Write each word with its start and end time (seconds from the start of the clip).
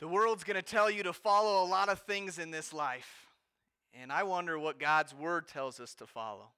The 0.00 0.08
world's 0.08 0.44
going 0.44 0.56
to 0.56 0.62
tell 0.62 0.90
you 0.90 1.02
to 1.02 1.12
follow 1.12 1.62
a 1.62 1.68
lot 1.68 1.90
of 1.90 2.00
things 2.00 2.38
in 2.38 2.50
this 2.50 2.72
life. 2.72 3.26
And 3.92 4.10
I 4.10 4.22
wonder 4.22 4.58
what 4.58 4.78
God's 4.78 5.14
word 5.14 5.46
tells 5.46 5.78
us 5.78 5.94
to 5.96 6.06
follow. 6.06 6.48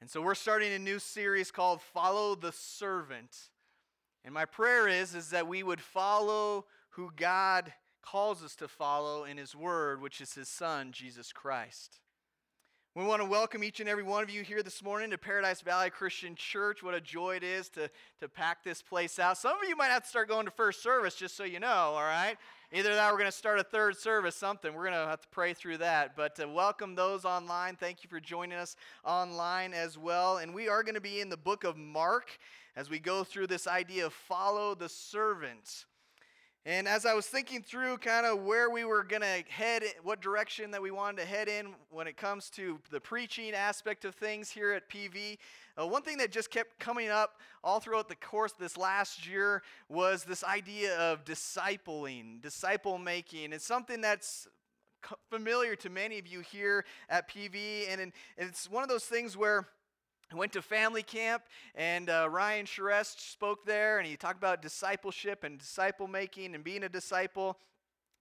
And 0.00 0.08
so 0.08 0.22
we're 0.22 0.34
starting 0.34 0.72
a 0.72 0.78
new 0.78 0.98
series 0.98 1.50
called 1.50 1.80
Follow 1.80 2.34
the 2.34 2.52
Servant. 2.52 3.36
And 4.24 4.32
my 4.32 4.44
prayer 4.44 4.86
is 4.86 5.14
is 5.14 5.30
that 5.30 5.48
we 5.48 5.62
would 5.62 5.80
follow 5.80 6.66
who 6.90 7.10
God 7.16 7.72
calls 8.02 8.42
us 8.44 8.54
to 8.56 8.68
follow 8.68 9.24
in 9.24 9.38
his 9.38 9.56
word, 9.56 10.00
which 10.00 10.20
is 10.20 10.34
his 10.34 10.48
son 10.48 10.92
Jesus 10.92 11.32
Christ. 11.32 11.98
We 12.94 13.04
want 13.04 13.22
to 13.22 13.26
welcome 13.26 13.64
each 13.64 13.80
and 13.80 13.88
every 13.88 14.02
one 14.02 14.22
of 14.22 14.28
you 14.28 14.42
here 14.42 14.62
this 14.62 14.82
morning 14.84 15.08
to 15.12 15.16
Paradise 15.16 15.62
Valley 15.62 15.88
Christian 15.88 16.34
Church. 16.34 16.82
What 16.82 16.92
a 16.92 17.00
joy 17.00 17.36
it 17.36 17.42
is 17.42 17.70
to, 17.70 17.88
to 18.20 18.28
pack 18.28 18.62
this 18.62 18.82
place 18.82 19.18
out. 19.18 19.38
Some 19.38 19.56
of 19.56 19.66
you 19.66 19.74
might 19.74 19.86
have 19.86 20.02
to 20.02 20.08
start 20.10 20.28
going 20.28 20.44
to 20.44 20.50
first 20.50 20.82
service, 20.82 21.14
just 21.14 21.34
so 21.34 21.44
you 21.44 21.58
know, 21.58 21.68
all 21.68 22.02
right? 22.02 22.36
Either 22.70 22.94
that 22.94 23.10
we're 23.10 23.16
going 23.16 23.30
to 23.30 23.36
start 23.36 23.58
a 23.58 23.64
third 23.64 23.96
service, 23.96 24.36
something. 24.36 24.74
We're 24.74 24.82
going 24.82 24.92
to 24.92 25.08
have 25.08 25.22
to 25.22 25.28
pray 25.28 25.54
through 25.54 25.78
that. 25.78 26.14
But 26.16 26.38
uh, 26.38 26.46
welcome 26.46 26.94
those 26.94 27.24
online. 27.24 27.76
Thank 27.76 28.04
you 28.04 28.10
for 28.10 28.20
joining 28.20 28.58
us 28.58 28.76
online 29.06 29.72
as 29.72 29.96
well. 29.96 30.36
And 30.36 30.52
we 30.52 30.68
are 30.68 30.82
going 30.82 30.94
to 30.94 31.00
be 31.00 31.22
in 31.22 31.30
the 31.30 31.38
book 31.38 31.64
of 31.64 31.78
Mark 31.78 32.38
as 32.76 32.90
we 32.90 32.98
go 32.98 33.24
through 33.24 33.46
this 33.46 33.66
idea 33.66 34.04
of 34.04 34.12
follow 34.12 34.74
the 34.74 34.90
servant. 34.90 35.86
And 36.64 36.86
as 36.86 37.04
I 37.06 37.14
was 37.14 37.26
thinking 37.26 37.60
through 37.60 37.98
kind 37.98 38.24
of 38.24 38.44
where 38.44 38.70
we 38.70 38.84
were 38.84 39.02
going 39.02 39.22
to 39.22 39.42
head, 39.48 39.82
what 40.04 40.20
direction 40.20 40.70
that 40.70 40.80
we 40.80 40.92
wanted 40.92 41.20
to 41.22 41.26
head 41.26 41.48
in 41.48 41.74
when 41.90 42.06
it 42.06 42.16
comes 42.16 42.50
to 42.50 42.78
the 42.92 43.00
preaching 43.00 43.52
aspect 43.52 44.04
of 44.04 44.14
things 44.14 44.48
here 44.48 44.70
at 44.70 44.88
PV, 44.88 45.38
uh, 45.76 45.84
one 45.84 46.02
thing 46.02 46.18
that 46.18 46.30
just 46.30 46.52
kept 46.52 46.78
coming 46.78 47.08
up 47.08 47.40
all 47.64 47.80
throughout 47.80 48.08
the 48.08 48.14
course 48.14 48.52
this 48.52 48.76
last 48.76 49.28
year 49.28 49.64
was 49.88 50.22
this 50.22 50.44
idea 50.44 50.96
of 50.98 51.24
discipling, 51.24 52.40
disciple 52.40 52.96
making. 52.96 53.52
It's 53.52 53.66
something 53.66 54.00
that's 54.00 54.46
familiar 55.30 55.74
to 55.74 55.90
many 55.90 56.20
of 56.20 56.28
you 56.28 56.40
here 56.40 56.84
at 57.08 57.28
PV, 57.28 57.90
and 57.90 58.12
it's 58.36 58.70
one 58.70 58.84
of 58.84 58.88
those 58.88 59.04
things 59.06 59.36
where 59.36 59.66
I 60.32 60.36
went 60.36 60.52
to 60.52 60.62
family 60.62 61.02
camp, 61.02 61.42
and 61.74 62.08
uh, 62.08 62.26
Ryan 62.30 62.64
Sherest 62.64 63.32
spoke 63.32 63.66
there, 63.66 63.98
and 63.98 64.06
he 64.06 64.16
talked 64.16 64.38
about 64.38 64.62
discipleship 64.62 65.44
and 65.44 65.58
disciple 65.58 66.08
making 66.08 66.54
and 66.54 66.64
being 66.64 66.84
a 66.84 66.88
disciple. 66.88 67.58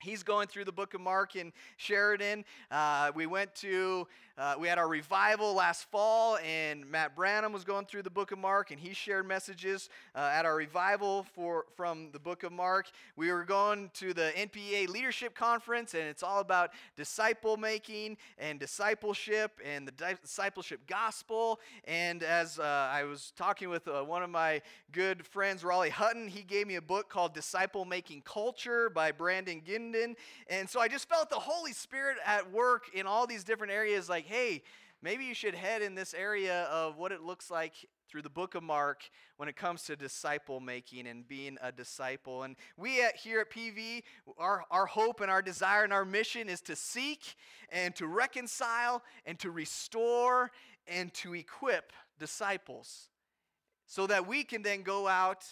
He's 0.01 0.21
going 0.21 0.49
through 0.49 0.65
the 0.65 0.73
book 0.73 0.93
of 0.93 0.99
Mark 0.99 1.37
in 1.37 1.53
Sheridan. 1.77 2.43
Uh, 2.69 3.13
we 3.15 3.27
went 3.27 3.55
to, 3.55 4.07
uh, 4.41 4.55
we 4.57 4.67
had 4.67 4.79
our 4.79 4.87
revival 4.87 5.53
last 5.53 5.83
fall, 5.91 6.39
and 6.43 6.89
Matt 6.89 7.15
Branham 7.15 7.53
was 7.53 7.63
going 7.63 7.85
through 7.85 8.01
the 8.01 8.09
book 8.09 8.31
of 8.31 8.39
Mark, 8.39 8.71
and 8.71 8.79
he 8.79 8.91
shared 8.91 9.27
messages 9.27 9.87
uh, 10.15 10.31
at 10.33 10.45
our 10.45 10.55
revival 10.55 11.27
for, 11.35 11.65
from 11.75 12.09
the 12.11 12.17
book 12.17 12.41
of 12.41 12.51
Mark. 12.51 12.89
We 13.15 13.31
were 13.31 13.43
going 13.43 13.91
to 13.95 14.15
the 14.15 14.33
NPA 14.35 14.89
Leadership 14.89 15.35
Conference, 15.35 15.93
and 15.93 16.05
it's 16.05 16.23
all 16.23 16.39
about 16.39 16.71
disciple 16.95 17.55
making 17.55 18.17
and 18.39 18.59
discipleship 18.59 19.59
and 19.63 19.87
the 19.87 20.15
discipleship 20.23 20.87
gospel. 20.87 21.59
And 21.83 22.23
as 22.23 22.57
uh, 22.57 22.89
I 22.91 23.03
was 23.03 23.33
talking 23.37 23.69
with 23.69 23.87
uh, 23.87 24.01
one 24.01 24.23
of 24.23 24.31
my 24.31 24.63
good 24.91 25.23
friends, 25.23 25.63
Raleigh 25.63 25.91
Hutton, 25.91 26.27
he 26.27 26.41
gave 26.41 26.65
me 26.65 26.77
a 26.77 26.81
book 26.81 27.09
called 27.09 27.35
Disciple 27.35 27.85
Making 27.85 28.23
Culture 28.23 28.89
by 28.89 29.11
Brandon 29.11 29.61
Guindon. 29.61 30.15
And 30.47 30.67
so 30.67 30.79
I 30.79 30.87
just 30.87 31.07
felt 31.07 31.29
the 31.29 31.35
Holy 31.35 31.73
Spirit 31.73 32.17
at 32.25 32.51
work 32.51 32.85
in 32.95 33.05
all 33.05 33.27
these 33.27 33.43
different 33.43 33.71
areas 33.71 34.09
like, 34.09 34.30
hey, 34.31 34.63
maybe 35.01 35.25
you 35.25 35.33
should 35.33 35.53
head 35.53 35.81
in 35.81 35.93
this 35.93 36.13
area 36.13 36.63
of 36.71 36.95
what 36.95 37.11
it 37.11 37.21
looks 37.21 37.51
like 37.51 37.73
through 38.09 38.21
the 38.21 38.29
book 38.29 38.55
of 38.55 38.63
Mark 38.63 39.03
when 39.35 39.49
it 39.49 39.57
comes 39.57 39.83
to 39.83 39.97
disciple 39.97 40.61
making 40.61 41.05
and 41.05 41.27
being 41.27 41.57
a 41.61 41.69
disciple. 41.69 42.43
And 42.43 42.55
we 42.77 43.03
at, 43.03 43.17
here 43.17 43.41
at 43.41 43.51
PV, 43.51 44.03
our, 44.37 44.63
our 44.71 44.85
hope 44.85 45.19
and 45.19 45.29
our 45.29 45.41
desire 45.41 45.83
and 45.83 45.91
our 45.91 46.05
mission 46.05 46.47
is 46.47 46.61
to 46.61 46.77
seek 46.77 47.35
and 47.73 47.93
to 47.97 48.07
reconcile 48.07 49.03
and 49.25 49.37
to 49.39 49.51
restore 49.51 50.51
and 50.87 51.13
to 51.15 51.35
equip 51.35 51.91
disciples 52.17 53.09
so 53.85 54.07
that 54.07 54.25
we 54.25 54.45
can 54.45 54.61
then 54.61 54.83
go 54.83 55.09
out 55.09 55.43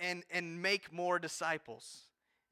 and, 0.00 0.22
and 0.30 0.62
make 0.62 0.92
more 0.92 1.18
disciples. 1.18 2.02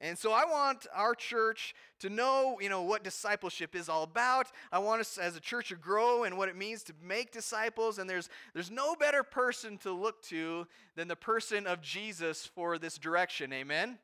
And 0.02 0.18
so 0.18 0.32
I 0.32 0.44
want 0.44 0.88
our 0.92 1.14
church 1.14 1.76
to 2.00 2.10
know, 2.10 2.58
you 2.60 2.68
know, 2.68 2.82
what 2.82 3.04
discipleship 3.04 3.76
is 3.76 3.88
all 3.88 4.02
about. 4.02 4.48
I 4.72 4.80
want 4.80 5.00
us 5.00 5.16
as 5.16 5.36
a 5.36 5.40
church 5.40 5.68
to 5.68 5.76
grow 5.76 6.24
and 6.24 6.36
what 6.36 6.48
it 6.48 6.56
means 6.56 6.82
to 6.84 6.92
make 7.00 7.30
disciples. 7.30 7.98
And 7.98 8.10
there's 8.10 8.28
there's 8.52 8.70
no 8.70 8.96
better 8.96 9.22
person 9.22 9.78
to 9.78 9.92
look 9.92 10.20
to 10.24 10.66
than 10.96 11.06
the 11.06 11.14
person 11.14 11.68
of 11.68 11.80
Jesus 11.82 12.44
for 12.44 12.78
this 12.78 12.98
direction. 12.98 13.52
Amen. 13.52 13.98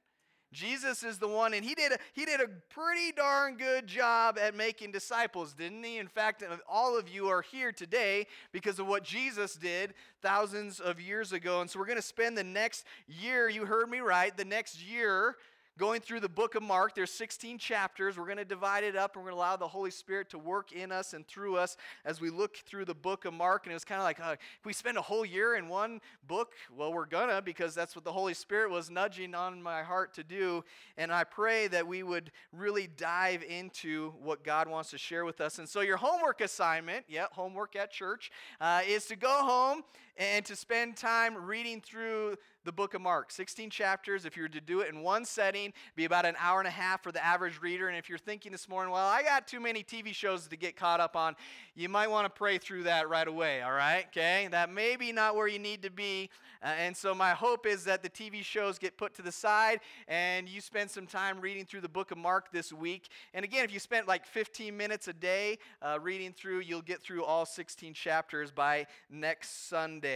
Jesus 0.50 1.02
is 1.02 1.18
the 1.18 1.28
one, 1.28 1.52
and 1.52 1.62
he 1.62 1.74
did, 1.74 1.92
a, 1.92 1.98
he 2.14 2.24
did 2.24 2.40
a 2.40 2.48
pretty 2.70 3.12
darn 3.12 3.58
good 3.58 3.86
job 3.86 4.38
at 4.38 4.54
making 4.54 4.92
disciples, 4.92 5.52
didn't 5.52 5.84
he? 5.84 5.98
In 5.98 6.08
fact, 6.08 6.42
uh, 6.42 6.56
all 6.66 6.98
of 6.98 7.06
you 7.06 7.28
are 7.28 7.42
here 7.42 7.70
today 7.70 8.26
because 8.50 8.78
of 8.78 8.86
what 8.86 9.04
Jesus 9.04 9.56
did 9.56 9.92
thousands 10.22 10.80
of 10.80 11.02
years 11.02 11.34
ago. 11.34 11.60
And 11.60 11.68
so 11.68 11.78
we're 11.78 11.84
going 11.84 11.96
to 11.96 12.02
spend 12.02 12.38
the 12.38 12.44
next 12.44 12.86
year, 13.06 13.50
you 13.50 13.66
heard 13.66 13.90
me 13.90 13.98
right, 13.98 14.34
the 14.34 14.44
next 14.46 14.82
year 14.82 15.36
going 15.78 16.00
through 16.00 16.18
the 16.18 16.28
book 16.28 16.56
of 16.56 16.62
Mark. 16.62 16.96
There's 16.96 17.12
16 17.12 17.56
chapters. 17.58 18.18
We're 18.18 18.24
going 18.24 18.38
to 18.38 18.44
divide 18.44 18.82
it 18.82 18.96
up 18.96 19.14
and 19.14 19.24
we're 19.24 19.30
going 19.30 19.38
to 19.38 19.44
allow 19.44 19.56
the 19.56 19.68
Holy 19.68 19.92
Spirit 19.92 20.28
to 20.30 20.38
work 20.38 20.72
in 20.72 20.90
us 20.90 21.14
and 21.14 21.24
through 21.26 21.56
us 21.56 21.76
as 22.04 22.20
we 22.20 22.30
look 22.30 22.56
through 22.56 22.84
the 22.84 22.94
book 22.94 23.24
of 23.24 23.32
Mark. 23.32 23.64
And 23.64 23.70
it 23.70 23.74
was 23.74 23.84
kind 23.84 24.00
of 24.00 24.04
like, 24.04 24.18
uh, 24.18 24.34
we 24.64 24.72
spend 24.72 24.98
a 24.98 25.02
whole 25.02 25.24
year 25.24 25.54
in 25.54 25.68
one 25.68 26.00
book? 26.26 26.54
Well, 26.76 26.92
we're 26.92 27.06
going 27.06 27.28
to 27.28 27.40
because 27.42 27.76
that's 27.76 27.94
what 27.94 28.04
the 28.04 28.12
Holy 28.12 28.34
Spirit 28.34 28.70
was 28.70 28.90
nudging 28.90 29.36
on 29.36 29.62
my 29.62 29.82
heart 29.82 30.14
to 30.14 30.24
do. 30.24 30.64
And 30.96 31.12
I 31.12 31.22
pray 31.22 31.68
that 31.68 31.86
we 31.86 32.02
would 32.02 32.32
really 32.52 32.88
dive 32.96 33.44
into 33.44 34.12
what 34.20 34.42
God 34.42 34.68
wants 34.68 34.90
to 34.90 34.98
share 34.98 35.24
with 35.24 35.40
us. 35.40 35.60
And 35.60 35.68
so, 35.68 35.80
your 35.80 35.96
homework 35.96 36.40
assignment, 36.40 37.04
yeah, 37.08 37.26
homework 37.30 37.76
at 37.76 37.92
church, 37.92 38.32
uh, 38.60 38.80
is 38.86 39.06
to 39.06 39.16
go 39.16 39.30
home 39.30 39.84
and 40.18 40.44
to 40.44 40.56
spend 40.56 40.96
time 40.96 41.36
reading 41.36 41.80
through 41.80 42.36
the 42.64 42.72
book 42.72 42.92
of 42.92 43.00
Mark. 43.00 43.30
16 43.30 43.70
chapters. 43.70 44.24
If 44.24 44.36
you 44.36 44.42
were 44.42 44.48
to 44.48 44.60
do 44.60 44.80
it 44.80 44.92
in 44.92 45.00
one 45.00 45.24
setting, 45.24 45.72
be 45.94 46.04
about 46.04 46.26
an 46.26 46.34
hour 46.40 46.58
and 46.58 46.66
a 46.66 46.72
half 46.72 47.02
for 47.02 47.12
the 47.12 47.24
average 47.24 47.62
reader. 47.62 47.88
And 47.88 47.96
if 47.96 48.08
you're 48.08 48.18
thinking 48.18 48.52
this 48.52 48.68
morning, 48.68 48.92
well, 48.92 49.06
I 49.06 49.22
got 49.22 49.46
too 49.46 49.60
many 49.60 49.84
TV 49.84 50.12
shows 50.12 50.48
to 50.48 50.56
get 50.56 50.76
caught 50.76 51.00
up 51.00 51.14
on, 51.16 51.36
you 51.76 51.88
might 51.88 52.10
want 52.10 52.26
to 52.26 52.30
pray 52.30 52.58
through 52.58 52.82
that 52.82 53.08
right 53.08 53.28
away, 53.28 53.62
all 53.62 53.72
right? 53.72 54.06
Okay? 54.08 54.48
That 54.50 54.70
may 54.70 54.96
be 54.96 55.12
not 55.12 55.36
where 55.36 55.46
you 55.46 55.60
need 55.60 55.82
to 55.82 55.90
be. 55.90 56.30
Uh, 56.60 56.74
and 56.76 56.96
so 56.96 57.14
my 57.14 57.30
hope 57.30 57.64
is 57.64 57.84
that 57.84 58.02
the 58.02 58.10
TV 58.10 58.42
shows 58.42 58.78
get 58.78 58.98
put 58.98 59.14
to 59.14 59.22
the 59.22 59.30
side 59.30 59.78
and 60.08 60.48
you 60.48 60.60
spend 60.60 60.90
some 60.90 61.06
time 61.06 61.40
reading 61.40 61.64
through 61.64 61.80
the 61.80 61.88
book 61.88 62.10
of 62.10 62.18
Mark 62.18 62.50
this 62.50 62.72
week. 62.72 63.08
And 63.32 63.44
again, 63.44 63.64
if 63.64 63.72
you 63.72 63.78
spent 63.78 64.08
like 64.08 64.26
15 64.26 64.76
minutes 64.76 65.06
a 65.06 65.12
day 65.12 65.58
uh, 65.80 65.98
reading 66.02 66.32
through, 66.32 66.60
you'll 66.60 66.82
get 66.82 67.00
through 67.00 67.24
all 67.24 67.46
16 67.46 67.94
chapters 67.94 68.50
by 68.50 68.88
next 69.08 69.68
Sunday. 69.68 70.07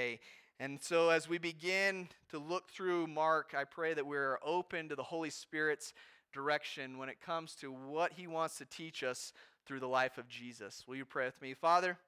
And 0.58 0.80
so, 0.80 1.10
as 1.10 1.28
we 1.28 1.36
begin 1.36 2.08
to 2.30 2.38
look 2.38 2.70
through 2.70 3.08
Mark, 3.08 3.54
I 3.54 3.64
pray 3.64 3.92
that 3.92 4.06
we're 4.06 4.38
open 4.42 4.88
to 4.88 4.97
the 4.97 5.03
Holy 5.03 5.28
Spirit's 5.28 5.92
direction 6.32 6.97
when 6.97 7.10
it 7.10 7.20
comes 7.20 7.54
to 7.56 7.70
what 7.70 8.12
he 8.14 8.26
wants 8.26 8.56
to 8.58 8.64
teach 8.64 9.02
us 9.02 9.34
through 9.66 9.81
the 9.81 9.88
life 9.88 10.16
of 10.16 10.28
Jesus. 10.28 10.84
Will 10.88 10.97
you 10.97 11.04
pray 11.04 11.26
with 11.26 11.42
me? 11.42 11.52
Father, 11.52 11.98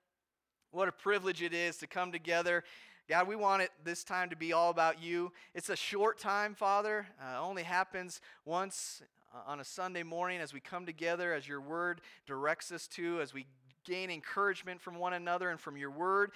what 0.71 0.89
a 0.89 0.93
privilege 0.93 1.43
it 1.43 1.53
is 1.53 1.77
to 1.77 1.87
come 1.87 2.11
together. 2.11 2.65
God, 3.07 3.29
we 3.29 3.37
want 3.37 3.61
it 3.61 3.71
this 3.85 4.03
time 4.03 4.31
to 4.31 4.37
be 4.37 4.55
all 4.55 4.71
about 4.71 5.03
you. 5.03 5.31
It's 5.55 5.69
a 5.69 5.77
short 5.77 6.19
time, 6.19 6.55
Father. 6.55 7.07
Uh, 7.21 7.43
only 7.43 7.65
happens 7.65 8.23
once 8.47 9.03
uh, 9.35 9.51
on 9.51 9.61
a 9.61 9.65
Sunday 9.65 10.03
morning 10.03 10.41
as 10.41 10.55
we 10.55 10.61
come 10.61 10.87
together, 10.87 11.35
as 11.35 11.47
your 11.47 11.61
word 11.61 12.01
directs 12.27 12.73
us 12.73 12.87
to, 12.89 13.21
as 13.21 13.35
we 13.35 13.45
gain 13.85 14.11
encouragement 14.11 14.81
from 14.81 14.97
one 14.97 15.13
another 15.13 15.51
and 15.51 15.61
from 15.61 15.77
your 15.77 15.91
word. 15.91 16.31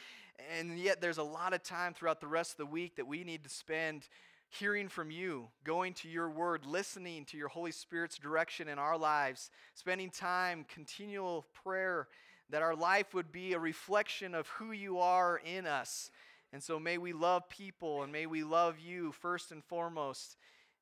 And 0.56 0.78
yet, 0.78 1.00
there's 1.00 1.18
a 1.18 1.22
lot 1.22 1.52
of 1.52 1.62
time 1.62 1.94
throughout 1.94 2.20
the 2.20 2.26
rest 2.26 2.52
of 2.52 2.56
the 2.58 2.66
week 2.66 2.96
that 2.96 3.06
we 3.06 3.24
need 3.24 3.42
to 3.44 3.50
spend 3.50 4.08
hearing 4.50 4.88
from 4.88 5.10
you, 5.10 5.48
going 5.64 5.92
to 5.94 6.08
your 6.08 6.30
word, 6.30 6.64
listening 6.64 7.24
to 7.26 7.36
your 7.36 7.48
Holy 7.48 7.72
Spirit's 7.72 8.18
direction 8.18 8.68
in 8.68 8.78
our 8.78 8.96
lives, 8.96 9.50
spending 9.74 10.10
time, 10.10 10.64
continual 10.68 11.46
prayer, 11.62 12.08
that 12.50 12.62
our 12.62 12.74
life 12.74 13.12
would 13.14 13.30
be 13.30 13.52
a 13.52 13.58
reflection 13.58 14.34
of 14.34 14.48
who 14.48 14.72
you 14.72 14.98
are 14.98 15.40
in 15.44 15.66
us. 15.66 16.10
And 16.52 16.62
so 16.62 16.78
may 16.78 16.96
we 16.96 17.12
love 17.12 17.48
people 17.50 18.02
and 18.02 18.10
may 18.10 18.24
we 18.26 18.42
love 18.42 18.78
you 18.78 19.12
first 19.12 19.52
and 19.52 19.62
foremost. 19.64 20.36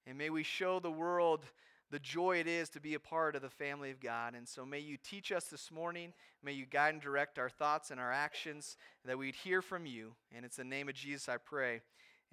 And 0.06 0.16
may 0.16 0.30
we 0.30 0.44
show 0.44 0.78
the 0.78 0.90
world 0.90 1.40
the 1.90 1.98
joy 1.98 2.38
it 2.38 2.46
is 2.46 2.68
to 2.70 2.80
be 2.80 2.94
a 2.94 3.00
part 3.00 3.36
of 3.36 3.42
the 3.42 3.50
family 3.50 3.90
of 3.90 4.00
God. 4.00 4.34
And 4.34 4.48
so 4.48 4.64
may 4.66 4.80
you 4.80 4.96
teach 4.96 5.30
us 5.30 5.44
this 5.46 5.70
morning. 5.70 6.12
May 6.42 6.52
you 6.52 6.66
guide 6.66 6.94
and 6.94 7.02
direct 7.02 7.38
our 7.38 7.48
thoughts 7.48 7.90
and 7.90 8.00
our 8.00 8.12
actions, 8.12 8.76
that 9.04 9.16
we'd 9.16 9.36
hear 9.36 9.62
from 9.62 9.86
you. 9.86 10.14
And 10.34 10.44
it's 10.44 10.56
the 10.56 10.64
name 10.64 10.88
of 10.88 10.94
Jesus 10.94 11.28
I 11.28 11.36
pray. 11.36 11.80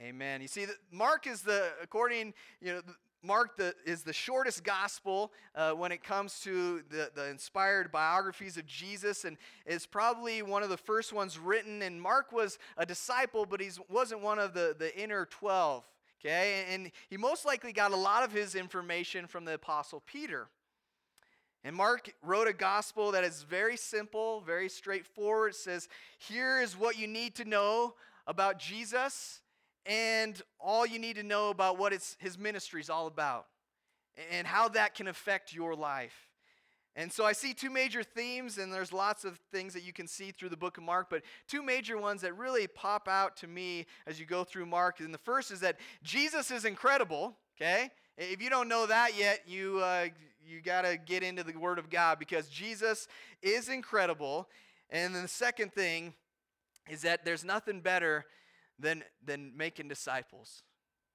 Amen. 0.02 0.42
You 0.42 0.48
see, 0.48 0.66
Mark 0.92 1.28
is 1.28 1.42
the, 1.42 1.70
according, 1.82 2.34
you 2.62 2.74
know, 2.74 2.82
Mark 3.22 3.56
the, 3.56 3.74
is 3.86 4.04
the 4.04 4.12
shortest 4.12 4.64
gospel 4.64 5.32
uh, 5.56 5.72
when 5.72 5.92
it 5.94 6.04
comes 6.04 6.42
to 6.42 6.82
the, 6.90 7.10
the 7.16 7.30
inspired 7.30 7.92
biographies 7.92 8.58
of 8.58 8.66
Jesus 8.66 9.24
and 9.24 9.38
is 9.66 9.86
probably 9.86 10.42
one 10.42 10.62
of 10.62 10.70
the 10.70 10.78
first 10.78 11.14
ones 11.14 11.40
written. 11.40 11.82
And 11.84 12.02
Mark 12.02 12.34
was 12.34 12.58
a 12.76 12.86
disciple, 12.86 13.46
but 13.46 13.62
he 13.62 13.70
wasn't 13.90 14.22
one 14.22 14.40
of 14.40 14.54
the, 14.54 14.76
the 14.78 14.98
inner 15.00 15.26
12. 15.26 15.88
Okay? 16.26 16.66
And 16.70 16.92
he 17.10 17.18
most 17.18 17.46
likely 17.46 17.74
got 17.74 17.92
a 17.92 17.96
lot 17.96 18.24
of 18.24 18.32
his 18.32 18.56
information 18.56 19.28
from 19.28 19.46
the 19.46 19.54
Apostle 19.54 20.02
Peter. 20.06 20.48
And 21.64 21.76
Mark 21.76 22.14
wrote 22.22 22.48
a 22.48 22.54
gospel 22.54 23.12
that 23.12 23.24
is 23.24 23.44
very 23.44 23.78
simple, 23.78 24.42
very 24.42 24.70
straightforward. 24.70 25.52
It 25.52 25.58
says, 25.58 25.88
Here 26.18 26.62
is 26.62 26.78
what 26.78 26.98
you 26.98 27.08
need 27.08 27.36
to 27.36 27.46
know 27.46 27.96
about 28.28 28.60
Jesus 28.60 29.42
and 29.86 30.42
all 30.60 30.86
you 30.86 31.00
need 31.00 31.16
to 31.18 31.24
know 31.24 31.50
about 31.50 31.78
what 31.78 31.92
his 31.92 32.38
ministry 32.38 32.82
is 32.82 32.90
all 32.90 33.08
about 33.08 33.48
and 34.32 34.46
how 34.48 34.70
that 34.70 34.96
can 34.96 35.08
affect 35.08 35.54
your 35.54 35.76
life. 35.76 36.30
And 36.96 37.12
so 37.12 37.26
I 37.26 37.34
see 37.34 37.54
two 37.54 37.72
major 37.72 38.04
themes, 38.04 38.60
and 38.60 38.72
there's 38.72 38.94
lots 38.94 39.26
of 39.26 39.40
things 39.52 39.74
that 39.74 39.84
you 39.84 39.92
can 39.92 40.08
see 40.08 40.32
through 40.32 40.50
the 40.50 40.58
book 40.58 40.78
of 40.78 40.84
Mark, 40.84 41.08
but 41.10 41.24
two 41.48 41.64
major 41.64 41.98
ones 41.98 42.22
that 42.22 42.38
really 42.38 42.68
pop 42.68 43.08
out 43.08 43.36
to 43.38 43.48
me 43.48 43.88
as 44.06 44.20
you 44.20 44.28
go 44.28 44.44
through 44.44 44.68
Mark. 44.68 45.00
And 45.00 45.12
the 45.12 45.18
first 45.20 45.50
is 45.50 45.60
that 45.62 45.80
Jesus 46.04 46.52
is 46.52 46.66
incredible, 46.66 47.36
okay? 47.58 47.90
If 48.16 48.44
you 48.44 48.50
don't 48.52 48.68
know 48.68 48.86
that 48.86 49.18
yet, 49.18 49.42
you, 49.48 49.80
uh, 49.80 50.10
you 50.46 50.62
got 50.62 50.84
to 50.84 50.98
get 50.98 51.24
into 51.24 51.44
the 51.44 51.58
Word 51.58 51.80
of 51.80 51.90
God 51.90 52.20
because 52.20 52.48
Jesus 52.48 53.08
is 53.42 53.70
incredible. 53.70 54.48
And 54.92 55.16
then 55.16 55.24
the 55.24 55.28
second 55.28 55.74
thing 55.74 56.14
is 56.88 57.02
that 57.02 57.26
there's 57.26 57.44
nothing 57.44 57.82
better 57.82 58.26
than, 58.78 59.04
than 59.26 59.54
making 59.58 59.88
disciples. 59.88 60.62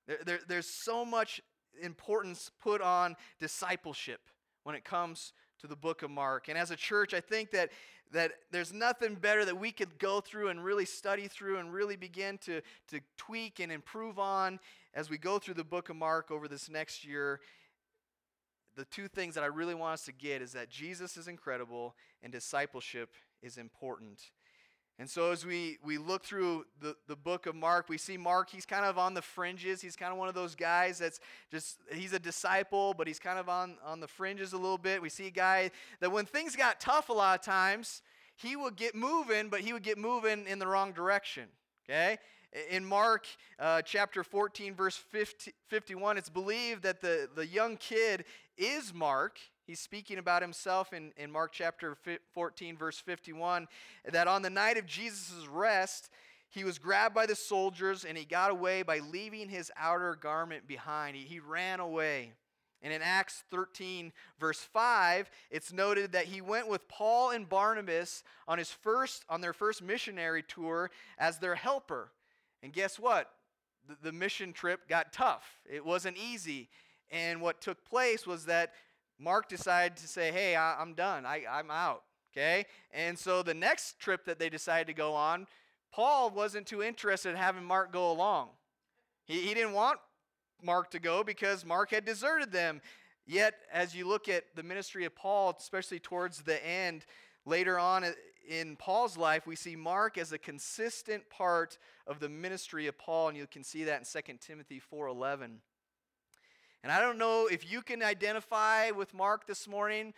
There, 0.09 0.19
there, 0.25 0.41
there's 0.49 0.69
so 0.69 1.05
much 1.05 1.41
importance 1.81 2.51
put 2.61 2.81
on 2.81 3.15
discipleship 3.39 4.21
when 4.65 4.75
it 4.75 4.85
comes 4.85 5.33
to 5.61 5.67
the 5.67 5.77
book 5.77 6.03
of 6.03 6.11
Mark. 6.11 6.49
And 6.49 6.57
as 6.57 6.71
a 6.71 6.77
church, 6.77 7.15
I 7.15 7.21
think 7.21 7.51
that, 7.51 7.71
that 8.13 8.33
there's 8.51 8.73
nothing 8.73 9.15
better 9.15 9.45
that 9.45 9.59
we 9.59 9.73
could 9.73 9.99
go 9.99 10.21
through 10.21 10.49
and 10.49 10.65
really 10.65 10.85
study 10.85 11.29
through 11.29 11.59
and 11.59 11.73
really 11.73 11.97
begin 11.97 12.39
to, 12.39 12.61
to 12.89 13.01
tweak 13.17 13.61
and 13.61 13.73
improve 13.73 14.19
on 14.19 14.61
as 14.95 15.11
we 15.11 15.19
go 15.19 15.39
through 15.39 15.55
the 15.55 15.65
book 15.65 15.89
of 15.89 15.97
Mark 15.97 16.31
over 16.31 16.49
this 16.49 16.71
next 16.71 17.05
year. 17.05 17.41
The 18.77 18.85
two 18.85 19.09
things 19.09 19.35
that 19.35 19.43
I 19.43 19.49
really 19.49 19.75
want 19.75 19.95
us 19.95 20.05
to 20.05 20.13
get 20.13 20.41
is 20.41 20.53
that 20.53 20.71
Jesus 20.71 21.17
is 21.17 21.29
incredible 21.29 21.95
and 22.23 22.33
discipleship 22.33 23.11
is 23.43 23.59
important. 23.59 24.21
And 25.01 25.09
so 25.09 25.31
as 25.31 25.47
we, 25.47 25.79
we 25.85 25.97
look 25.97 26.25
through 26.25 26.67
the, 26.81 26.97
the 27.07 27.15
book 27.15 27.47
of 27.47 27.55
Mark, 27.55 27.89
we 27.89 27.99
see 27.99 28.17
Mark, 28.17 28.51
he's 28.51 28.67
kind 28.67 28.85
of 28.85 28.99
on 28.99 29.15
the 29.15 29.23
fringes. 29.23 29.81
He's 29.81 29.95
kind 29.95 30.11
of 30.11 30.19
one 30.19 30.29
of 30.29 30.35
those 30.35 30.57
guys 30.57 30.99
that's 30.99 31.21
just, 31.53 31.79
he's 31.93 32.13
a 32.13 32.19
disciple, 32.19 32.95
but 32.99 33.07
he's 33.07 33.21
kind 33.21 33.39
of 33.39 33.49
on, 33.49 33.77
on 33.87 34.01
the 34.01 34.09
fringes 34.09 34.55
a 34.55 34.57
little 34.57 34.79
bit. 34.79 35.01
We 35.01 35.09
see 35.09 35.29
a 35.29 35.31
guy 35.31 35.71
that 36.01 36.11
when 36.11 36.27
things 36.27 36.57
got 36.57 36.81
tough 36.81 37.11
a 37.11 37.13
lot 37.13 37.39
of 37.39 37.45
times, 37.45 38.03
he 38.35 38.57
would 38.57 38.75
get 38.75 38.97
moving, 38.97 39.51
but 39.51 39.61
he 39.61 39.73
would 39.73 39.85
get 39.85 39.99
moving 39.99 40.47
in 40.49 40.59
the 40.59 40.67
wrong 40.67 40.91
direction. 40.91 41.45
Okay? 41.89 42.19
In 42.69 42.85
Mark 42.85 43.27
uh, 43.61 43.83
chapter 43.83 44.25
14, 44.25 44.75
verse 44.75 44.97
50, 44.97 45.53
51, 45.69 46.19
it's 46.19 46.29
believed 46.29 46.83
that 46.83 47.01
the, 47.01 47.29
the 47.37 47.47
young 47.47 47.77
kid 47.77 48.25
is 48.57 48.93
Mark. 48.93 49.39
He's 49.69 49.81
speaking 49.81 50.17
about 50.17 50.41
himself 50.41 50.95
in, 50.95 51.13
in 51.19 51.31
Mark 51.31 51.53
chapter 51.53 51.95
14, 52.33 52.79
verse 52.79 52.99
51, 53.01 53.69
that 54.11 54.27
on 54.27 54.41
the 54.41 54.49
night 54.49 54.79
of 54.79 54.87
Jesus' 54.87 55.47
rest, 55.47 56.09
he 56.49 56.65
was 56.65 56.79
grabbed 56.79 57.15
by 57.15 57.27
the 57.27 57.35
soldiers 57.35 58.07
and 58.07 58.17
he 58.17 58.25
got 58.25 58.51
away 58.51 58.83
by 58.83 59.01
leaving 59.01 59.51
his 59.51 59.71
outer 59.77 60.17
garment 60.19 60.67
behind. 60.67 61.17
He, 61.17 61.23
he 61.25 61.39
ran 61.39 61.81
away. 61.81 62.33
And 62.81 62.95
in 62.95 63.03
Acts 63.03 63.45
13, 63.51 64.11
verse 64.41 64.61
5, 64.73 65.29
it's 65.51 65.71
noted 65.71 66.13
that 66.13 66.25
he 66.25 66.41
went 66.41 66.67
with 66.67 66.89
Paul 66.89 67.33
and 67.33 67.47
Barnabas 67.47 68.23
on, 68.47 68.57
his 68.57 68.71
first, 68.71 69.27
on 69.29 69.43
their 69.43 69.53
first 69.53 69.83
missionary 69.83 70.45
tour 70.49 70.91
as 71.19 71.41
their 71.41 71.57
helper. 71.57 72.11
And 72.63 72.73
guess 72.73 72.99
what? 72.99 73.31
The, 73.87 73.99
the 74.03 74.13
mission 74.13 74.55
trip 74.55 74.89
got 74.89 75.13
tough. 75.13 75.61
It 75.71 75.85
wasn't 75.85 76.17
easy. 76.17 76.71
And 77.11 77.43
what 77.43 77.61
took 77.61 77.85
place 77.85 78.27
was 78.27 78.47
that 78.47 78.73
Mark 79.19 79.49
decided 79.49 79.97
to 79.99 80.09
say, 80.09 80.31
hey, 80.31 80.55
I, 80.55 80.81
am 80.81 80.95
done. 80.95 81.27
I, 81.27 81.43
I'm 81.51 81.71
out. 81.71 82.03
Okay? 82.33 82.67
And 82.93 83.19
so 83.19 83.43
the 83.43 83.55
next 83.55 83.99
trip 83.99 84.25
that 84.27 84.39
they 84.39 84.49
decided 84.49 84.87
to 84.87 84.95
go 84.95 85.15
on, 85.15 85.47
Paul 85.93 86.31
wasn't 86.31 86.67
too 86.67 86.83
interested 86.83 87.31
in 87.31 87.37
having 87.37 87.65
Mark 87.65 87.93
go 87.93 88.11
along. 88.13 88.51
He, 89.25 89.41
he 89.41 89.55
didn't 89.55 89.73
want 89.73 89.99
Mark 90.63 90.91
to 90.91 90.99
go 90.99 91.25
because 91.25 91.65
Mark 91.65 91.91
had 91.91 92.05
deserted 92.05 92.53
them. 92.53 92.81
Yet, 93.27 93.55
as 93.73 93.95
you 93.95 94.09
look 94.09 94.29
at 94.29 94.45
the 94.55 94.63
ministry 94.63 95.05
of 95.05 95.15
Paul, 95.15 95.55
especially 95.59 95.99
towards 95.99 96.43
the 96.43 96.65
end, 96.67 97.05
later 97.45 97.79
on 97.79 98.05
in 98.49 98.77
Paul's 98.77 99.19
life, 99.19 99.47
we 99.47 99.55
see 99.55 99.77
Mark 99.77 100.17
as 100.17 100.33
a 100.33 100.39
consistent 100.39 101.29
part 101.29 101.77
of 102.07 102.21
the 102.21 102.29
ministry 102.29 102.87
of 102.87 102.97
Paul, 102.97 103.29
and 103.29 103.37
you 103.37 103.47
can 103.47 103.63
see 103.63 103.85
that 103.85 103.99
in 103.99 104.23
2 104.23 104.39
Timothy 104.41 104.81
4:11. 104.81 105.61
And 106.83 106.93
I 106.93 107.01
don't 107.01 107.19
know 107.19 107.49
if 107.51 107.71
you 107.71 107.83
can 107.83 108.03
identify 108.03 108.91
with 108.91 109.13
Mark 109.13 109.47
this 109.47 109.67
morning, 109.67 110.15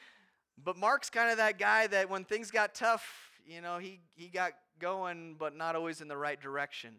but 0.62 0.76
Mark's 0.76 1.08
kind 1.08 1.30
of 1.30 1.38
that 1.38 1.58
guy 1.58 1.86
that 1.86 2.10
when 2.10 2.24
things 2.24 2.50
got 2.50 2.74
tough, 2.74 3.30
you 3.46 3.60
know, 3.60 3.78
he, 3.78 4.00
he 4.14 4.28
got 4.28 4.52
going, 4.78 5.36
but 5.38 5.56
not 5.56 5.74
always 5.74 6.00
in 6.00 6.08
the 6.08 6.16
right 6.16 6.40
direction. 6.40 6.96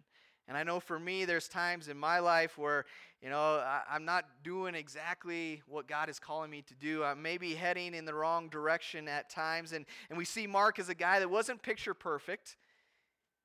And 0.47 0.57
I 0.57 0.63
know 0.63 0.79
for 0.79 0.99
me, 0.99 1.25
there's 1.25 1.47
times 1.47 1.87
in 1.87 1.97
my 1.97 2.19
life 2.19 2.57
where, 2.57 2.85
you 3.21 3.29
know, 3.29 3.39
I, 3.39 3.95
am 3.95 4.03
not 4.03 4.25
doing 4.43 4.73
exactly 4.73 5.61
what 5.67 5.87
God 5.87 6.09
is 6.09 6.19
calling 6.19 6.49
me 6.49 6.63
to 6.63 6.73
do. 6.73 7.03
I'm 7.03 7.21
maybe 7.21 7.53
heading 7.53 7.93
in 7.93 8.05
the 8.05 8.13
wrong 8.13 8.49
direction 8.49 9.07
at 9.07 9.29
times. 9.29 9.71
And, 9.73 9.85
and 10.09 10.17
we 10.17 10.25
see 10.25 10.47
Mark 10.47 10.79
as 10.79 10.89
a 10.89 10.95
guy 10.95 11.19
that 11.19 11.29
wasn't 11.29 11.61
picture 11.61 11.93
perfect, 11.93 12.57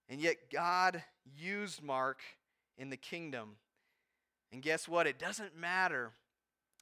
and 0.09 0.21
yet 0.21 0.51
God 0.51 1.03
used 1.37 1.83
Mark 1.83 2.21
in 2.79 2.89
the 2.91 2.97
kingdom. 2.97 3.57
And 4.57 4.63
guess 4.63 4.89
what? 4.89 5.07
It 5.07 5.19
doesn't 5.19 5.55
matter 5.55 6.13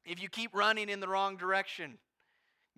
if 0.05 0.23
you 0.23 0.29
keep 0.29 0.55
running 0.55 0.89
in 0.89 1.01
the 1.01 1.09
wrong 1.09 1.37
direction. 1.37 1.99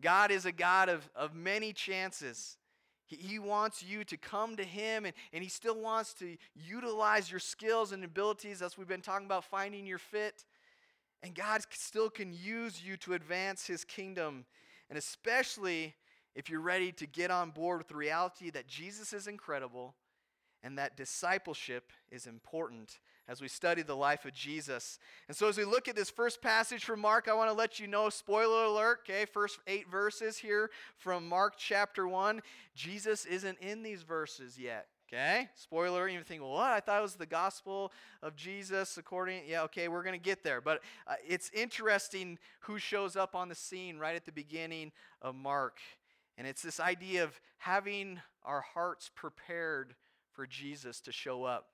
God 0.01 0.31
is 0.31 0.47
a 0.47 0.53
God 0.53 0.89
of, 0.89 1.07
of 1.15 1.35
many 1.35 1.75
chances. 1.75 2.57
He, 3.05 3.17
he 3.17 3.39
wants 3.39 3.83
you 3.83 4.05
to 4.05 4.17
come 4.17 4.57
to 4.57 4.65
Him, 4.65 5.05
and, 5.05 5.13
and 5.35 5.43
He 5.43 5.51
still 5.51 5.79
wants 5.79 6.15
to 6.15 6.39
utilize 6.55 7.31
your 7.31 7.41
skills 7.41 7.93
and 7.93 8.03
abilities, 8.05 8.63
as 8.63 8.79
we've 8.79 8.89
been 8.89 9.03
talking 9.03 9.27
about 9.27 9.45
finding 9.45 9.85
your 9.85 9.99
fit. 9.99 10.47
And 11.23 11.35
God 11.35 11.61
still 11.69 12.09
can 12.09 12.33
use 12.33 12.83
you 12.83 12.97
to 12.97 13.13
advance 13.13 13.67
His 13.67 13.85
kingdom. 13.85 14.47
And 14.89 14.97
especially 14.97 15.95
if 16.35 16.49
you're 16.49 16.61
ready 16.63 16.91
to 16.93 17.07
get 17.07 17.31
on 17.31 17.51
board 17.51 17.81
with 17.81 17.89
the 17.89 17.97
reality 17.97 18.49
that 18.49 18.67
Jesus 18.67 19.13
is 19.13 19.27
incredible 19.27 19.95
and 20.63 20.79
that 20.79 20.97
discipleship 20.97 21.93
is 22.11 22.27
important 22.27 22.99
as 23.29 23.41
we 23.41 23.49
study 23.49 23.83
the 23.83 23.97
life 23.97 24.25
of 24.25 24.33
Jesus. 24.33 24.99
And 25.29 25.37
so, 25.37 25.49
as 25.49 25.59
we 25.59 25.65
look 25.65 25.89
at 25.89 25.97
this 25.97 26.11
first 26.11 26.41
passage 26.41 26.85
from 26.85 27.01
Mark, 27.01 27.29
I 27.29 27.35
want 27.35 27.51
to 27.51 27.57
let 27.57 27.81
you 27.81 27.87
know 27.87 28.09
spoiler 28.09 28.65
alert, 28.65 29.01
okay, 29.03 29.25
first 29.25 29.59
eight 29.67 29.91
verses 29.91 30.39
here 30.39 30.71
from 30.97 31.29
Mark 31.29 31.55
chapter 31.59 32.07
1. 32.07 32.41
Jesus 32.75 33.25
isn't 33.25 33.59
in 33.59 33.83
these 33.83 34.03
verses 34.03 34.59
yet. 34.59 34.87
Okay, 35.09 35.49
spoiler. 35.55 36.09
You 36.09 36.21
think, 36.25 36.43
well, 36.43 36.51
what? 36.51 36.73
I 36.73 36.81
thought 36.81 36.99
it 36.99 37.03
was 37.03 37.15
the 37.15 37.27
gospel 37.27 37.93
of 38.25 38.35
Jesus 38.35 38.99
according. 38.99 39.43
Yeah, 39.47 39.63
okay, 39.63 39.87
we're 39.87 40.03
going 40.03 40.19
to 40.19 40.25
get 40.25 40.43
there. 40.43 40.61
But 40.61 40.83
uh, 41.07 41.15
it's 41.25 41.49
interesting 41.55 42.39
who 42.61 42.79
shows 42.79 43.15
up 43.15 43.37
on 43.37 43.49
the 43.49 43.55
scene 43.55 43.99
right 43.99 44.17
at 44.17 44.25
the 44.25 44.33
beginning 44.33 44.91
of 45.23 45.37
Mark. 45.37 45.79
And 46.37 46.47
it's 46.47 46.61
this 46.61 46.81
idea 46.81 47.23
of 47.23 47.41
having 47.59 48.21
our 48.45 48.61
hearts 48.61 49.09
prepared 49.15 49.95
for 50.33 50.45
Jesus 50.45 51.01
to 51.03 51.13
show 51.13 51.45
up. 51.45 51.69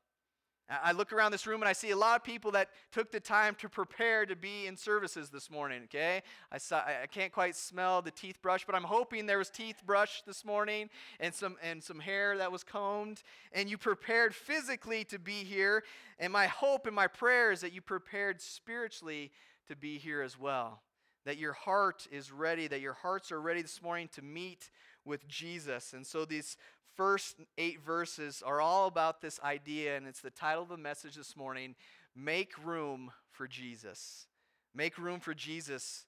I 0.82 0.92
look 0.92 1.12
around 1.12 1.32
this 1.32 1.46
room 1.46 1.60
and 1.60 1.68
I 1.68 1.72
see 1.72 1.90
a 1.90 1.96
lot 1.96 2.16
of 2.16 2.24
people 2.24 2.52
that 2.52 2.70
took 2.92 3.10
the 3.10 3.20
time 3.20 3.54
to 3.56 3.68
prepare 3.68 4.24
to 4.24 4.36
be 4.36 4.66
in 4.66 4.76
services 4.76 5.28
this 5.28 5.50
morning, 5.50 5.82
okay? 5.84 6.22
I, 6.50 6.58
saw, 6.58 6.78
I 6.78 7.06
can't 7.06 7.32
quite 7.32 7.56
smell 7.56 8.00
the 8.00 8.10
teeth 8.10 8.40
brush, 8.40 8.64
but 8.64 8.74
I'm 8.74 8.84
hoping 8.84 9.26
there 9.26 9.38
was 9.38 9.50
teeth 9.50 9.82
brushed 9.84 10.24
this 10.24 10.44
morning 10.44 10.88
and 11.20 11.34
some, 11.34 11.56
and 11.62 11.82
some 11.82 12.00
hair 12.00 12.38
that 12.38 12.50
was 12.50 12.64
combed. 12.64 13.22
And 13.52 13.68
you 13.68 13.76
prepared 13.76 14.34
physically 14.34 15.04
to 15.04 15.18
be 15.18 15.44
here. 15.44 15.84
And 16.18 16.32
my 16.32 16.46
hope 16.46 16.86
and 16.86 16.94
my 16.94 17.06
prayer 17.06 17.52
is 17.52 17.60
that 17.60 17.72
you 17.72 17.80
prepared 17.80 18.40
spiritually 18.40 19.30
to 19.68 19.76
be 19.76 19.98
here 19.98 20.22
as 20.22 20.38
well. 20.38 20.80
That 21.24 21.38
your 21.38 21.52
heart 21.52 22.06
is 22.10 22.32
ready, 22.32 22.66
that 22.68 22.80
your 22.80 22.94
hearts 22.94 23.30
are 23.30 23.40
ready 23.40 23.62
this 23.62 23.82
morning 23.82 24.08
to 24.14 24.22
meet 24.22 24.70
with 25.04 25.26
Jesus. 25.28 25.92
And 25.92 26.06
so 26.06 26.24
these 26.24 26.56
first 26.96 27.36
eight 27.58 27.80
verses 27.84 28.42
are 28.44 28.60
all 28.60 28.86
about 28.86 29.20
this 29.20 29.40
idea, 29.40 29.96
and 29.96 30.06
it's 30.06 30.20
the 30.20 30.30
title 30.30 30.62
of 30.62 30.68
the 30.68 30.76
message 30.76 31.16
this 31.16 31.36
morning 31.36 31.74
Make 32.14 32.52
Room 32.64 33.10
for 33.30 33.48
Jesus. 33.48 34.26
Make 34.74 34.98
room 34.98 35.20
for 35.20 35.34
Jesus. 35.34 36.06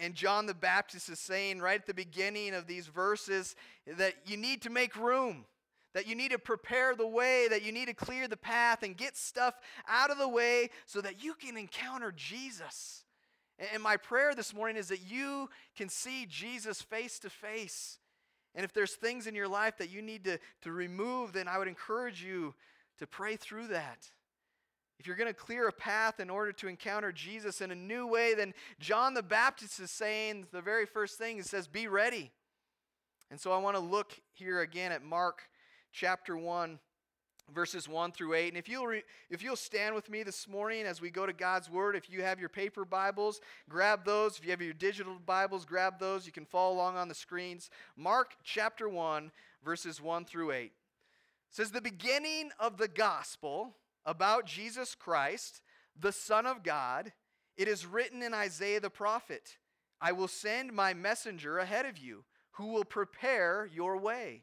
And 0.00 0.14
John 0.14 0.46
the 0.46 0.54
Baptist 0.54 1.08
is 1.08 1.18
saying 1.18 1.60
right 1.60 1.80
at 1.80 1.86
the 1.86 1.94
beginning 1.94 2.54
of 2.54 2.66
these 2.66 2.86
verses 2.88 3.54
that 3.86 4.14
you 4.26 4.36
need 4.36 4.62
to 4.62 4.70
make 4.70 4.96
room, 4.96 5.44
that 5.94 6.06
you 6.06 6.14
need 6.14 6.32
to 6.32 6.38
prepare 6.38 6.96
the 6.96 7.06
way, 7.06 7.46
that 7.48 7.62
you 7.62 7.72
need 7.72 7.86
to 7.86 7.94
clear 7.94 8.26
the 8.26 8.36
path 8.36 8.82
and 8.82 8.96
get 8.96 9.16
stuff 9.16 9.54
out 9.88 10.10
of 10.10 10.18
the 10.18 10.28
way 10.28 10.70
so 10.86 11.00
that 11.00 11.22
you 11.22 11.34
can 11.34 11.56
encounter 11.56 12.12
Jesus. 12.14 13.04
And 13.72 13.82
my 13.82 13.96
prayer 13.96 14.34
this 14.34 14.52
morning 14.52 14.76
is 14.76 14.88
that 14.88 15.10
you 15.10 15.48
can 15.76 15.88
see 15.88 16.26
Jesus 16.26 16.82
face 16.82 17.18
to 17.20 17.30
face 17.30 17.98
and 18.54 18.64
if 18.64 18.72
there's 18.72 18.94
things 18.94 19.26
in 19.26 19.34
your 19.34 19.48
life 19.48 19.78
that 19.78 19.90
you 19.90 20.02
need 20.02 20.24
to, 20.24 20.38
to 20.62 20.72
remove, 20.72 21.32
then 21.32 21.48
I 21.48 21.58
would 21.58 21.68
encourage 21.68 22.22
you 22.22 22.54
to 22.98 23.06
pray 23.06 23.36
through 23.36 23.68
that. 23.68 24.10
if 24.98 25.06
you're 25.06 25.16
going 25.16 25.32
to 25.32 25.34
clear 25.34 25.68
a 25.68 25.72
path 25.72 26.18
in 26.18 26.28
order 26.28 26.50
to 26.50 26.66
encounter 26.66 27.12
Jesus 27.12 27.60
in 27.60 27.70
a 27.70 27.76
new 27.76 28.06
way, 28.06 28.34
then 28.34 28.52
John 28.80 29.14
the 29.14 29.22
Baptist 29.22 29.78
is 29.78 29.92
saying 29.92 30.48
the 30.50 30.60
very 30.60 30.86
first 30.86 31.18
thing, 31.18 31.36
he 31.36 31.42
says, 31.42 31.68
Be 31.68 31.86
ready. 31.86 32.32
And 33.30 33.40
so 33.40 33.52
I 33.52 33.58
want 33.58 33.76
to 33.76 33.82
look 33.82 34.18
here 34.32 34.60
again 34.60 34.90
at 34.90 35.04
Mark 35.04 35.42
chapter 35.92 36.36
1 36.36 36.80
verses 37.54 37.88
1 37.88 38.12
through 38.12 38.34
8 38.34 38.48
and 38.48 38.56
if 38.56 38.68
you'll 38.68 38.86
re- 38.86 39.02
if 39.30 39.42
you'll 39.42 39.56
stand 39.56 39.94
with 39.94 40.10
me 40.10 40.22
this 40.22 40.48
morning 40.48 40.84
as 40.84 41.00
we 41.00 41.10
go 41.10 41.26
to 41.26 41.32
God's 41.32 41.70
word 41.70 41.96
if 41.96 42.10
you 42.10 42.22
have 42.22 42.40
your 42.40 42.48
paper 42.48 42.84
bibles 42.84 43.40
grab 43.68 44.04
those. 44.04 44.38
If 44.38 44.44
you 44.44 44.50
have 44.50 44.62
your 44.62 44.72
digital 44.74 45.16
bibles 45.24 45.64
grab 45.64 45.98
those. 45.98 46.26
You 46.26 46.32
can 46.32 46.44
follow 46.44 46.74
along 46.74 46.96
on 46.96 47.08
the 47.08 47.14
screens. 47.14 47.70
Mark 47.96 48.36
chapter 48.44 48.88
1 48.88 49.30
verses 49.64 50.00
1 50.00 50.24
through 50.24 50.52
8 50.52 50.64
it 50.64 50.72
says 51.50 51.70
the 51.70 51.80
beginning 51.80 52.50
of 52.58 52.76
the 52.76 52.88
gospel 52.88 53.74
about 54.04 54.46
Jesus 54.46 54.94
Christ 54.94 55.62
the 55.98 56.12
son 56.12 56.46
of 56.46 56.62
God 56.62 57.12
it 57.56 57.68
is 57.68 57.86
written 57.86 58.22
in 58.22 58.34
Isaiah 58.34 58.80
the 58.80 58.90
prophet 58.90 59.56
I 60.00 60.12
will 60.12 60.28
send 60.28 60.72
my 60.72 60.94
messenger 60.94 61.58
ahead 61.58 61.86
of 61.86 61.98
you 61.98 62.24
who 62.52 62.68
will 62.68 62.84
prepare 62.84 63.68
your 63.72 63.96
way. 63.96 64.42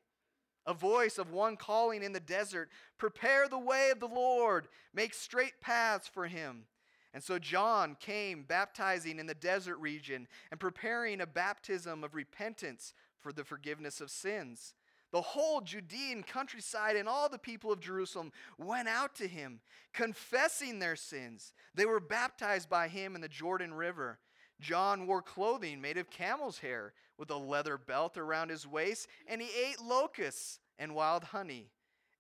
A 0.68 0.74
voice 0.74 1.18
of 1.18 1.32
one 1.32 1.58
calling 1.58 2.04
in 2.04 2.14
the 2.14 2.20
desert, 2.20 2.70
Prepare 2.98 3.48
the 3.48 3.60
way 3.60 3.90
of 3.92 4.00
the 4.00 4.08
Lord, 4.08 4.68
make 4.94 5.14
straight 5.14 5.62
paths 5.62 6.08
for 6.08 6.28
him. 6.28 6.66
And 7.14 7.24
so 7.24 7.40
John 7.40 7.96
came 8.00 8.44
baptizing 8.44 9.20
in 9.20 9.26
the 9.26 9.34
desert 9.34 9.78
region 9.78 10.28
and 10.52 10.60
preparing 10.60 11.22
a 11.22 11.26
baptism 11.26 12.04
of 12.04 12.14
repentance 12.14 12.94
for 13.20 13.32
the 13.32 13.46
forgiveness 13.46 14.02
of 14.02 14.12
sins. 14.12 14.74
The 15.12 15.22
whole 15.22 15.62
Judean 15.62 16.24
countryside 16.24 16.98
and 16.98 17.08
all 17.08 17.30
the 17.30 17.38
people 17.38 17.72
of 17.72 17.80
Jerusalem 17.80 18.34
went 18.58 18.90
out 18.90 19.16
to 19.16 19.30
him, 19.30 19.62
confessing 19.94 20.80
their 20.80 20.98
sins. 20.98 21.54
They 21.74 21.86
were 21.86 22.02
baptized 22.02 22.70
by 22.70 22.90
him 22.90 23.16
in 23.16 23.22
the 23.22 23.30
Jordan 23.30 23.74
River. 23.74 24.20
John 24.60 25.08
wore 25.08 25.22
clothing 25.22 25.82
made 25.82 25.98
of 25.98 26.10
camel's 26.10 26.60
hair 26.60 26.94
with 27.18 27.30
a 27.30 27.36
leather 27.36 27.78
belt 27.78 28.18
around 28.18 28.50
his 28.50 28.68
waist, 28.68 29.08
and 29.28 29.42
he 29.42 29.50
ate 29.66 29.82
locusts 29.82 30.60
and 30.78 30.96
wild 30.96 31.26
honey. 31.26 31.72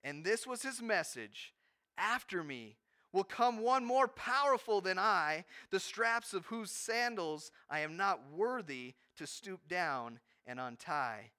And 0.03 0.23
this 0.23 0.45
was 0.45 0.61
his 0.61 0.81
message 0.81 1.53
After 1.97 2.43
me 2.43 2.77
will 3.11 3.23
come 3.23 3.61
one 3.61 3.85
more 3.85 4.09
powerful 4.09 4.81
than 4.81 4.99
I, 4.99 5.45
the 5.71 5.79
straps 5.79 6.33
of 6.33 6.45
whose 6.47 6.69
sandals 6.69 7.51
I 7.69 7.79
am 7.79 7.95
not 7.95 8.19
worthy 8.35 8.95
to 9.15 9.25
stoop 9.25 9.67
down 9.69 10.19
and 10.45 10.59
untie. 10.59 11.31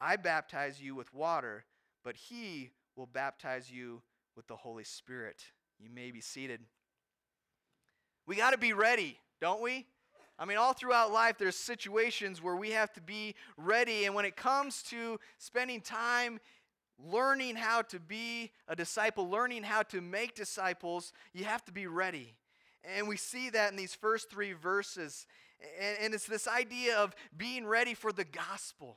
I 0.00 0.16
baptize 0.16 0.82
you 0.82 0.96
with 0.96 1.14
water, 1.14 1.64
but 2.04 2.16
he 2.16 2.70
will 2.96 3.06
baptize 3.06 3.70
you 3.70 4.02
with 4.34 4.48
the 4.48 4.56
Holy 4.56 4.84
Spirit. 4.84 5.44
You 5.78 5.88
may 5.88 6.10
be 6.10 6.20
seated. 6.20 6.60
We 8.26 8.36
got 8.36 8.50
to 8.50 8.58
be 8.58 8.72
ready, 8.72 9.18
don't 9.40 9.62
we? 9.62 9.86
I 10.40 10.46
mean, 10.46 10.56
all 10.56 10.72
throughout 10.72 11.12
life, 11.12 11.36
there's 11.36 11.54
situations 11.54 12.42
where 12.42 12.56
we 12.56 12.70
have 12.70 12.90
to 12.94 13.00
be 13.02 13.34
ready. 13.58 14.06
And 14.06 14.14
when 14.14 14.24
it 14.24 14.36
comes 14.36 14.82
to 14.84 15.20
spending 15.36 15.82
time 15.82 16.40
learning 16.98 17.56
how 17.56 17.82
to 17.82 18.00
be 18.00 18.50
a 18.66 18.74
disciple, 18.74 19.28
learning 19.28 19.64
how 19.64 19.82
to 19.82 20.00
make 20.00 20.34
disciples, 20.34 21.12
you 21.34 21.44
have 21.44 21.62
to 21.66 21.72
be 21.72 21.86
ready. 21.86 22.34
And 22.84 23.06
we 23.06 23.18
see 23.18 23.50
that 23.50 23.70
in 23.70 23.76
these 23.76 23.94
first 23.94 24.30
three 24.30 24.54
verses. 24.54 25.26
And, 25.78 26.14
it's 26.14 26.24
this 26.24 26.48
idea 26.48 26.96
of 26.96 27.14
being 27.36 27.66
ready 27.66 27.92
for 27.92 28.10
the 28.10 28.24
gospel 28.24 28.96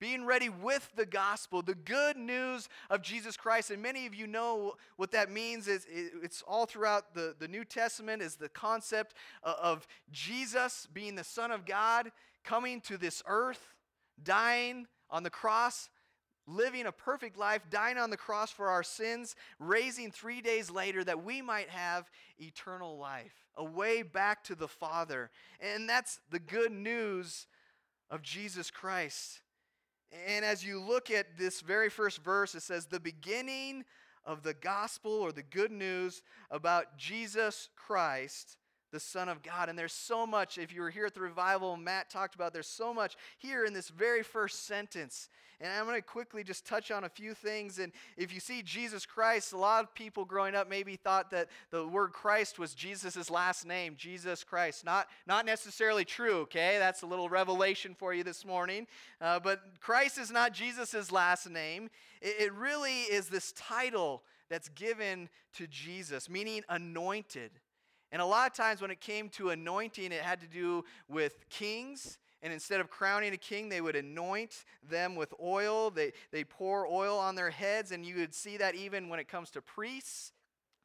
being 0.00 0.24
ready 0.24 0.48
with 0.48 0.90
the 0.96 1.06
gospel, 1.06 1.62
the 1.62 1.74
good 1.74 2.16
news 2.16 2.68
of 2.90 3.02
Jesus 3.02 3.36
Christ. 3.36 3.70
And 3.70 3.82
many 3.82 4.06
of 4.06 4.14
you 4.14 4.26
know 4.26 4.74
what 4.96 5.10
that 5.12 5.30
means. 5.30 5.68
Is 5.68 5.86
it's 5.90 6.42
all 6.46 6.66
throughout 6.66 7.14
the, 7.14 7.34
the 7.38 7.48
New 7.48 7.64
Testament 7.64 8.22
is 8.22 8.36
the 8.36 8.48
concept 8.48 9.14
of 9.42 9.86
Jesus 10.10 10.86
being 10.92 11.14
the 11.14 11.24
Son 11.24 11.50
of 11.50 11.64
God, 11.64 12.10
coming 12.44 12.80
to 12.82 12.96
this 12.96 13.22
earth, 13.26 13.74
dying 14.22 14.86
on 15.10 15.22
the 15.22 15.30
cross, 15.30 15.90
living 16.46 16.86
a 16.86 16.92
perfect 16.92 17.36
life, 17.36 17.62
dying 17.70 17.98
on 17.98 18.10
the 18.10 18.16
cross 18.16 18.50
for 18.50 18.68
our 18.68 18.82
sins, 18.82 19.36
raising 19.58 20.10
three 20.10 20.40
days 20.40 20.70
later 20.70 21.04
that 21.04 21.22
we 21.22 21.42
might 21.42 21.68
have 21.68 22.10
eternal 22.38 22.96
life, 22.96 23.46
a 23.56 23.64
way 23.64 24.02
back 24.02 24.42
to 24.44 24.54
the 24.54 24.68
Father. 24.68 25.30
And 25.60 25.88
that's 25.88 26.20
the 26.30 26.38
good 26.38 26.72
news 26.72 27.46
of 28.10 28.22
Jesus 28.22 28.70
Christ. 28.70 29.40
And 30.26 30.44
as 30.44 30.64
you 30.64 30.80
look 30.80 31.10
at 31.10 31.38
this 31.38 31.60
very 31.60 31.88
first 31.88 32.22
verse, 32.22 32.54
it 32.54 32.62
says, 32.62 32.86
the 32.86 33.00
beginning 33.00 33.84
of 34.24 34.42
the 34.42 34.54
gospel 34.54 35.12
or 35.12 35.32
the 35.32 35.42
good 35.42 35.72
news 35.72 36.22
about 36.50 36.98
Jesus 36.98 37.70
Christ, 37.74 38.57
the 38.92 39.00
Son 39.00 39.28
of 39.28 39.42
God. 39.42 39.68
And 39.68 39.78
there's 39.78 39.92
so 39.92 40.26
much, 40.26 40.58
if 40.58 40.74
you 40.74 40.80
were 40.80 40.90
here 40.90 41.06
at 41.06 41.14
the 41.14 41.20
revival, 41.20 41.76
Matt 41.76 42.10
talked 42.10 42.34
about, 42.34 42.52
there's 42.52 42.66
so 42.66 42.94
much 42.94 43.16
here 43.38 43.64
in 43.64 43.72
this 43.72 43.88
very 43.88 44.22
first 44.22 44.66
sentence. 44.66 45.28
And 45.60 45.72
I'm 45.72 45.86
going 45.86 45.96
to 45.96 46.02
quickly 46.02 46.44
just 46.44 46.64
touch 46.64 46.92
on 46.92 47.02
a 47.02 47.08
few 47.08 47.34
things. 47.34 47.80
And 47.80 47.92
if 48.16 48.32
you 48.32 48.38
see 48.38 48.62
Jesus 48.62 49.04
Christ, 49.04 49.52
a 49.52 49.56
lot 49.56 49.82
of 49.82 49.92
people 49.92 50.24
growing 50.24 50.54
up 50.54 50.70
maybe 50.70 50.94
thought 50.94 51.32
that 51.32 51.48
the 51.70 51.86
word 51.86 52.12
Christ 52.12 52.60
was 52.60 52.74
Jesus' 52.74 53.28
last 53.28 53.66
name, 53.66 53.94
Jesus 53.96 54.44
Christ. 54.44 54.84
Not, 54.84 55.08
not 55.26 55.44
necessarily 55.44 56.04
true, 56.04 56.42
okay? 56.42 56.76
That's 56.78 57.02
a 57.02 57.06
little 57.06 57.28
revelation 57.28 57.96
for 57.98 58.14
you 58.14 58.22
this 58.22 58.44
morning. 58.44 58.86
Uh, 59.20 59.40
but 59.40 59.60
Christ 59.80 60.16
is 60.16 60.30
not 60.30 60.52
Jesus' 60.52 61.10
last 61.10 61.50
name. 61.50 61.90
It, 62.22 62.36
it 62.38 62.52
really 62.54 63.00
is 63.02 63.28
this 63.28 63.52
title 63.56 64.22
that's 64.48 64.68
given 64.70 65.28
to 65.54 65.66
Jesus, 65.66 66.30
meaning 66.30 66.62
anointed. 66.68 67.50
And 68.10 68.22
a 68.22 68.26
lot 68.26 68.50
of 68.50 68.56
times 68.56 68.80
when 68.80 68.90
it 68.90 69.00
came 69.00 69.28
to 69.30 69.50
anointing, 69.50 70.12
it 70.12 70.22
had 70.22 70.40
to 70.40 70.46
do 70.46 70.84
with 71.08 71.48
kings 71.50 72.18
and 72.42 72.52
instead 72.52 72.80
of 72.80 72.88
crowning 72.88 73.32
a 73.32 73.36
king, 73.36 73.68
they 73.68 73.80
would 73.80 73.96
anoint 73.96 74.64
them 74.88 75.16
with 75.16 75.34
oil. 75.42 75.90
They, 75.90 76.12
they 76.30 76.44
pour 76.44 76.86
oil 76.86 77.18
on 77.18 77.34
their 77.34 77.50
heads, 77.50 77.90
and 77.90 78.06
you 78.06 78.16
would 78.16 78.34
see 78.34 78.56
that 78.58 78.74
even 78.74 79.08
when 79.08 79.18
it 79.18 79.28
comes 79.28 79.50
to 79.52 79.62
priests. 79.62 80.32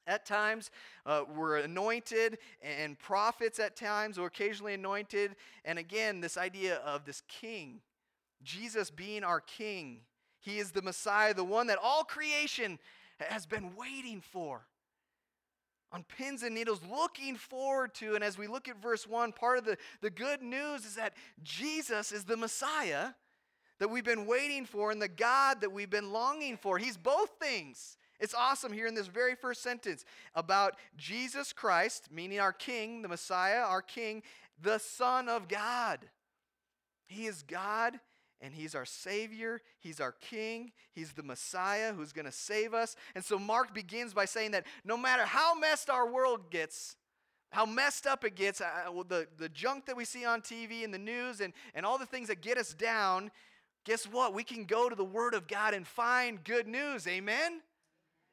At 0.06 0.26
times, 0.26 0.70
uh, 1.06 1.24
were 1.34 1.60
anointed, 1.60 2.40
and 2.62 3.00
prophets 3.00 3.58
at 3.58 3.78
times 3.78 4.18
were 4.18 4.26
occasionally 4.26 4.74
anointed. 4.74 5.36
And 5.64 5.80
again, 5.80 6.20
this 6.20 6.36
idea 6.36 6.78
of 6.78 7.06
this 7.06 7.22
king, 7.30 7.80
Jesus 8.44 8.90
being 8.90 9.24
our 9.24 9.40
king. 9.40 10.02
He 10.42 10.60
is 10.60 10.72
the 10.72 10.82
Messiah, 10.82 11.34
the 11.34 11.46
one 11.46 11.68
that 11.68 11.80
all 11.82 12.04
creation 12.04 12.80
has 13.22 13.46
been 13.46 13.78
waiting 13.78 14.20
for 14.20 14.66
on 15.94 16.04
pins 16.18 16.42
and 16.42 16.56
needles, 16.56 16.82
looking 16.92 17.36
forward 17.36 17.94
to. 17.96 18.16
And 18.16 18.24
as 18.24 18.38
we 18.38 18.48
look 18.48 18.68
at 18.68 18.82
verse 18.82 19.08
1, 19.08 19.32
part 19.32 19.60
of 19.60 19.66
the, 19.66 19.78
the 20.02 20.10
good 20.10 20.42
news 20.42 20.86
is 20.86 20.96
that 20.96 21.14
Jesus 21.44 22.12
is 22.12 22.26
the 22.26 22.36
Messiah 22.36 23.10
that 23.80 23.90
we've 23.90 24.04
been 24.04 24.26
waiting 24.26 24.66
for 24.66 24.92
and 24.92 25.02
the 25.02 25.08
God 25.08 25.62
that 25.62 25.72
we've 25.72 25.90
been 25.90 26.12
longing 26.12 26.58
for. 26.58 26.80
He's 26.80 26.98
both 26.98 27.30
things. 27.40 27.98
It's 28.20 28.34
awesome 28.34 28.74
here 28.74 28.88
in 28.88 28.96
this 28.96 29.08
very 29.08 29.36
first 29.36 29.62
sentence 29.62 30.04
about 30.34 30.76
Jesus 30.98 31.54
Christ, 31.54 32.10
meaning 32.12 32.40
our 32.40 32.54
King, 32.54 33.02
the 33.04 33.08
Messiah, 33.08 33.60
our 33.60 33.82
King, 33.82 34.24
the 34.62 34.80
Son 34.80 35.30
of 35.30 35.48
God. 35.48 36.00
He 37.06 37.28
is 37.28 37.44
God 37.44 38.00
and 38.44 38.54
he's 38.54 38.76
our 38.76 38.86
Savior, 38.86 39.62
he's 39.80 40.02
our 40.02 40.12
King, 40.12 40.74
he's 40.92 41.14
the 41.14 41.24
Messiah 41.24 41.94
who's 41.94 42.12
going 42.12 42.26
to 42.26 42.32
save 42.32 42.74
us. 42.74 42.98
And 43.16 43.24
so 43.24 43.40
Mark 43.40 43.74
begins 43.74 44.14
by 44.14 44.26
saying 44.26 44.52
that 44.52 44.66
no 44.84 44.98
matter 44.98 45.24
how 45.24 45.58
messed 45.58 45.90
our 45.90 46.12
world 46.12 46.52
gets, 46.52 46.98
how 47.52 47.66
messed 47.66 48.06
up 48.06 48.26
it 48.26 48.36
gets, 48.36 48.60
uh, 48.60 48.92
the, 49.08 49.28
the 49.38 49.48
junk 49.48 49.86
that 49.86 49.96
we 49.96 50.04
see 50.04 50.26
on 50.26 50.42
TV 50.42 50.84
and 50.84 50.94
the 50.94 51.00
news 51.00 51.40
and, 51.40 51.54
and 51.74 51.86
all 51.86 51.98
the 51.98 52.06
things 52.06 52.28
that 52.28 52.42
get 52.42 52.58
us 52.58 52.74
down, 52.74 53.32
guess 53.86 54.04
what? 54.06 54.34
We 54.34 54.44
can 54.44 54.66
go 54.66 54.90
to 54.90 54.96
the 54.96 55.06
Word 55.06 55.36
of 55.36 55.48
God 55.48 55.74
and 55.74 55.88
find 55.88 56.44
good 56.44 56.68
news. 56.68 57.08
Amen? 57.08 57.62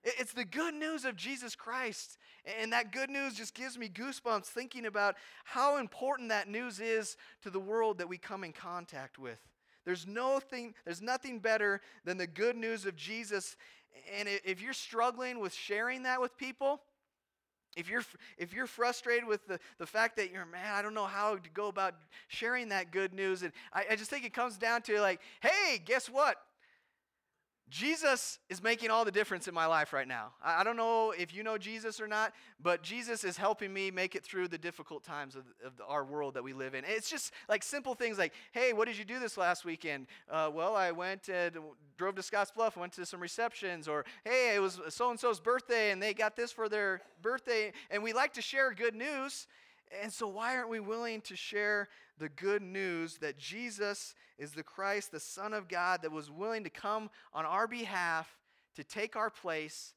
It's 0.02 0.32
the 0.32 0.44
good 0.44 0.74
news 0.74 1.04
of 1.04 1.14
Jesus 1.14 1.54
Christ. 1.54 2.18
And 2.60 2.72
that 2.72 2.90
good 2.90 3.10
news 3.10 3.34
just 3.34 3.54
gives 3.54 3.78
me 3.78 3.88
goosebumps 3.88 4.46
thinking 4.46 4.86
about 4.86 5.14
how 5.44 5.76
important 5.76 6.30
that 6.30 6.48
news 6.48 6.80
is 6.80 7.16
to 7.42 7.50
the 7.50 7.60
world 7.60 7.98
that 7.98 8.08
we 8.08 8.18
come 8.18 8.42
in 8.42 8.52
contact 8.52 9.16
with. 9.16 9.38
There's, 9.90 10.06
nothing, 10.06 10.72
there's 10.84 11.02
nothing 11.02 11.40
better 11.40 11.80
than 12.04 12.16
the 12.16 12.28
good 12.28 12.54
news 12.54 12.86
of 12.86 12.94
Jesus. 12.94 13.56
And 14.16 14.28
if 14.44 14.62
you're 14.62 14.72
struggling 14.72 15.40
with 15.40 15.52
sharing 15.52 16.04
that 16.04 16.20
with 16.20 16.36
people, 16.36 16.80
if 17.76 17.90
you're, 17.90 18.04
if 18.38 18.52
you're 18.52 18.68
frustrated 18.68 19.26
with 19.26 19.44
the, 19.48 19.58
the 19.78 19.86
fact 19.86 20.14
that 20.18 20.30
you're, 20.30 20.46
man, 20.46 20.72
I 20.72 20.80
don't 20.80 20.94
know 20.94 21.06
how 21.06 21.34
to 21.34 21.50
go 21.50 21.66
about 21.66 21.96
sharing 22.28 22.68
that 22.68 22.92
good 22.92 23.12
news, 23.12 23.42
and 23.42 23.52
I, 23.72 23.86
I 23.90 23.96
just 23.96 24.10
think 24.10 24.24
it 24.24 24.32
comes 24.32 24.56
down 24.56 24.82
to 24.82 25.00
like, 25.00 25.20
hey, 25.40 25.82
guess 25.84 26.08
what? 26.08 26.36
Jesus 27.70 28.40
is 28.48 28.62
making 28.62 28.90
all 28.90 29.04
the 29.04 29.12
difference 29.12 29.46
in 29.46 29.54
my 29.54 29.66
life 29.66 29.92
right 29.92 30.08
now. 30.08 30.32
I 30.44 30.64
don't 30.64 30.76
know 30.76 31.14
if 31.16 31.32
you 31.32 31.44
know 31.44 31.56
Jesus 31.56 32.00
or 32.00 32.08
not, 32.08 32.34
but 32.60 32.82
Jesus 32.82 33.22
is 33.22 33.36
helping 33.36 33.72
me 33.72 33.92
make 33.92 34.16
it 34.16 34.24
through 34.24 34.48
the 34.48 34.58
difficult 34.58 35.04
times 35.04 35.36
of, 35.36 35.44
of 35.64 35.72
our 35.86 36.04
world 36.04 36.34
that 36.34 36.42
we 36.42 36.52
live 36.52 36.74
in. 36.74 36.84
It's 36.84 37.08
just 37.08 37.32
like 37.48 37.62
simple 37.62 37.94
things 37.94 38.18
like, 38.18 38.32
hey, 38.50 38.72
what 38.72 38.88
did 38.88 38.98
you 38.98 39.04
do 39.04 39.20
this 39.20 39.38
last 39.38 39.64
weekend? 39.64 40.08
Uh, 40.28 40.50
well, 40.52 40.74
I 40.74 40.90
went 40.90 41.28
and 41.28 41.56
drove 41.96 42.16
to 42.16 42.22
Scottsbluff, 42.22 42.76
went 42.76 42.92
to 42.94 43.06
some 43.06 43.20
receptions, 43.20 43.86
or 43.86 44.04
hey, 44.24 44.56
it 44.56 44.58
was 44.58 44.80
so 44.88 45.10
and 45.10 45.20
so's 45.20 45.38
birthday 45.38 45.92
and 45.92 46.02
they 46.02 46.12
got 46.12 46.34
this 46.34 46.50
for 46.50 46.68
their 46.68 47.02
birthday. 47.22 47.72
And 47.88 48.02
we 48.02 48.12
like 48.12 48.34
to 48.34 48.42
share 48.42 48.74
good 48.74 48.96
news. 48.96 49.46
And 50.02 50.12
so, 50.12 50.28
why 50.28 50.56
aren't 50.56 50.68
we 50.68 50.80
willing 50.80 51.20
to 51.22 51.36
share 51.36 51.88
the 52.18 52.28
good 52.28 52.62
news 52.62 53.18
that 53.18 53.38
Jesus 53.38 54.14
is 54.38 54.52
the 54.52 54.62
Christ, 54.62 55.10
the 55.10 55.20
Son 55.20 55.52
of 55.52 55.68
God, 55.68 56.02
that 56.02 56.12
was 56.12 56.30
willing 56.30 56.64
to 56.64 56.70
come 56.70 57.10
on 57.32 57.44
our 57.44 57.66
behalf 57.66 58.38
to 58.76 58.84
take 58.84 59.16
our 59.16 59.30
place, 59.30 59.94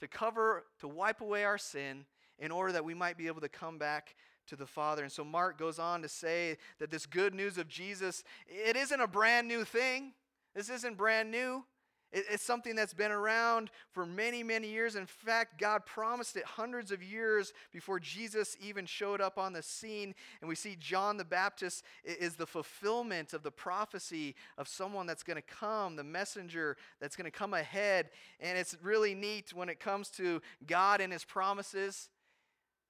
to 0.00 0.06
cover, 0.06 0.64
to 0.80 0.88
wipe 0.88 1.20
away 1.20 1.44
our 1.44 1.58
sin, 1.58 2.04
in 2.38 2.50
order 2.50 2.72
that 2.72 2.84
we 2.84 2.94
might 2.94 3.16
be 3.16 3.26
able 3.26 3.40
to 3.40 3.48
come 3.48 3.78
back 3.78 4.14
to 4.46 4.56
the 4.56 4.66
Father. 4.66 5.02
And 5.02 5.12
so, 5.12 5.24
Mark 5.24 5.58
goes 5.58 5.78
on 5.78 6.02
to 6.02 6.08
say 6.08 6.58
that 6.78 6.90
this 6.90 7.06
good 7.06 7.34
news 7.34 7.56
of 7.56 7.66
Jesus, 7.66 8.22
it 8.46 8.76
isn't 8.76 9.00
a 9.00 9.08
brand 9.08 9.48
new 9.48 9.64
thing. 9.64 10.12
This 10.54 10.68
isn't 10.68 10.96
brand 10.96 11.30
new. 11.30 11.64
It's 12.12 12.42
something 12.42 12.74
that's 12.74 12.92
been 12.92 13.12
around 13.12 13.70
for 13.92 14.04
many, 14.04 14.42
many 14.42 14.68
years. 14.68 14.96
In 14.96 15.06
fact, 15.06 15.60
God 15.60 15.86
promised 15.86 16.36
it 16.36 16.44
hundreds 16.44 16.90
of 16.90 17.02
years 17.02 17.52
before 17.72 18.00
Jesus 18.00 18.56
even 18.60 18.84
showed 18.84 19.20
up 19.20 19.38
on 19.38 19.52
the 19.52 19.62
scene. 19.62 20.14
And 20.40 20.48
we 20.48 20.56
see 20.56 20.76
John 20.80 21.16
the 21.16 21.24
Baptist 21.24 21.84
is 22.04 22.34
the 22.34 22.46
fulfillment 22.46 23.32
of 23.32 23.44
the 23.44 23.52
prophecy 23.52 24.34
of 24.58 24.66
someone 24.66 25.06
that's 25.06 25.22
going 25.22 25.36
to 25.36 25.42
come, 25.42 25.94
the 25.94 26.02
messenger 26.02 26.76
that's 27.00 27.14
going 27.14 27.30
to 27.30 27.30
come 27.30 27.54
ahead. 27.54 28.10
And 28.40 28.58
it's 28.58 28.76
really 28.82 29.14
neat 29.14 29.52
when 29.54 29.68
it 29.68 29.78
comes 29.78 30.08
to 30.10 30.42
God 30.66 31.00
and 31.00 31.12
his 31.12 31.24
promises, 31.24 32.08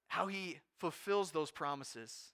how 0.07 0.25
he 0.25 0.59
fulfills 0.79 1.29
those 1.29 1.51
promises. 1.51 2.31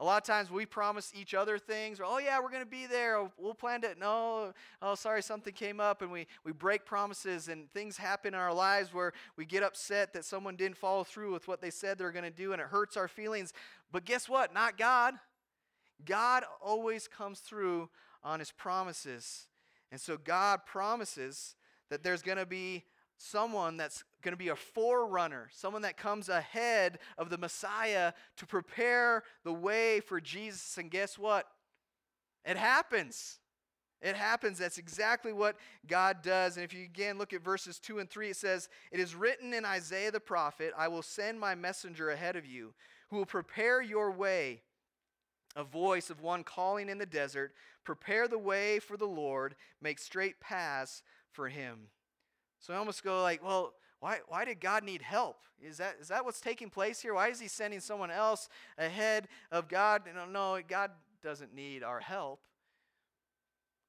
A 0.00 0.04
lot 0.04 0.16
of 0.16 0.26
times 0.26 0.50
we 0.50 0.64
promise 0.64 1.12
each 1.14 1.34
other 1.34 1.58
things, 1.58 2.00
or, 2.00 2.04
oh, 2.06 2.16
yeah, 2.16 2.40
we're 2.40 2.48
going 2.48 2.64
to 2.64 2.70
be 2.70 2.86
there. 2.86 3.18
Oh, 3.18 3.30
we'll 3.36 3.52
plan 3.52 3.82
to, 3.82 3.94
no, 4.00 4.54
oh, 4.80 4.94
sorry, 4.94 5.22
something 5.22 5.52
came 5.52 5.78
up, 5.78 6.00
and 6.00 6.10
we, 6.10 6.26
we 6.42 6.52
break 6.52 6.86
promises, 6.86 7.48
and 7.48 7.70
things 7.70 7.98
happen 7.98 8.32
in 8.32 8.40
our 8.40 8.54
lives 8.54 8.94
where 8.94 9.12
we 9.36 9.44
get 9.44 9.62
upset 9.62 10.14
that 10.14 10.24
someone 10.24 10.56
didn't 10.56 10.78
follow 10.78 11.04
through 11.04 11.34
with 11.34 11.46
what 11.46 11.60
they 11.60 11.68
said 11.68 11.98
they're 11.98 12.12
going 12.12 12.24
to 12.24 12.30
do, 12.30 12.52
and 12.54 12.62
it 12.62 12.68
hurts 12.68 12.96
our 12.96 13.08
feelings. 13.08 13.52
But 13.92 14.06
guess 14.06 14.26
what? 14.26 14.54
Not 14.54 14.78
God. 14.78 15.14
God 16.06 16.44
always 16.64 17.06
comes 17.06 17.40
through 17.40 17.90
on 18.24 18.38
his 18.38 18.52
promises. 18.52 19.48
And 19.92 20.00
so 20.00 20.16
God 20.16 20.64
promises 20.64 21.56
that 21.90 22.02
there's 22.02 22.22
going 22.22 22.38
to 22.38 22.46
be 22.46 22.84
someone 23.20 23.76
that's 23.76 24.02
going 24.22 24.32
to 24.32 24.38
be 24.38 24.48
a 24.48 24.56
forerunner, 24.56 25.48
someone 25.52 25.82
that 25.82 25.98
comes 25.98 26.30
ahead 26.30 26.98
of 27.18 27.28
the 27.28 27.36
Messiah 27.36 28.12
to 28.38 28.46
prepare 28.46 29.22
the 29.44 29.52
way 29.52 30.00
for 30.00 30.20
Jesus. 30.20 30.78
And 30.78 30.90
guess 30.90 31.18
what? 31.18 31.46
It 32.46 32.56
happens. 32.56 33.38
It 34.00 34.16
happens. 34.16 34.58
That's 34.58 34.78
exactly 34.78 35.34
what 35.34 35.56
God 35.86 36.22
does. 36.22 36.56
And 36.56 36.64
if 36.64 36.72
you 36.72 36.82
again 36.82 37.18
look 37.18 37.34
at 37.34 37.44
verses 37.44 37.78
2 37.78 37.98
and 37.98 38.08
3, 38.08 38.30
it 38.30 38.36
says, 38.36 38.70
It 38.90 38.98
is 38.98 39.14
written 39.14 39.52
in 39.52 39.66
Isaiah 39.66 40.10
the 40.10 40.18
prophet, 40.18 40.72
I 40.76 40.88
will 40.88 41.02
send 41.02 41.38
my 41.38 41.54
messenger 41.54 42.10
ahead 42.10 42.36
of 42.36 42.46
you, 42.46 42.72
who 43.10 43.18
will 43.18 43.26
prepare 43.26 43.82
your 43.82 44.10
way. 44.10 44.62
A 45.56 45.64
voice 45.64 46.08
of 46.08 46.22
one 46.22 46.42
calling 46.42 46.88
in 46.88 46.96
the 46.96 47.04
desert, 47.04 47.52
Prepare 47.84 48.28
the 48.28 48.38
way 48.38 48.78
for 48.78 48.96
the 48.96 49.06
Lord, 49.06 49.56
make 49.82 49.98
straight 49.98 50.40
paths 50.40 51.02
for 51.32 51.48
him. 51.48 51.88
So 52.60 52.74
I 52.74 52.76
almost 52.76 53.02
go 53.02 53.22
like, 53.22 53.44
well, 53.44 53.72
why, 54.00 54.18
why 54.28 54.44
did 54.44 54.60
God 54.60 54.84
need 54.84 55.02
help? 55.02 55.42
Is 55.62 55.78
that, 55.78 55.96
is 56.00 56.08
that 56.08 56.24
what's 56.24 56.40
taking 56.40 56.70
place 56.70 57.00
here? 57.00 57.14
Why 57.14 57.28
is 57.28 57.40
he 57.40 57.48
sending 57.48 57.80
someone 57.80 58.10
else 58.10 58.48
ahead 58.78 59.28
of 59.50 59.68
God? 59.68 60.02
No, 60.14 60.24
no, 60.24 60.60
God 60.66 60.90
doesn't 61.22 61.54
need 61.54 61.82
our 61.82 62.00
help. 62.00 62.40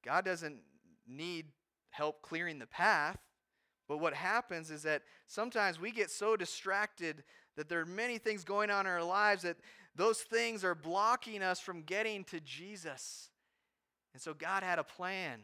God 0.04 0.24
doesn't 0.24 0.60
need 1.06 1.46
help 1.90 2.22
clearing 2.22 2.58
the 2.58 2.66
path. 2.66 3.18
But 3.88 3.98
what 3.98 4.14
happens 4.14 4.70
is 4.70 4.82
that 4.82 5.02
sometimes 5.26 5.80
we 5.80 5.92
get 5.92 6.10
so 6.10 6.36
distracted 6.36 7.24
that 7.56 7.68
there 7.68 7.80
are 7.80 7.86
many 7.86 8.18
things 8.18 8.44
going 8.44 8.70
on 8.70 8.86
in 8.86 8.92
our 8.92 9.04
lives 9.04 9.42
that 9.42 9.56
those 9.94 10.18
things 10.18 10.64
are 10.64 10.74
blocking 10.74 11.42
us 11.42 11.60
from 11.60 11.82
getting 11.82 12.24
to 12.24 12.40
Jesus. 12.40 13.30
And 14.14 14.22
so 14.22 14.34
God 14.34 14.62
had 14.62 14.78
a 14.78 14.84
plan 14.84 15.40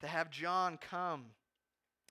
to 0.00 0.06
have 0.06 0.30
John 0.30 0.78
come 0.78 1.26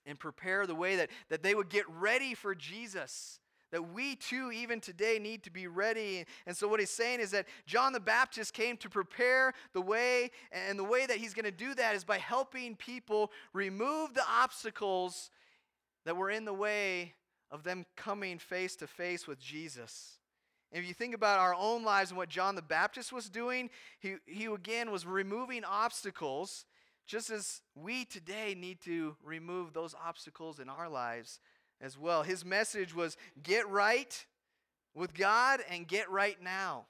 and 0.05 0.19
prepare 0.19 0.65
the 0.65 0.75
way 0.75 0.95
that, 0.97 1.09
that 1.29 1.43
they 1.43 1.55
would 1.55 1.69
get 1.69 1.85
ready 1.89 2.33
for 2.33 2.55
Jesus. 2.55 3.39
That 3.71 3.91
we 3.91 4.15
too, 4.15 4.51
even 4.51 4.79
today, 4.79 5.17
need 5.17 5.43
to 5.43 5.51
be 5.51 5.65
ready. 5.65 6.25
And 6.45 6.55
so, 6.55 6.67
what 6.67 6.79
he's 6.79 6.91
saying 6.91 7.21
is 7.21 7.31
that 7.31 7.47
John 7.65 7.91
the 7.91 7.99
Baptist 7.99 8.53
came 8.53 8.77
to 8.77 8.89
prepare 8.89 9.53
the 9.73 9.81
way, 9.81 10.29
and 10.51 10.77
the 10.77 10.83
way 10.83 11.07
that 11.07 11.17
he's 11.17 11.33
going 11.33 11.45
to 11.45 11.51
do 11.51 11.73
that 11.73 11.95
is 11.95 12.03
by 12.03 12.19
helping 12.19 12.75
people 12.75 13.31
remove 13.51 14.13
the 14.13 14.23
obstacles 14.29 15.31
that 16.05 16.15
were 16.15 16.29
in 16.29 16.45
the 16.45 16.53
way 16.53 17.13
of 17.49 17.63
them 17.63 17.85
coming 17.95 18.37
face 18.37 18.75
to 18.75 18.87
face 18.87 19.27
with 19.27 19.39
Jesus. 19.39 20.19
And 20.71 20.81
if 20.81 20.87
you 20.87 20.93
think 20.93 21.13
about 21.13 21.39
our 21.39 21.53
own 21.53 21.83
lives 21.83 22.09
and 22.09 22.17
what 22.17 22.29
John 22.29 22.55
the 22.55 22.61
Baptist 22.63 23.13
was 23.13 23.29
doing, 23.29 23.69
he, 23.99 24.15
he 24.25 24.45
again 24.45 24.91
was 24.91 25.05
removing 25.05 25.63
obstacles 25.63 26.65
just 27.05 27.29
as 27.29 27.61
we 27.75 28.05
today 28.05 28.55
need 28.57 28.79
to 28.81 29.15
remove 29.23 29.73
those 29.73 29.95
obstacles 30.05 30.59
in 30.59 30.69
our 30.69 30.89
lives 30.89 31.39
as 31.81 31.97
well. 31.97 32.23
His 32.23 32.45
message 32.45 32.95
was 32.95 33.17
get 33.41 33.69
right 33.69 34.25
with 34.95 35.13
God 35.13 35.59
and 35.69 35.87
get 35.87 36.09
right 36.09 36.41
now. 36.41 36.85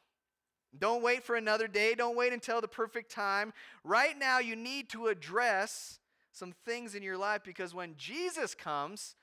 Don't 0.78 1.04
wait 1.04 1.24
for 1.24 1.36
another 1.36 1.68
day. 1.68 1.94
Don't 1.96 2.16
wait 2.16 2.34
until 2.34 2.62
the 2.62 2.68
perfect 2.68 3.12
time. 3.12 3.54
Right 3.84 4.18
now, 4.18 4.40
you 4.40 4.56
need 4.56 4.90
to 4.90 5.08
address 5.08 6.00
some 6.32 6.54
things 6.66 6.96
in 6.96 7.04
your 7.04 7.18
life 7.18 7.42
because 7.44 7.76
when 7.76 7.96
Jesus 7.96 8.56
comes, 8.56 9.16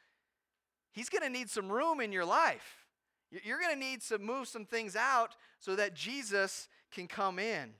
He's 0.92 1.08
going 1.08 1.22
to 1.22 1.30
need 1.30 1.50
some 1.50 1.70
room 1.70 2.00
in 2.00 2.12
your 2.12 2.24
life. 2.24 2.84
You're 3.30 3.60
going 3.60 3.74
to 3.74 3.78
need 3.78 4.00
to 4.02 4.18
move 4.18 4.48
some 4.48 4.64
things 4.64 4.96
out 4.96 5.36
so 5.60 5.76
that 5.76 5.94
Jesus 5.94 6.68
can 6.90 7.06
come 7.06 7.38
in. 7.38 7.74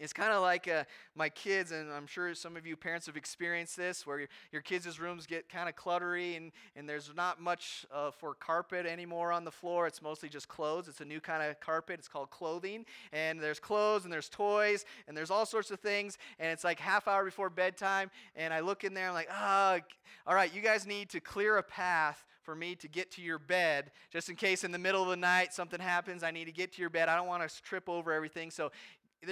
It's 0.00 0.12
kind 0.12 0.32
of 0.32 0.42
like 0.42 0.66
uh, 0.66 0.84
my 1.14 1.28
kids, 1.28 1.70
and 1.70 1.92
I'm 1.92 2.06
sure 2.06 2.34
some 2.34 2.56
of 2.56 2.66
you 2.66 2.76
parents 2.76 3.06
have 3.06 3.16
experienced 3.16 3.76
this, 3.76 4.06
where 4.06 4.20
your, 4.20 4.28
your 4.50 4.62
kids' 4.62 4.98
rooms 4.98 5.26
get 5.26 5.48
kind 5.48 5.68
of 5.68 5.76
cluttery 5.76 6.36
and, 6.36 6.50
and 6.74 6.88
there's 6.88 7.12
not 7.16 7.40
much 7.40 7.86
uh, 7.94 8.10
for 8.10 8.34
carpet 8.34 8.86
anymore 8.86 9.30
on 9.30 9.44
the 9.44 9.50
floor. 9.52 9.86
It's 9.86 10.02
mostly 10.02 10.28
just 10.28 10.48
clothes. 10.48 10.88
It's 10.88 11.00
a 11.00 11.04
new 11.04 11.20
kind 11.20 11.42
of 11.42 11.60
carpet. 11.60 12.00
It's 12.00 12.08
called 12.08 12.30
clothing. 12.30 12.84
And 13.12 13.40
there's 13.40 13.60
clothes 13.60 14.04
and 14.04 14.12
there's 14.12 14.28
toys 14.28 14.84
and 15.06 15.16
there's 15.16 15.30
all 15.30 15.46
sorts 15.46 15.70
of 15.70 15.78
things. 15.80 16.18
And 16.40 16.50
it's 16.50 16.64
like 16.64 16.80
half 16.80 17.06
hour 17.06 17.24
before 17.24 17.48
bedtime. 17.48 18.10
And 18.34 18.52
I 18.52 18.60
look 18.60 18.84
in 18.84 18.94
there, 18.94 19.08
I'm 19.08 19.14
like, 19.14 19.28
ah, 19.30 19.76
oh, 19.76 19.80
all 20.26 20.34
right, 20.34 20.52
you 20.54 20.60
guys 20.60 20.86
need 20.86 21.10
to 21.10 21.20
clear 21.20 21.58
a 21.58 21.62
path 21.62 22.24
for 22.42 22.54
me 22.54 22.74
to 22.74 22.88
get 22.88 23.10
to 23.12 23.22
your 23.22 23.38
bed, 23.38 23.90
just 24.10 24.28
in 24.28 24.36
case 24.36 24.64
in 24.64 24.70
the 24.70 24.78
middle 24.78 25.02
of 25.02 25.08
the 25.08 25.16
night 25.16 25.54
something 25.54 25.80
happens. 25.80 26.22
I 26.22 26.30
need 26.30 26.44
to 26.44 26.52
get 26.52 26.72
to 26.74 26.80
your 26.80 26.90
bed. 26.90 27.08
I 27.08 27.16
don't 27.16 27.26
want 27.26 27.48
to 27.48 27.62
trip 27.62 27.88
over 27.88 28.12
everything. 28.12 28.50
So 28.50 28.70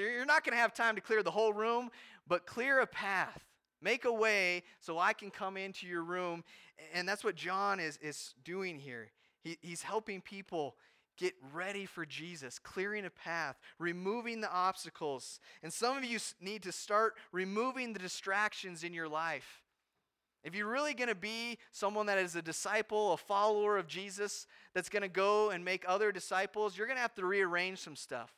you're 0.01 0.25
not 0.25 0.45
going 0.45 0.53
to 0.53 0.61
have 0.61 0.75
time 0.75 0.95
to 0.95 1.01
clear 1.01 1.23
the 1.23 1.31
whole 1.31 1.53
room, 1.53 1.91
but 2.27 2.47
clear 2.47 2.81
a 2.81 2.87
path. 2.87 3.45
Make 3.81 4.05
a 4.05 4.13
way 4.13 4.63
so 4.81 4.99
I 4.99 5.13
can 5.13 5.31
come 5.31 5.57
into 5.57 5.87
your 5.87 6.03
room. 6.03 6.45
And 6.95 7.09
that's 7.09 7.25
what 7.25 7.35
John 7.35 7.81
is, 7.81 7.99
is 8.01 8.35
doing 8.45 8.79
here. 8.79 9.11
He, 9.43 9.59
he's 9.61 9.83
helping 9.83 10.21
people 10.21 10.77
get 11.19 11.35
ready 11.53 11.85
for 11.85 12.07
Jesus, 12.07 12.59
clearing 12.59 13.05
a 13.05 13.11
path, 13.11 13.59
removing 13.79 14.41
the 14.41 14.51
obstacles. 14.51 15.41
And 15.63 15.73
some 15.73 15.97
of 15.97 16.05
you 16.05 16.19
need 16.41 16.63
to 16.63 16.73
start 16.73 17.15
removing 17.33 17.93
the 17.93 17.99
distractions 17.99 18.85
in 18.85 18.95
your 18.95 19.09
life. 19.09 19.63
If 20.45 20.55
you're 20.55 20.71
really 20.71 20.95
going 20.95 21.09
to 21.09 21.15
be 21.15 21.59
someone 21.71 22.07
that 22.07 22.19
is 22.19 22.35
a 22.35 22.43
disciple, 22.43 23.13
a 23.13 23.17
follower 23.17 23.79
of 23.79 23.87
Jesus, 23.87 24.47
that's 24.75 24.89
going 24.89 25.03
to 25.03 25.09
go 25.09 25.51
and 25.51 25.65
make 25.65 25.85
other 25.87 26.11
disciples, 26.11 26.77
you're 26.77 26.87
going 26.87 26.97
to 26.97 27.03
have 27.03 27.15
to 27.15 27.25
rearrange 27.25 27.79
some 27.79 27.95
stuff. 27.95 28.33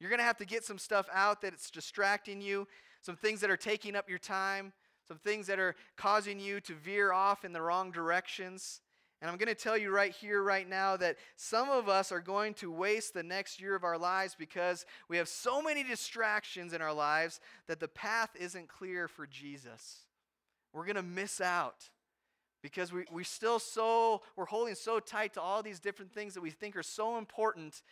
You're 0.00 0.08
going 0.08 0.18
to 0.18 0.24
have 0.24 0.38
to 0.38 0.46
get 0.46 0.64
some 0.64 0.78
stuff 0.78 1.06
out 1.12 1.42
that's 1.42 1.70
distracting 1.70 2.40
you, 2.40 2.66
some 3.02 3.16
things 3.16 3.40
that 3.42 3.50
are 3.50 3.56
taking 3.56 3.94
up 3.94 4.08
your 4.08 4.18
time, 4.18 4.72
some 5.06 5.18
things 5.18 5.46
that 5.46 5.58
are 5.58 5.76
causing 5.96 6.40
you 6.40 6.60
to 6.60 6.74
veer 6.74 7.12
off 7.12 7.44
in 7.44 7.52
the 7.52 7.60
wrong 7.60 7.90
directions. 7.90 8.80
And 9.20 9.30
I'm 9.30 9.36
going 9.36 9.48
to 9.48 9.54
tell 9.54 9.76
you 9.76 9.90
right 9.90 10.12
here, 10.12 10.42
right 10.42 10.66
now, 10.66 10.96
that 10.96 11.16
some 11.36 11.68
of 11.68 11.90
us 11.90 12.10
are 12.10 12.20
going 12.20 12.54
to 12.54 12.72
waste 12.72 13.12
the 13.12 13.22
next 13.22 13.60
year 13.60 13.74
of 13.74 13.84
our 13.84 13.98
lives 13.98 14.34
because 14.38 14.86
we 15.08 15.18
have 15.18 15.28
so 15.28 15.60
many 15.60 15.84
distractions 15.84 16.72
in 16.72 16.80
our 16.80 16.94
lives 16.94 17.40
that 17.66 17.80
the 17.80 17.88
path 17.88 18.30
isn't 18.38 18.68
clear 18.68 19.08
for 19.08 19.26
Jesus. 19.26 20.06
We're 20.72 20.86
going 20.86 20.96
to 20.96 21.02
miss 21.02 21.42
out 21.42 21.90
because 22.62 22.92
we, 22.92 23.04
we 23.10 23.24
still 23.24 23.58
so, 23.58 24.22
we're 24.36 24.46
holding 24.46 24.74
so 24.74 25.00
tight 25.00 25.34
to 25.34 25.42
all 25.42 25.62
these 25.62 25.80
different 25.80 26.12
things 26.12 26.32
that 26.34 26.42
we 26.42 26.50
think 26.50 26.76
are 26.76 26.82
so 26.82 27.18
important 27.18 27.82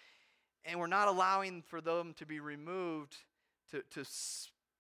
and 0.64 0.78
we're 0.78 0.86
not 0.86 1.08
allowing 1.08 1.62
for 1.62 1.80
them 1.80 2.14
to 2.18 2.26
be 2.26 2.40
removed, 2.40 3.16
to, 3.70 3.82
to 3.94 4.04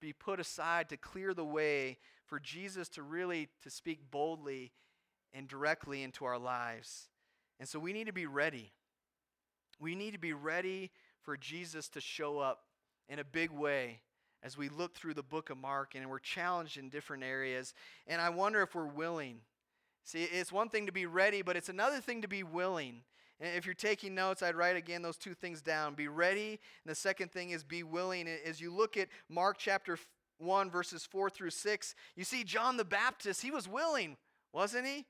be 0.00 0.12
put 0.12 0.40
aside, 0.40 0.88
to 0.88 0.96
clear 0.96 1.34
the 1.34 1.44
way 1.44 1.98
for 2.26 2.38
Jesus 2.38 2.88
to 2.90 3.02
really 3.02 3.48
to 3.62 3.70
speak 3.70 4.10
boldly 4.10 4.72
and 5.32 5.48
directly 5.48 6.02
into 6.02 6.24
our 6.24 6.38
lives. 6.38 7.08
And 7.58 7.68
so 7.68 7.78
we 7.78 7.92
need 7.92 8.06
to 8.06 8.12
be 8.12 8.26
ready. 8.26 8.72
We 9.80 9.94
need 9.94 10.12
to 10.12 10.18
be 10.18 10.32
ready 10.32 10.90
for 11.22 11.36
Jesus 11.36 11.88
to 11.90 12.00
show 12.00 12.38
up 12.38 12.64
in 13.08 13.18
a 13.18 13.24
big 13.24 13.50
way 13.50 14.00
as 14.42 14.56
we 14.56 14.68
look 14.68 14.94
through 14.94 15.14
the 15.14 15.22
book 15.22 15.50
of 15.50 15.58
Mark 15.58 15.94
and 15.94 16.08
we're 16.08 16.18
challenged 16.18 16.76
in 16.76 16.88
different 16.88 17.24
areas. 17.24 17.74
And 18.06 18.20
I 18.20 18.30
wonder 18.30 18.62
if 18.62 18.74
we're 18.74 18.86
willing. 18.86 19.40
See, 20.04 20.22
it's 20.22 20.52
one 20.52 20.68
thing 20.68 20.86
to 20.86 20.92
be 20.92 21.06
ready, 21.06 21.42
but 21.42 21.56
it's 21.56 21.68
another 21.68 22.00
thing 22.00 22.22
to 22.22 22.28
be 22.28 22.42
willing. 22.42 23.02
And 23.40 23.56
if 23.56 23.66
you're 23.66 23.74
taking 23.74 24.14
notes, 24.14 24.42
I'd 24.42 24.56
write 24.56 24.76
again 24.76 25.02
those 25.02 25.16
two 25.16 25.34
things 25.34 25.62
down. 25.62 25.94
Be 25.94 26.08
ready, 26.08 26.50
and 26.50 26.90
the 26.90 26.94
second 26.94 27.30
thing 27.30 27.50
is 27.50 27.62
be 27.62 27.82
willing. 27.82 28.28
As 28.28 28.60
you 28.60 28.74
look 28.74 28.96
at 28.96 29.08
Mark 29.28 29.58
chapter 29.58 29.96
1, 30.38 30.70
verses 30.70 31.06
4 31.06 31.30
through 31.30 31.50
6, 31.50 31.94
you 32.16 32.24
see 32.24 32.42
John 32.42 32.76
the 32.76 32.84
Baptist, 32.84 33.42
he 33.42 33.50
was 33.50 33.68
willing, 33.68 34.16
wasn't 34.52 34.86
he? 34.86 35.06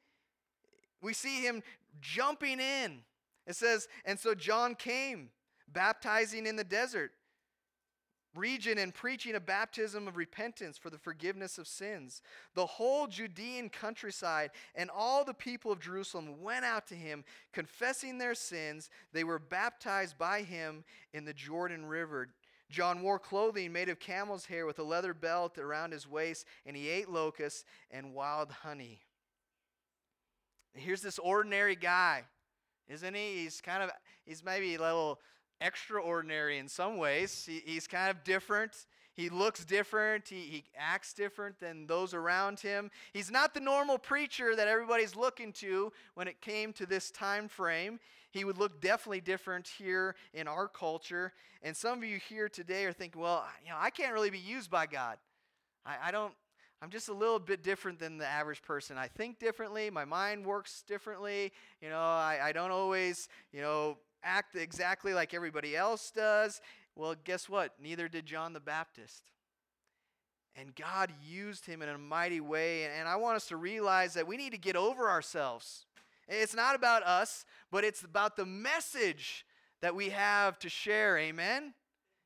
We 1.01 1.15
see 1.15 1.41
him 1.43 1.63
jumping 2.01 2.61
in. 2.61 3.01
It 3.47 3.57
says, 3.57 3.89
And 4.05 4.19
so 4.19 4.35
John 4.35 4.75
came, 4.75 5.31
baptizing 5.73 6.47
in 6.47 6.57
the 6.57 6.65
desert 6.65 7.13
region 8.39 8.79
and 8.79 8.95
preaching 8.95 9.35
a 9.35 9.41
baptism 9.41 10.09
of 10.09 10.17
repentance 10.17 10.79
for 10.79 10.91
the 10.91 10.99
forgiveness 10.99 11.59
of 11.59 11.67
sins. 11.67 12.23
The 12.55 12.67
whole 12.67 13.07
Judean 13.07 13.69
countryside 13.69 14.51
and 14.75 14.91
all 14.91 15.25
the 15.25 15.35
people 15.35 15.73
of 15.73 15.81
Jerusalem 15.81 16.41
went 16.41 16.65
out 16.65 16.87
to 16.89 16.95
him, 16.95 17.25
confessing 17.53 18.19
their 18.19 18.35
sins. 18.35 18.89
They 19.13 19.25
were 19.25 19.39
baptized 19.39 20.17
by 20.17 20.43
him 20.43 20.85
in 21.13 21.25
the 21.25 21.35
Jordan 21.35 21.87
River. 21.87 22.29
John 22.71 23.03
wore 23.03 23.19
clothing 23.19 23.73
made 23.73 23.89
of 23.89 23.99
camel's 23.99 24.47
hair 24.47 24.67
with 24.67 24.79
a 24.79 24.83
leather 24.83 25.15
belt 25.15 25.59
around 25.59 25.93
his 25.93 26.09
waist, 26.09 26.45
and 26.67 26.77
he 26.77 26.89
ate 26.89 27.09
locusts 27.09 27.65
and 27.91 28.15
wild 28.15 28.51
honey. 28.51 29.01
Here's 30.75 31.03
this 31.03 31.19
ordinary 31.19 31.77
guy, 31.77 32.25
isn't 32.89 33.15
he? 33.15 33.43
He's 33.43 33.61
kind 33.61 33.83
of, 33.83 33.91
he's 34.25 34.45
maybe 34.45 34.75
a 34.75 34.81
little 34.81 35.19
extraordinary 35.61 36.59
in 36.59 36.69
some 36.69 36.97
ways. 36.97 37.45
He, 37.47 37.63
he's 37.65 37.87
kind 37.87 38.11
of 38.11 38.25
different. 38.25 38.87
He 39.15 39.29
looks 39.29 39.65
different. 39.65 40.29
He, 40.29 40.37
he 40.37 40.65
acts 40.77 41.13
different 41.13 41.59
than 41.59 41.87
those 41.87 42.15
around 42.15 42.61
him. 42.61 42.91
He's 43.13 43.31
not 43.33 43.53
the 43.53 43.61
normal 43.61 43.99
preacher 43.99 44.55
that 44.55 44.69
everybody's 44.69 45.17
looking 45.17 45.53
to 45.55 45.93
when 46.15 46.29
it 46.29 46.41
came 46.41 46.73
to 46.75 46.87
this 46.87 47.11
time 47.11 47.49
frame. 47.49 47.99
He 48.31 48.45
would 48.45 48.59
look 48.59 48.81
definitely 48.81 49.21
different 49.21 49.67
here 49.67 50.15
in 50.35 50.47
our 50.47 50.69
culture. 50.69 51.33
And 51.63 51.77
some 51.77 51.99
of 51.99 52.05
you 52.05 52.21
here 52.29 52.49
today 52.49 52.85
are 52.85 52.93
thinking, 52.93 53.21
well, 53.21 53.45
you 53.65 53.71
know, 53.71 53.77
I 53.79 53.91
can't 53.91 54.13
really 54.13 54.31
be 54.31 54.39
used 54.39 54.71
by 54.71 54.87
God. 54.87 55.19
I, 55.85 55.97
I 56.05 56.11
don't. 56.11 56.33
I'm 56.81 56.91
just 56.91 57.09
a 57.09 57.13
little 57.13 57.41
bit 57.41 57.65
different 57.65 57.99
than 57.99 58.19
the 58.19 58.27
average 58.27 58.63
person. 58.63 58.97
I 58.97 59.09
think 59.09 59.41
differently. 59.41 59.91
My 59.91 60.05
mind 60.05 60.47
works 60.47 60.85
differently. 60.87 61.51
You 61.83 61.89
know, 61.89 61.99
I, 61.99 62.39
I 62.41 62.53
don't 62.53 62.71
always, 62.71 63.29
you 63.53 63.63
know, 63.63 63.97
act 64.23 64.57
exactly 64.57 65.15
like 65.15 65.35
everybody 65.35 65.77
else 65.77 66.11
does. 66.11 66.61
Well, 66.97 67.15
guess 67.25 67.49
what? 67.49 67.75
Neither 67.81 68.09
did 68.09 68.27
John 68.27 68.53
the 68.53 68.61
Baptist. 68.61 69.23
And 70.57 70.75
God 70.75 71.13
used 71.25 71.67
him 71.67 71.83
in 71.83 71.89
a 71.89 71.99
mighty 71.99 72.41
way. 72.41 72.85
And 72.99 73.09
I 73.09 73.17
want 73.17 73.37
us 73.37 73.47
to 73.49 73.57
realize 73.57 74.15
that 74.15 74.27
we 74.27 74.37
need 74.37 74.51
to 74.53 74.59
get 74.59 74.75
over 74.75 75.09
ourselves. 75.09 75.87
It's 76.27 76.55
not 76.55 76.75
about 76.75 77.05
us, 77.05 77.45
but 77.71 77.85
it's 77.85 78.03
about 78.03 78.37
the 78.37 78.45
message 78.45 79.47
that 79.81 79.95
we 79.95 80.09
have 80.11 80.59
to 80.59 80.69
share. 80.69 81.17
Amen? 81.17 81.75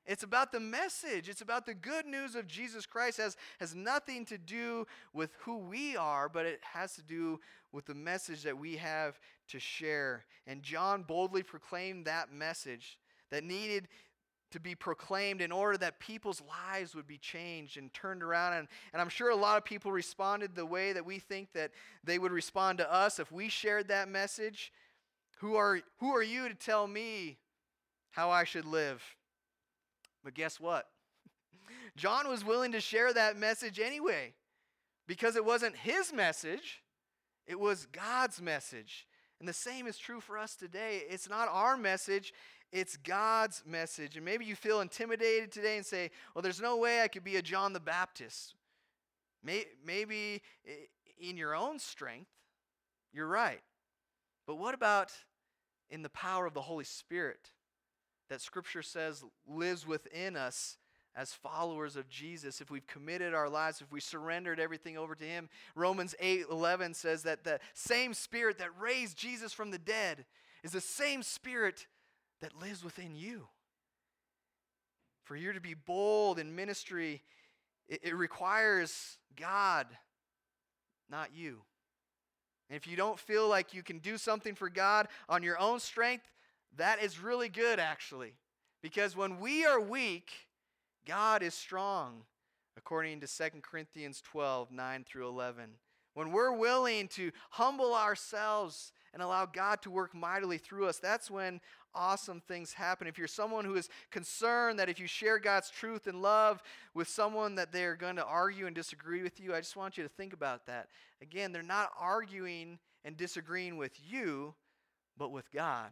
It's 0.04 0.24
about 0.24 0.50
the 0.50 0.60
message. 0.60 1.28
It's 1.28 1.42
about 1.42 1.64
the 1.66 1.74
good 1.74 2.06
news 2.06 2.34
of 2.34 2.48
Jesus 2.48 2.86
Christ. 2.86 3.18
It 3.18 3.22
has, 3.22 3.36
has 3.60 3.74
nothing 3.74 4.24
to 4.26 4.38
do 4.38 4.86
with 5.12 5.30
who 5.40 5.58
we 5.58 5.96
are, 5.96 6.28
but 6.28 6.44
it 6.46 6.60
has 6.72 6.94
to 6.96 7.02
do 7.02 7.38
with 7.70 7.86
the 7.86 7.94
message 7.94 8.42
that 8.42 8.58
we 8.58 8.76
have 8.76 9.20
to 9.52 9.60
share. 9.60 10.24
And 10.46 10.62
John 10.62 11.02
boldly 11.02 11.42
proclaimed 11.42 12.06
that 12.06 12.32
message 12.32 12.98
that 13.30 13.44
needed 13.44 13.88
to 14.50 14.60
be 14.60 14.74
proclaimed 14.74 15.40
in 15.40 15.50
order 15.50 15.78
that 15.78 15.98
people's 15.98 16.42
lives 16.42 16.94
would 16.94 17.06
be 17.06 17.18
changed 17.18 17.78
and 17.78 17.92
turned 17.92 18.22
around. 18.22 18.52
And, 18.54 18.68
and 18.92 19.00
I'm 19.00 19.08
sure 19.08 19.30
a 19.30 19.36
lot 19.36 19.56
of 19.56 19.64
people 19.64 19.90
responded 19.90 20.54
the 20.54 20.66
way 20.66 20.92
that 20.92 21.04
we 21.04 21.18
think 21.18 21.52
that 21.54 21.72
they 22.04 22.18
would 22.18 22.32
respond 22.32 22.78
to 22.78 22.92
us 22.92 23.18
if 23.18 23.32
we 23.32 23.48
shared 23.48 23.88
that 23.88 24.08
message. 24.08 24.72
Who 25.38 25.56
are, 25.56 25.80
who 25.98 26.14
are 26.14 26.22
you 26.22 26.48
to 26.48 26.54
tell 26.54 26.86
me 26.86 27.38
how 28.10 28.30
I 28.30 28.44
should 28.44 28.66
live? 28.66 29.02
But 30.22 30.34
guess 30.34 30.60
what? 30.60 30.86
John 31.96 32.28
was 32.28 32.44
willing 32.44 32.72
to 32.72 32.80
share 32.80 33.12
that 33.12 33.36
message 33.36 33.80
anyway 33.80 34.34
because 35.08 35.34
it 35.34 35.44
wasn't 35.44 35.76
his 35.76 36.12
message, 36.12 36.82
it 37.46 37.58
was 37.58 37.86
God's 37.86 38.40
message. 38.40 39.06
And 39.42 39.48
the 39.48 39.52
same 39.52 39.88
is 39.88 39.98
true 39.98 40.20
for 40.20 40.38
us 40.38 40.54
today. 40.54 41.02
It's 41.10 41.28
not 41.28 41.48
our 41.50 41.76
message, 41.76 42.32
it's 42.70 42.96
God's 42.96 43.64
message. 43.66 44.14
And 44.14 44.24
maybe 44.24 44.44
you 44.44 44.54
feel 44.54 44.80
intimidated 44.80 45.50
today 45.50 45.76
and 45.76 45.84
say, 45.84 46.12
well, 46.32 46.42
there's 46.42 46.60
no 46.60 46.76
way 46.76 47.02
I 47.02 47.08
could 47.08 47.24
be 47.24 47.34
a 47.34 47.42
John 47.42 47.72
the 47.72 47.80
Baptist. 47.80 48.54
Maybe 49.44 50.42
in 51.20 51.36
your 51.36 51.56
own 51.56 51.80
strength, 51.80 52.30
you're 53.12 53.26
right. 53.26 53.62
But 54.46 54.58
what 54.58 54.76
about 54.76 55.10
in 55.90 56.02
the 56.02 56.08
power 56.10 56.46
of 56.46 56.54
the 56.54 56.62
Holy 56.62 56.84
Spirit 56.84 57.50
that 58.30 58.40
Scripture 58.40 58.82
says 58.82 59.24
lives 59.44 59.84
within 59.84 60.36
us 60.36 60.78
as 61.14 61.32
followers 61.32 61.96
of 61.96 62.08
Jesus, 62.08 62.60
if 62.60 62.70
we've 62.70 62.86
committed 62.86 63.34
our 63.34 63.48
lives, 63.48 63.80
if 63.80 63.92
we 63.92 64.00
surrendered 64.00 64.58
everything 64.58 64.96
over 64.96 65.14
to 65.14 65.24
Him. 65.24 65.48
Romans 65.74 66.14
8 66.18 66.46
11 66.50 66.94
says 66.94 67.22
that 67.24 67.44
the 67.44 67.60
same 67.74 68.14
Spirit 68.14 68.58
that 68.58 68.70
raised 68.80 69.16
Jesus 69.16 69.52
from 69.52 69.70
the 69.70 69.78
dead 69.78 70.24
is 70.62 70.72
the 70.72 70.80
same 70.80 71.22
Spirit 71.22 71.86
that 72.40 72.60
lives 72.60 72.82
within 72.82 73.14
you. 73.14 73.46
For 75.24 75.36
you 75.36 75.52
to 75.52 75.60
be 75.60 75.74
bold 75.74 76.38
in 76.38 76.56
ministry, 76.56 77.22
it, 77.88 78.00
it 78.02 78.16
requires 78.16 79.18
God, 79.36 79.86
not 81.10 81.34
you. 81.34 81.58
And 82.68 82.76
if 82.76 82.86
you 82.86 82.96
don't 82.96 83.18
feel 83.18 83.48
like 83.48 83.74
you 83.74 83.82
can 83.82 83.98
do 83.98 84.16
something 84.16 84.54
for 84.54 84.70
God 84.70 85.08
on 85.28 85.42
your 85.42 85.58
own 85.58 85.78
strength, 85.78 86.24
that 86.76 87.02
is 87.02 87.20
really 87.20 87.50
good, 87.50 87.78
actually. 87.78 88.32
Because 88.82 89.14
when 89.14 89.38
we 89.38 89.66
are 89.66 89.78
weak, 89.78 90.32
God 91.06 91.42
is 91.42 91.54
strong, 91.54 92.22
according 92.76 93.20
to 93.20 93.26
2 93.26 93.60
Corinthians 93.62 94.20
12 94.20 94.70
9 94.70 95.04
through 95.04 95.28
11. 95.28 95.70
When 96.14 96.30
we're 96.30 96.52
willing 96.52 97.08
to 97.08 97.32
humble 97.50 97.94
ourselves 97.94 98.92
and 99.14 99.22
allow 99.22 99.46
God 99.46 99.80
to 99.82 99.90
work 99.90 100.14
mightily 100.14 100.58
through 100.58 100.86
us, 100.86 100.98
that's 100.98 101.30
when 101.30 101.60
awesome 101.94 102.40
things 102.40 102.74
happen. 102.74 103.06
If 103.06 103.18
you're 103.18 103.26
someone 103.26 103.64
who 103.64 103.76
is 103.76 103.88
concerned 104.10 104.78
that 104.78 104.88
if 104.88 105.00
you 105.00 105.06
share 105.06 105.38
God's 105.38 105.70
truth 105.70 106.06
and 106.06 106.20
love 106.20 106.62
with 106.94 107.08
someone 107.08 107.54
that 107.54 107.72
they're 107.72 107.96
going 107.96 108.16
to 108.16 108.24
argue 108.24 108.66
and 108.66 108.74
disagree 108.74 109.22
with 109.22 109.40
you, 109.40 109.54
I 109.54 109.60
just 109.60 109.76
want 109.76 109.96
you 109.96 110.02
to 110.02 110.08
think 110.08 110.32
about 110.32 110.66
that. 110.66 110.88
Again, 111.22 111.52
they're 111.52 111.62
not 111.62 111.90
arguing 111.98 112.78
and 113.04 113.16
disagreeing 113.16 113.76
with 113.76 113.92
you, 114.06 114.54
but 115.16 115.32
with 115.32 115.50
God. 115.50 115.90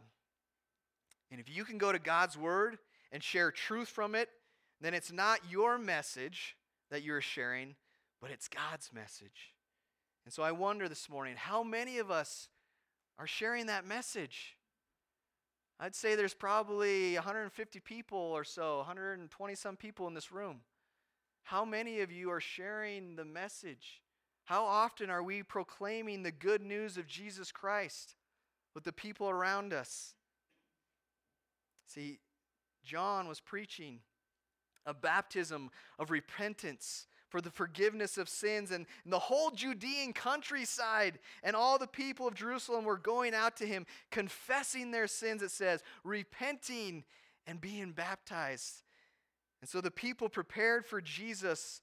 And 1.31 1.39
if 1.39 1.49
you 1.49 1.63
can 1.63 1.77
go 1.77 1.91
to 1.91 1.99
God's 1.99 2.37
word 2.37 2.77
and 3.11 3.23
share 3.23 3.51
truth 3.51 3.87
from 3.87 4.15
it 4.15 4.29
then 4.81 4.93
it's 4.93 5.11
not 5.11 5.39
your 5.49 5.77
message 5.77 6.55
that 6.89 7.03
you're 7.03 7.21
sharing, 7.21 7.75
but 8.21 8.31
it's 8.31 8.47
God's 8.47 8.91
message. 8.93 9.53
And 10.25 10.33
so 10.33 10.43
I 10.43 10.51
wonder 10.51 10.89
this 10.89 11.09
morning 11.09 11.35
how 11.37 11.63
many 11.63 11.99
of 11.99 12.11
us 12.11 12.49
are 13.17 13.27
sharing 13.27 13.67
that 13.67 13.85
message? 13.85 14.57
I'd 15.79 15.95
say 15.95 16.15
there's 16.15 16.33
probably 16.33 17.15
150 17.15 17.79
people 17.79 18.17
or 18.17 18.43
so, 18.43 18.77
120 18.77 19.55
some 19.55 19.75
people 19.75 20.07
in 20.07 20.13
this 20.13 20.31
room. 20.31 20.61
How 21.43 21.65
many 21.65 22.01
of 22.01 22.11
you 22.11 22.29
are 22.31 22.39
sharing 22.39 23.15
the 23.15 23.25
message? 23.25 24.01
How 24.45 24.63
often 24.63 25.09
are 25.09 25.23
we 25.23 25.43
proclaiming 25.43 26.23
the 26.23 26.31
good 26.31 26.61
news 26.61 26.97
of 26.97 27.07
Jesus 27.07 27.51
Christ 27.51 28.15
with 28.75 28.83
the 28.83 28.91
people 28.91 29.29
around 29.29 29.73
us? 29.73 30.15
See, 31.87 32.19
John 32.83 33.27
was 33.27 33.39
preaching 33.39 33.99
a 34.85 34.93
baptism 34.93 35.69
of 35.99 36.11
repentance 36.11 37.07
for 37.29 37.41
the 37.41 37.49
forgiveness 37.49 38.17
of 38.17 38.27
sins. 38.27 38.71
And 38.71 38.85
the 39.05 39.19
whole 39.19 39.51
Judean 39.51 40.13
countryside 40.13 41.17
and 41.43 41.55
all 41.55 41.79
the 41.79 41.87
people 41.87 42.27
of 42.27 42.35
Jerusalem 42.35 42.83
were 42.83 42.97
going 42.97 43.33
out 43.33 43.57
to 43.57 43.65
him, 43.65 43.85
confessing 44.11 44.91
their 44.91 45.07
sins, 45.07 45.41
it 45.41 45.51
says, 45.51 45.81
repenting 46.03 47.03
and 47.47 47.59
being 47.59 47.93
baptized. 47.93 48.83
And 49.61 49.69
so 49.69 49.79
the 49.81 49.91
people 49.91 50.27
prepared 50.27 50.85
for 50.85 51.01
Jesus 51.01 51.81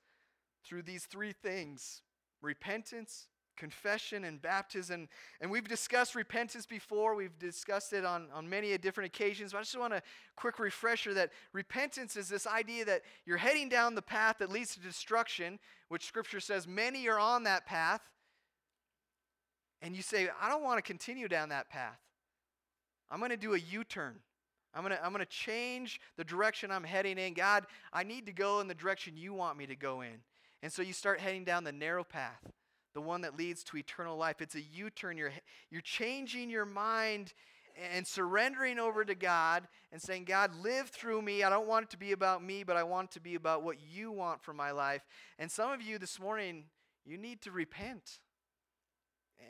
through 0.64 0.82
these 0.82 1.04
three 1.04 1.32
things 1.32 2.02
repentance, 2.40 3.26
confession 3.58 4.24
and 4.24 4.40
baptism. 4.40 5.08
And 5.40 5.50
we've 5.50 5.68
discussed 5.68 6.14
repentance 6.14 6.64
before. 6.64 7.14
We've 7.14 7.38
discussed 7.38 7.92
it 7.92 8.04
on, 8.04 8.28
on 8.32 8.48
many 8.48 8.76
different 8.78 9.08
occasions. 9.14 9.52
But 9.52 9.58
I 9.58 9.60
just 9.62 9.78
want 9.78 9.92
a 9.92 10.02
quick 10.36 10.58
refresher 10.58 11.12
that 11.14 11.32
repentance 11.52 12.16
is 12.16 12.28
this 12.28 12.46
idea 12.46 12.84
that 12.86 13.02
you're 13.26 13.36
heading 13.36 13.68
down 13.68 13.94
the 13.94 14.02
path 14.02 14.36
that 14.38 14.50
leads 14.50 14.74
to 14.74 14.80
destruction, 14.80 15.58
which 15.88 16.06
Scripture 16.06 16.40
says 16.40 16.66
many 16.66 17.08
are 17.08 17.18
on 17.18 17.42
that 17.44 17.66
path. 17.66 18.00
And 19.82 19.94
you 19.94 20.02
say, 20.02 20.28
I 20.40 20.48
don't 20.48 20.64
want 20.64 20.78
to 20.78 20.82
continue 20.82 21.28
down 21.28 21.50
that 21.50 21.68
path. 21.68 21.98
I'm 23.10 23.18
going 23.18 23.30
to 23.30 23.36
do 23.36 23.54
a 23.54 23.58
U 23.58 23.84
turn. 23.84 24.16
I'm 24.74 24.82
going 24.82 24.94
to 24.94 25.04
I'm 25.04 25.12
going 25.12 25.24
to 25.24 25.30
change 25.30 26.00
the 26.16 26.24
direction 26.24 26.70
I'm 26.70 26.84
heading 26.84 27.18
in. 27.18 27.34
God, 27.34 27.66
I 27.92 28.04
need 28.04 28.26
to 28.26 28.32
go 28.32 28.60
in 28.60 28.68
the 28.68 28.74
direction 28.74 29.16
you 29.16 29.32
want 29.32 29.56
me 29.56 29.66
to 29.66 29.74
go 29.74 30.02
in. 30.02 30.20
And 30.62 30.72
so 30.72 30.82
you 30.82 30.92
start 30.92 31.20
heading 31.20 31.44
down 31.44 31.64
the 31.64 31.72
narrow 31.72 32.04
path 32.04 32.40
the 32.98 33.02
one 33.02 33.20
that 33.20 33.38
leads 33.38 33.62
to 33.62 33.76
eternal 33.76 34.16
life. 34.16 34.40
It's 34.40 34.56
a 34.56 34.60
U 34.60 34.90
turn. 34.90 35.16
You're, 35.16 35.30
you're 35.70 35.80
changing 35.80 36.50
your 36.50 36.64
mind 36.64 37.32
and 37.94 38.04
surrendering 38.04 38.80
over 38.80 39.04
to 39.04 39.14
God 39.14 39.68
and 39.92 40.02
saying, 40.02 40.24
God, 40.24 40.50
live 40.64 40.88
through 40.88 41.22
me. 41.22 41.44
I 41.44 41.48
don't 41.48 41.68
want 41.68 41.84
it 41.84 41.90
to 41.90 41.96
be 41.96 42.10
about 42.10 42.42
me, 42.42 42.64
but 42.64 42.76
I 42.76 42.82
want 42.82 43.10
it 43.10 43.14
to 43.14 43.20
be 43.20 43.36
about 43.36 43.62
what 43.62 43.76
you 43.88 44.10
want 44.10 44.42
for 44.42 44.52
my 44.52 44.72
life. 44.72 45.02
And 45.38 45.48
some 45.48 45.70
of 45.70 45.80
you 45.80 45.96
this 45.96 46.18
morning, 46.18 46.64
you 47.06 47.16
need 47.16 47.40
to 47.42 47.52
repent. 47.52 48.18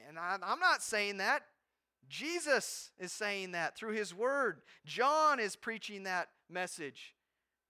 And 0.07 0.19
I, 0.19 0.37
I'm 0.43 0.61
not 0.61 0.83
saying 0.83 1.17
that. 1.17 1.45
Jesus 2.07 2.91
is 2.99 3.13
saying 3.13 3.53
that 3.53 3.79
through 3.79 3.95
his 3.95 4.15
word. 4.15 4.61
John 4.85 5.41
is 5.41 5.57
preaching 5.57 6.03
that 6.03 6.29
message. 6.51 7.15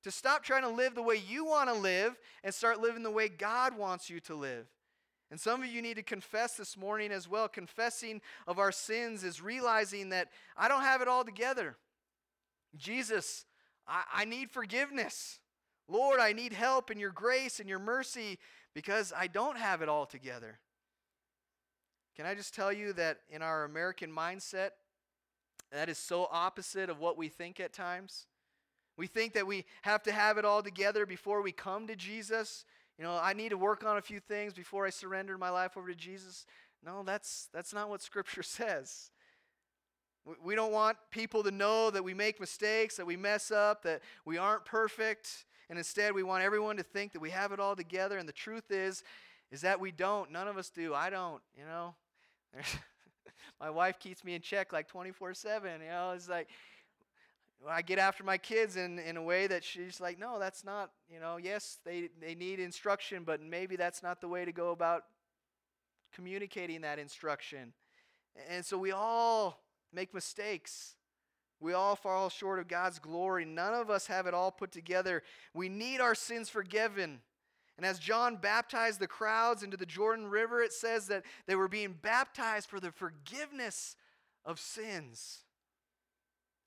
To 0.02 0.10
stop 0.10 0.42
trying 0.42 0.62
to 0.62 0.68
live 0.68 0.96
the 0.96 1.02
way 1.02 1.22
you 1.24 1.44
want 1.44 1.68
to 1.68 1.74
live 1.74 2.18
and 2.42 2.52
start 2.52 2.80
living 2.80 3.04
the 3.04 3.12
way 3.12 3.28
God 3.28 3.78
wants 3.78 4.10
you 4.10 4.18
to 4.22 4.34
live. 4.34 4.66
And 5.30 5.38
some 5.38 5.62
of 5.62 5.68
you 5.68 5.82
need 5.82 5.96
to 5.96 6.02
confess 6.02 6.56
this 6.56 6.76
morning 6.76 7.12
as 7.12 7.28
well. 7.28 7.48
Confessing 7.48 8.22
of 8.46 8.58
our 8.58 8.72
sins 8.72 9.24
is 9.24 9.42
realizing 9.42 10.08
that 10.10 10.28
I 10.56 10.68
don't 10.68 10.82
have 10.82 11.02
it 11.02 11.08
all 11.08 11.24
together. 11.24 11.76
Jesus, 12.76 13.44
I, 13.86 14.02
I 14.14 14.24
need 14.24 14.50
forgiveness. 14.50 15.40
Lord, 15.86 16.20
I 16.20 16.32
need 16.32 16.52
help 16.52 16.90
in 16.90 16.98
your 16.98 17.10
grace 17.10 17.60
and 17.60 17.68
your 17.68 17.78
mercy 17.78 18.38
because 18.74 19.12
I 19.16 19.26
don't 19.26 19.58
have 19.58 19.82
it 19.82 19.88
all 19.88 20.06
together. 20.06 20.58
Can 22.16 22.26
I 22.26 22.34
just 22.34 22.54
tell 22.54 22.72
you 22.72 22.92
that 22.94 23.18
in 23.30 23.42
our 23.42 23.64
American 23.64 24.10
mindset, 24.10 24.70
that 25.70 25.88
is 25.88 25.98
so 25.98 26.28
opposite 26.32 26.90
of 26.90 26.98
what 26.98 27.18
we 27.18 27.28
think 27.28 27.60
at 27.60 27.72
times? 27.72 28.26
We 28.96 29.06
think 29.06 29.34
that 29.34 29.46
we 29.46 29.64
have 29.82 30.02
to 30.04 30.12
have 30.12 30.38
it 30.38 30.44
all 30.44 30.62
together 30.62 31.06
before 31.06 31.40
we 31.42 31.52
come 31.52 31.86
to 31.86 31.94
Jesus. 31.94 32.64
You 32.98 33.04
know, 33.04 33.18
I 33.22 33.32
need 33.32 33.50
to 33.50 33.56
work 33.56 33.84
on 33.84 33.96
a 33.96 34.02
few 34.02 34.18
things 34.18 34.52
before 34.52 34.84
I 34.84 34.90
surrender 34.90 35.38
my 35.38 35.50
life 35.50 35.76
over 35.76 35.88
to 35.88 35.94
Jesus. 35.94 36.46
No, 36.84 37.02
that's, 37.04 37.48
that's 37.52 37.72
not 37.72 37.88
what 37.88 38.02
Scripture 38.02 38.42
says. 38.42 39.10
We 40.44 40.54
don't 40.54 40.72
want 40.72 40.98
people 41.10 41.42
to 41.44 41.50
know 41.50 41.90
that 41.90 42.04
we 42.04 42.12
make 42.12 42.38
mistakes, 42.38 42.96
that 42.96 43.06
we 43.06 43.16
mess 43.16 43.50
up, 43.50 43.82
that 43.84 44.02
we 44.26 44.36
aren't 44.36 44.64
perfect. 44.64 45.46
And 45.70 45.78
instead, 45.78 46.12
we 46.12 46.22
want 46.22 46.42
everyone 46.42 46.76
to 46.76 46.82
think 46.82 47.12
that 47.12 47.20
we 47.20 47.30
have 47.30 47.52
it 47.52 47.60
all 47.60 47.76
together. 47.76 48.18
And 48.18 48.28
the 48.28 48.32
truth 48.34 48.70
is, 48.70 49.02
is 49.50 49.62
that 49.62 49.80
we 49.80 49.90
don't. 49.90 50.30
None 50.30 50.48
of 50.48 50.58
us 50.58 50.68
do. 50.68 50.92
I 50.92 51.08
don't, 51.08 51.40
you 51.56 51.64
know. 51.64 51.94
my 53.60 53.70
wife 53.70 53.98
keeps 53.98 54.24
me 54.24 54.34
in 54.34 54.42
check 54.42 54.72
like 54.72 54.88
24 54.88 55.34
7. 55.34 55.80
You 55.80 55.88
know, 55.88 56.12
it's 56.14 56.28
like, 56.28 56.48
I 57.66 57.82
get 57.82 57.98
after 57.98 58.22
my 58.22 58.38
kids 58.38 58.76
in, 58.76 58.98
in 58.98 59.16
a 59.16 59.22
way 59.22 59.46
that 59.46 59.64
she's 59.64 60.00
like, 60.00 60.18
no, 60.18 60.38
that's 60.38 60.64
not, 60.64 60.90
you 61.12 61.18
know, 61.18 61.38
yes, 61.38 61.78
they, 61.84 62.08
they 62.20 62.34
need 62.34 62.60
instruction, 62.60 63.24
but 63.24 63.42
maybe 63.42 63.76
that's 63.76 64.02
not 64.02 64.20
the 64.20 64.28
way 64.28 64.44
to 64.44 64.52
go 64.52 64.70
about 64.70 65.04
communicating 66.14 66.82
that 66.82 66.98
instruction. 66.98 67.72
And 68.48 68.64
so 68.64 68.78
we 68.78 68.92
all 68.92 69.60
make 69.92 70.14
mistakes. 70.14 70.94
We 71.60 71.72
all 71.72 71.96
fall 71.96 72.28
short 72.28 72.60
of 72.60 72.68
God's 72.68 73.00
glory. 73.00 73.44
None 73.44 73.74
of 73.74 73.90
us 73.90 74.06
have 74.06 74.26
it 74.26 74.34
all 74.34 74.52
put 74.52 74.70
together. 74.70 75.22
We 75.52 75.68
need 75.68 76.00
our 76.00 76.14
sins 76.14 76.48
forgiven. 76.48 77.20
And 77.76 77.84
as 77.84 77.98
John 77.98 78.36
baptized 78.36 79.00
the 79.00 79.08
crowds 79.08 79.62
into 79.62 79.76
the 79.76 79.86
Jordan 79.86 80.28
River, 80.28 80.62
it 80.62 80.72
says 80.72 81.08
that 81.08 81.24
they 81.46 81.56
were 81.56 81.68
being 81.68 81.96
baptized 82.00 82.68
for 82.68 82.78
the 82.78 82.92
forgiveness 82.92 83.96
of 84.44 84.60
sins. 84.60 85.44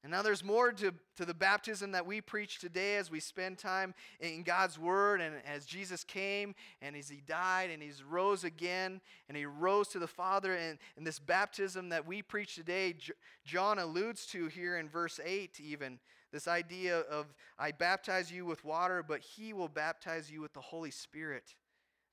And 0.04 0.12
now 0.12 0.24
there's 0.24 0.44
more 0.44 0.72
to, 0.72 0.94
to 1.18 1.26
the 1.26 1.34
baptism 1.34 1.92
that 1.92 2.08
we 2.08 2.22
preach 2.22 2.58
today 2.58 2.96
as 2.96 3.12
we 3.12 3.20
spend 3.20 3.60
time 3.60 3.94
in 4.20 4.42
God's 4.42 4.80
Word 4.80 5.22
and 5.22 5.36
as 5.46 5.64
Jesus 5.66 6.04
came 6.04 6.56
and 6.82 6.96
as 6.96 7.08
He 7.08 7.22
died 7.28 7.70
and 7.70 7.84
He 7.84 7.92
rose 8.10 8.44
again 8.44 9.00
and 9.28 9.38
He 9.38 9.46
rose 9.46 9.90
to 9.90 10.00
the 10.00 10.08
Father. 10.08 10.56
And, 10.56 10.80
and 10.98 11.06
this 11.06 11.20
baptism 11.20 11.90
that 11.90 12.08
we 12.08 12.24
preach 12.24 12.56
today, 12.56 12.94
J- 12.94 13.14
John 13.46 13.78
alludes 13.78 14.26
to 14.28 14.48
here 14.48 14.78
in 14.78 14.90
verse 14.90 15.20
8 15.24 15.60
even. 15.60 16.00
This 16.32 16.48
idea 16.48 17.02
of, 17.02 17.28
I 17.60 17.72
baptize 17.72 18.32
you 18.32 18.46
with 18.46 18.66
water, 18.66 19.04
but 19.08 19.20
He 19.20 19.54
will 19.54 19.68
baptize 19.68 20.32
you 20.32 20.42
with 20.42 20.54
the 20.54 20.62
Holy 20.62 20.92
Spirit. 20.92 21.54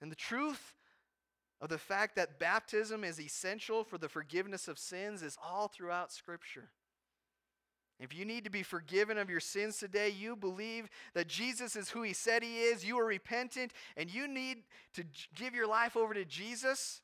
And 0.03 0.12
the 0.12 0.16
truth 0.16 0.74
of 1.61 1.70
the 1.70 1.79
fact 1.79 2.16
that 2.16 2.38
baptism 2.38 3.03
is 3.03 3.18
essential 3.18 3.83
for 3.83 3.96
the 3.96 4.09
forgiveness 4.09 4.68
of 4.68 4.79
sins 4.79 5.22
is 5.22 5.38
all 5.42 5.68
throughout 5.68 6.12
Scripture. 6.12 6.68
If 8.00 8.14
you 8.14 8.24
need 8.24 8.44
to 8.44 8.50
be 8.50 8.62
forgiven 8.62 9.18
of 9.18 9.28
your 9.28 9.40
sins 9.40 9.78
today, 9.78 10.08
you 10.08 10.37
believe 10.37 10.88
that 11.14 11.26
Jesus 11.26 11.74
is 11.74 11.90
who 11.90 12.02
he 12.02 12.12
said 12.12 12.42
he 12.42 12.58
is, 12.61 12.84
you 12.84 12.98
are 12.98 13.04
repentant, 13.04 13.72
and 13.96 14.12
you 14.12 14.28
need 14.28 14.58
to 14.94 15.04
give 15.34 15.54
your 15.54 15.66
life 15.66 15.96
over 15.96 16.14
to 16.14 16.24
Jesus, 16.24 17.02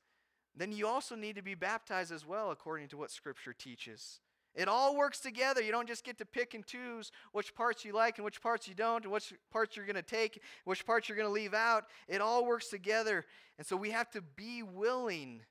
then 0.56 0.70
you 0.70 0.86
also 0.86 1.16
need 1.16 1.34
to 1.34 1.42
be 1.42 1.56
baptized 1.56 2.12
as 2.12 2.24
well, 2.24 2.52
according 2.52 2.88
to 2.88 2.96
what 2.96 3.10
Scripture 3.10 3.52
teaches. 3.52 4.20
It 4.54 4.68
all 4.68 4.96
works 4.96 5.18
together. 5.18 5.60
You 5.60 5.72
don't 5.72 5.88
just 5.88 6.04
get 6.04 6.16
to 6.18 6.24
pick 6.24 6.54
and 6.54 6.64
choose 6.64 7.10
which 7.32 7.56
parts 7.56 7.84
you 7.84 7.92
like 7.92 8.18
and 8.18 8.24
which 8.24 8.40
parts 8.40 8.68
you 8.68 8.74
don't, 8.74 9.02
and 9.02 9.12
which 9.12 9.34
parts 9.50 9.76
you're 9.76 9.86
going 9.86 9.96
to 9.96 10.02
take, 10.02 10.40
which 10.64 10.86
parts 10.86 11.08
you're 11.08 11.16
going 11.16 11.28
to 11.28 11.32
leave 11.32 11.54
out. 11.54 11.86
It 12.06 12.20
all 12.20 12.46
works 12.46 12.68
together. 12.68 13.24
And 13.58 13.66
so 13.66 13.76
we 13.76 13.90
have 13.90 14.10
to 14.10 14.20
be 14.20 14.62
willing 14.62 15.42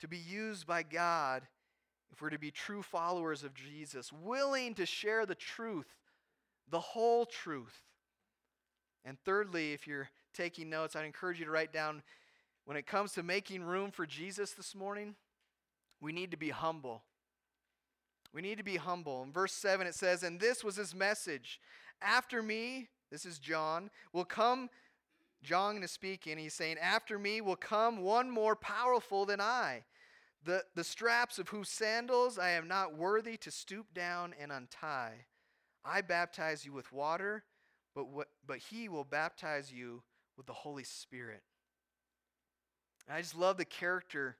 to 0.00 0.06
be 0.06 0.18
used 0.18 0.68
by 0.68 0.84
God 0.84 1.42
if 2.14 2.22
we're 2.22 2.30
to 2.30 2.38
be 2.38 2.52
true 2.52 2.80
followers 2.80 3.42
of 3.42 3.54
Jesus, 3.54 4.12
willing 4.12 4.72
to 4.74 4.86
share 4.86 5.26
the 5.26 5.34
truth, 5.34 5.88
the 6.70 6.78
whole 6.78 7.26
truth. 7.26 7.82
And 9.04 9.18
thirdly, 9.24 9.72
if 9.72 9.88
you're 9.88 10.08
taking 10.32 10.70
notes, 10.70 10.94
I'd 10.94 11.06
encourage 11.06 11.40
you 11.40 11.44
to 11.44 11.50
write 11.50 11.72
down 11.72 12.04
when 12.66 12.76
it 12.76 12.86
comes 12.86 13.14
to 13.14 13.24
making 13.24 13.64
room 13.64 13.90
for 13.90 14.06
Jesus 14.06 14.52
this 14.52 14.76
morning, 14.76 15.16
we 16.00 16.12
need 16.12 16.30
to 16.30 16.36
be 16.36 16.50
humble. 16.50 17.02
We 18.32 18.42
need 18.42 18.58
to 18.58 18.64
be 18.64 18.76
humble. 18.76 19.24
In 19.24 19.32
verse 19.32 19.52
7, 19.52 19.84
it 19.84 19.96
says, 19.96 20.22
And 20.22 20.38
this 20.38 20.62
was 20.62 20.76
his 20.76 20.94
message. 20.94 21.60
After 22.00 22.44
me, 22.44 22.90
this 23.10 23.26
is 23.26 23.40
John, 23.40 23.90
will 24.12 24.24
come, 24.24 24.70
John 25.42 25.82
is 25.82 25.90
speaking, 25.90 26.38
he's 26.38 26.54
saying, 26.54 26.76
After 26.80 27.18
me 27.18 27.40
will 27.40 27.56
come 27.56 28.02
one 28.02 28.30
more 28.30 28.54
powerful 28.54 29.26
than 29.26 29.40
I 29.40 29.82
the, 30.44 30.64
the 30.74 30.84
straps 30.84 31.38
of 31.38 31.48
whose 31.48 31.68
sandals 31.68 32.38
I 32.38 32.50
am 32.50 32.68
not 32.68 32.96
worthy 32.96 33.36
to 33.38 33.50
stoop 33.50 33.92
down 33.94 34.34
and 34.40 34.52
untie. 34.52 35.26
I 35.84 36.00
baptize 36.00 36.64
you 36.64 36.72
with 36.72 36.92
water, 36.92 37.44
but, 37.94 38.08
what, 38.08 38.28
but 38.46 38.58
he 38.58 38.88
will 38.88 39.04
baptize 39.04 39.72
you 39.72 40.02
with 40.36 40.46
the 40.46 40.52
Holy 40.52 40.84
Spirit. 40.84 41.42
And 43.06 43.16
I 43.16 43.20
just 43.20 43.36
love 43.36 43.56
the 43.56 43.64
character 43.64 44.36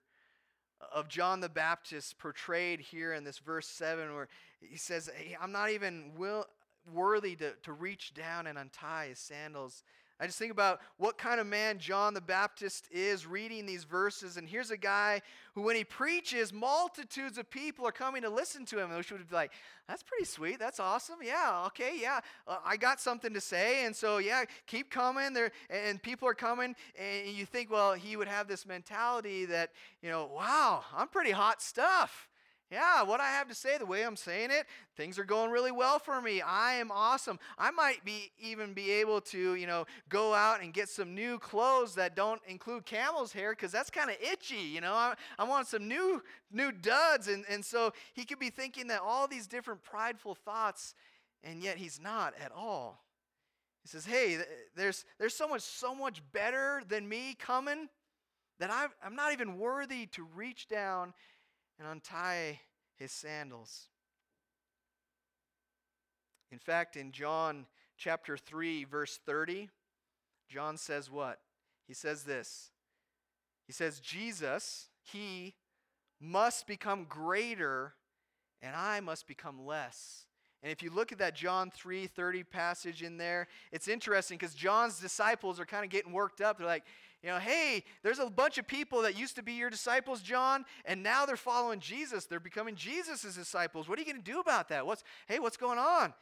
of 0.93 1.09
John 1.09 1.41
the 1.41 1.49
Baptist 1.49 2.19
portrayed 2.19 2.81
here 2.81 3.13
in 3.13 3.25
this 3.25 3.39
verse 3.39 3.67
7, 3.69 4.15
where 4.15 4.29
he 4.61 4.77
says, 4.77 5.11
hey, 5.15 5.37
I'm 5.41 5.53
not 5.53 5.71
even 5.71 6.13
will, 6.17 6.47
worthy 6.93 7.37
to, 7.37 7.53
to 7.63 7.73
reach 7.73 8.15
down 8.15 8.47
and 8.47 8.59
untie 8.59 9.09
his 9.09 9.19
sandals. 9.19 9.83
I 10.21 10.27
just 10.27 10.39
think 10.39 10.53
about 10.53 10.81
what 10.97 11.19
kind 11.19 11.41
of 11.41 11.47
man 11.47 11.79
John 11.79 12.15
the 12.15 12.21
Baptist 12.21 12.87
is 12.93 13.27
reading 13.27 13.67
these 13.67 13.83
verses. 13.83 14.37
And 14.37 14.49
here's 14.49 14.71
a 14.71 14.77
guy 14.77 15.23
who, 15.55 15.63
when 15.63 15.75
he 15.75 15.83
preaches, 15.83 16.53
multitudes 16.53 17.37
of 17.37 17.51
people 17.51 17.87
are 17.87 17.93
coming 17.93 18.23
to 18.23 18.31
listen 18.31 18.65
to 18.67 18.79
him, 18.79 18.95
which 18.95 19.11
would 19.11 19.29
be 19.29 19.35
like, 19.35 19.51
that's 19.89 20.05
pretty 20.05 20.25
sweet. 20.25 20.61
That's 20.61 20.79
awesome. 20.79 21.17
Yeah, 21.23 21.65
okay, 21.67 21.95
yeah. 22.01 22.21
Uh, 22.47 22.59
I 22.65 22.77
got 22.77 23.01
something 23.01 23.35
to 23.35 23.41
say. 23.41 23.85
And 23.85 23.95
so, 23.95 24.19
yeah, 24.19 24.45
keep 24.67 24.89
coming. 24.89 25.33
There, 25.33 25.51
and 25.69 26.01
people 26.01 26.29
are 26.29 26.35
coming. 26.35 26.77
And 26.97 27.29
you 27.29 27.45
think, 27.45 27.71
well, 27.71 27.95
he 27.95 28.17
would 28.17 28.29
have 28.29 28.47
this 28.47 28.67
mentality 28.67 29.47
that, 29.47 29.71
you 30.01 30.11
know, 30.11 30.31
wow, 30.33 30.85
I'm 30.97 31.09
pretty 31.09 31.33
hot 31.33 31.61
stuff. 31.61 32.29
Yeah, 32.75 33.05
what 33.05 33.21
I 33.21 33.29
have 33.29 33.47
to 33.47 33.55
say, 33.55 33.79
the 33.79 33.87
way 33.87 34.05
I'm 34.05 34.17
saying 34.17 34.51
it, 34.51 34.67
things 34.97 35.17
are 35.17 35.25
going 35.25 35.53
really 35.53 35.71
well 35.71 36.01
for 36.01 36.21
me. 36.21 36.43
I 36.43 36.75
am 36.75 36.91
awesome. 36.91 37.39
I 37.57 37.71
might 37.71 38.05
be 38.05 38.33
even 38.41 38.73
be 38.73 38.91
able 38.91 39.21
to, 39.21 39.55
you 39.55 39.69
know, 39.69 39.87
go 40.09 40.35
out 40.35 40.61
and 40.61 40.75
get 40.75 40.89
some 40.89 41.15
new 41.15 41.39
clothes 41.39 41.95
that 41.95 42.17
don't 42.17 42.43
include 42.49 42.85
camel's 42.85 43.33
hair 43.33 43.53
because 43.53 43.71
that's 43.71 43.91
kind 43.91 44.11
of 44.11 44.17
itchy, 44.21 44.57
you 44.57 44.81
know. 44.81 44.93
I, 44.93 45.15
I 45.39 45.45
want 45.45 45.69
some 45.69 45.87
new 45.87 46.21
new 46.51 46.73
duds, 46.73 47.29
and 47.29 47.45
and 47.49 47.65
so 47.65 47.93
he 48.13 48.25
could 48.25 48.41
be 48.41 48.51
thinking 48.51 48.89
that 48.89 49.03
all 49.05 49.29
these 49.29 49.47
different 49.47 49.85
prideful 49.85 50.35
thoughts, 50.35 50.97
and 51.45 51.63
yet 51.63 51.77
he's 51.77 52.01
not 52.01 52.35
at 52.45 52.51
all. 52.51 53.05
He 53.83 53.89
says, 53.89 54.05
"Hey, 54.05 54.39
there's 54.75 55.05
there's 55.21 55.37
so 55.37 55.47
much 55.47 55.63
so 55.63 55.95
much 55.95 56.21
better 56.33 56.83
than 56.89 57.09
me 57.09 57.37
coming." 57.39 57.89
that 58.61 58.71
i 58.71 58.87
I'm 59.05 59.17
not 59.17 59.33
even 59.33 59.59
worthy 59.59 60.07
to 60.07 60.29
reach 60.35 60.69
down 60.69 61.13
and 61.79 61.89
untie 61.89 62.61
his 62.97 63.13
sandals. 63.13 63.89
In 66.51 66.59
fact, 66.59 66.97
in 66.97 67.13
John 67.13 67.67
chapter 67.97 68.37
3, 68.37 68.85
verse 68.85 69.19
30, 69.25 69.71
John 70.49 70.77
says 70.77 71.11
what? 71.11 71.41
He 71.87 71.95
says 71.95 72.25
this. 72.25 72.71
He 73.67 73.73
says, 73.73 74.01
Jesus, 74.01 74.89
he 75.03 75.55
must 76.21 76.67
become 76.67 77.07
greater, 77.09 77.95
and 78.63 78.77
I 78.77 79.01
must 79.01 79.27
become 79.27 79.67
less. 79.67 80.27
And 80.65 80.73
if 80.73 80.83
you 80.83 80.89
look 80.89 81.13
at 81.13 81.19
that 81.19 81.35
John 81.35 81.71
3:30 81.71 82.43
passage 82.43 83.03
in 83.03 83.19
there, 83.19 83.49
it's 83.71 83.87
interesting 83.87 84.39
because 84.39 84.55
John's 84.55 84.99
disciples 84.99 85.61
are 85.61 85.67
kind 85.67 85.85
of 85.85 85.91
getting 85.91 86.11
worked 86.11 86.41
up. 86.41 86.57
They're 86.57 86.67
like, 86.67 86.85
you 87.23 87.29
know, 87.29 87.39
hey, 87.39 87.85
there's 88.03 88.19
a 88.19 88.31
bunch 88.31 88.57
of 88.57 88.67
people 88.67 89.03
that 89.03 89.15
used 89.15 89.37
to 89.37 89.43
be 89.43 89.53
your 89.53 89.69
disciples, 89.69 90.23
John, 90.23 90.65
and 90.87 91.03
now 91.03 91.27
they're 91.27 91.37
following 91.37 91.81
Jesus. 91.81 92.25
They're 92.25 92.41
becoming 92.41 92.77
Jesus' 92.77 93.35
disciples. 93.35 93.91
What 93.91 93.99
are 93.99 94.03
you 94.03 94.11
going 94.11 94.25
to 94.25 94.33
do 94.33 94.41
about 94.41 94.71
that? 94.71 94.87
What's 94.87 95.05
hey, 95.29 95.39
what's 95.39 95.59
going 95.59 95.79
on? 95.79 96.15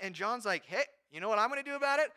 And 0.00 0.14
John's 0.14 0.46
like, 0.46 0.64
hey, 0.64 0.84
you 1.10 1.20
know 1.20 1.28
what 1.28 1.40
I'm 1.40 1.48
going 1.48 1.62
to 1.62 1.68
do 1.68 1.74
about 1.74 1.98
it? 1.98 2.12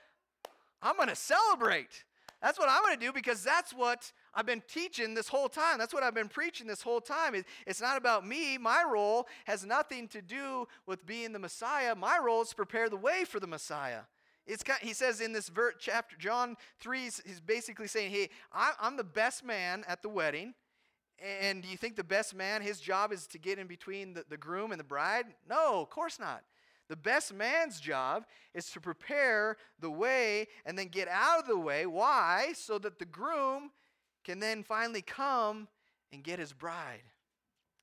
I'm 0.84 0.96
going 0.98 1.10
to 1.10 1.16
celebrate. 1.16 2.06
That's 2.44 2.60
what 2.60 2.70
I'm 2.70 2.84
going 2.84 3.00
to 3.00 3.04
do 3.04 3.12
because 3.12 3.44
that's 3.44 3.74
what 3.74 4.12
I've 4.34 4.46
been 4.46 4.64
teaching 4.68 5.14
this 5.14 5.28
whole 5.28 5.50
time. 5.50 5.78
That's 5.78 5.94
what 5.94 6.04
I've 6.04 6.14
been 6.14 6.30
preaching 6.30 6.68
this 6.68 6.82
whole 6.82 7.02
time. 7.02 7.36
It's 7.68 7.82
not 7.82 7.98
about 7.98 8.26
me. 8.26 8.58
My 8.58 8.84
role 8.90 9.28
has 9.46 9.66
nothing 9.66 10.08
to 10.10 10.22
do 10.22 10.68
with 10.86 11.06
being 11.06 11.34
the 11.34 11.40
Messiah. 11.40 11.96
My 11.96 12.18
role 12.18 12.42
is 12.42 12.50
to 12.50 12.56
prepare 12.56 12.90
the 12.90 12.98
way 12.98 13.26
for 13.26 13.40
the 13.40 13.48
Messiah. 13.48 14.02
It's 14.48 14.64
kind, 14.64 14.80
he 14.82 14.94
says 14.94 15.22
in 15.22 15.34
this 15.34 15.50
ver- 15.50 15.74
chapter, 15.78 16.16
John 16.18 16.56
3, 16.80 17.00
he's 17.02 17.42
basically 17.46 17.88
saying, 17.88 18.12
Hey, 18.12 18.30
I'm 18.54 18.98
the 18.98 19.04
best 19.04 19.44
man 19.44 19.84
at 19.88 20.02
the 20.02 20.10
wedding. 20.10 20.54
And 21.20 21.62
do 21.62 21.70
you 21.70 21.78
think 21.78 21.96
the 21.96 22.04
best 22.04 22.34
man, 22.34 22.62
his 22.62 22.80
job 22.80 23.12
is 23.12 23.28
to 23.28 23.38
get 23.38 23.60
in 23.60 23.68
between 23.68 24.14
the, 24.14 24.26
the 24.28 24.38
groom 24.38 24.72
and 24.72 24.80
the 24.80 24.86
bride? 24.86 25.26
No, 25.48 25.82
of 25.82 25.90
course 25.90 26.20
not. 26.20 26.44
The 26.90 26.96
best 26.96 27.34
man's 27.34 27.80
job 27.80 28.26
is 28.54 28.70
to 28.72 28.82
prepare 28.82 29.58
the 29.80 29.92
way 29.92 30.48
and 30.66 30.78
then 30.78 30.88
get 30.88 31.08
out 31.08 31.40
of 31.40 31.48
the 31.48 31.58
way. 31.58 31.86
Why? 31.86 32.54
So 32.56 32.80
that 32.80 32.98
the 32.98 33.06
groom 33.06 33.72
can 34.24 34.40
then 34.40 34.64
finally 34.64 35.02
come 35.02 35.68
and 36.12 36.24
get 36.24 36.40
his 36.40 36.54
bride. 36.54 37.04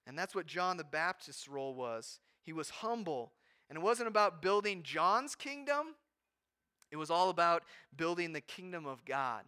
And 0.06 0.18
that's 0.18 0.34
what 0.34 0.46
John 0.46 0.76
the 0.76 0.84
Baptist's 0.84 1.48
role 1.48 1.74
was. 1.74 2.20
He 2.42 2.52
was 2.52 2.70
humble. 2.70 3.32
And 3.68 3.76
it 3.76 3.82
wasn't 3.82 4.08
about 4.08 4.40
building 4.40 4.82
John's 4.82 5.34
kingdom, 5.34 5.94
it 6.90 6.96
was 6.96 7.10
all 7.10 7.28
about 7.28 7.64
building 7.94 8.32
the 8.32 8.40
kingdom 8.40 8.86
of 8.86 9.04
God. 9.04 9.42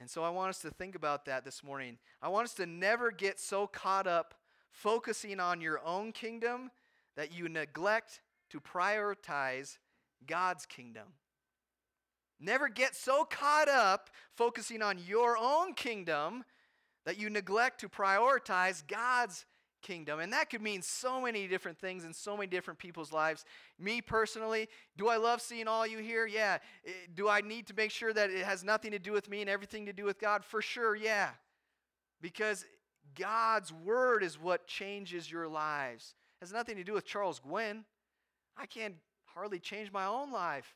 And 0.00 0.10
so 0.10 0.24
I 0.24 0.30
want 0.30 0.50
us 0.50 0.58
to 0.62 0.70
think 0.70 0.96
about 0.96 1.24
that 1.26 1.44
this 1.44 1.62
morning. 1.62 1.98
I 2.20 2.28
want 2.28 2.46
us 2.46 2.54
to 2.54 2.66
never 2.66 3.12
get 3.12 3.38
so 3.38 3.68
caught 3.68 4.08
up 4.08 4.34
focusing 4.70 5.38
on 5.38 5.60
your 5.60 5.80
own 5.84 6.10
kingdom 6.10 6.72
that 7.16 7.32
you 7.32 7.48
neglect 7.48 8.20
to 8.50 8.60
prioritize 8.60 9.78
God's 10.26 10.66
kingdom. 10.66 11.04
Never 12.44 12.68
get 12.68 12.94
so 12.94 13.24
caught 13.24 13.68
up 13.68 14.10
focusing 14.36 14.82
on 14.82 14.98
your 14.98 15.38
own 15.38 15.72
kingdom 15.72 16.44
that 17.06 17.18
you 17.18 17.30
neglect 17.30 17.80
to 17.80 17.88
prioritize 17.88 18.86
God's 18.86 19.46
kingdom. 19.80 20.20
And 20.20 20.30
that 20.34 20.50
could 20.50 20.60
mean 20.60 20.82
so 20.82 21.22
many 21.22 21.46
different 21.46 21.78
things 21.78 22.04
in 22.04 22.12
so 22.12 22.36
many 22.36 22.46
different 22.46 22.78
people's 22.78 23.12
lives. 23.12 23.46
Me 23.78 24.02
personally, 24.02 24.68
do 24.98 25.08
I 25.08 25.16
love 25.16 25.40
seeing 25.40 25.68
all 25.68 25.86
you 25.86 25.98
here? 25.98 26.26
Yeah. 26.26 26.58
Eh, 26.86 26.90
do 27.14 27.30
I 27.30 27.40
need 27.40 27.66
to 27.68 27.74
make 27.74 27.90
sure 27.90 28.12
that 28.12 28.30
it 28.30 28.44
has 28.44 28.62
nothing 28.62 28.90
to 28.90 28.98
do 28.98 29.12
with 29.12 29.30
me 29.30 29.40
and 29.40 29.48
everything 29.48 29.86
to 29.86 29.92
do 29.94 30.04
with 30.04 30.18
God? 30.18 30.44
For 30.44 30.60
sure, 30.60 30.94
yeah. 30.94 31.30
Because 32.20 32.66
God's 33.14 33.72
word 33.72 34.22
is 34.22 34.38
what 34.40 34.66
changes 34.66 35.30
your 35.30 35.48
lives 35.48 36.14
It 36.40 36.44
has 36.46 36.52
nothing 36.52 36.76
to 36.76 36.84
do 36.84 36.92
with 36.92 37.06
Charles 37.06 37.38
Gwynn. 37.38 37.84
I 38.56 38.66
can't 38.66 38.96
hardly 39.24 39.60
change 39.60 39.92
my 39.92 40.04
own 40.04 40.30
life. 40.30 40.74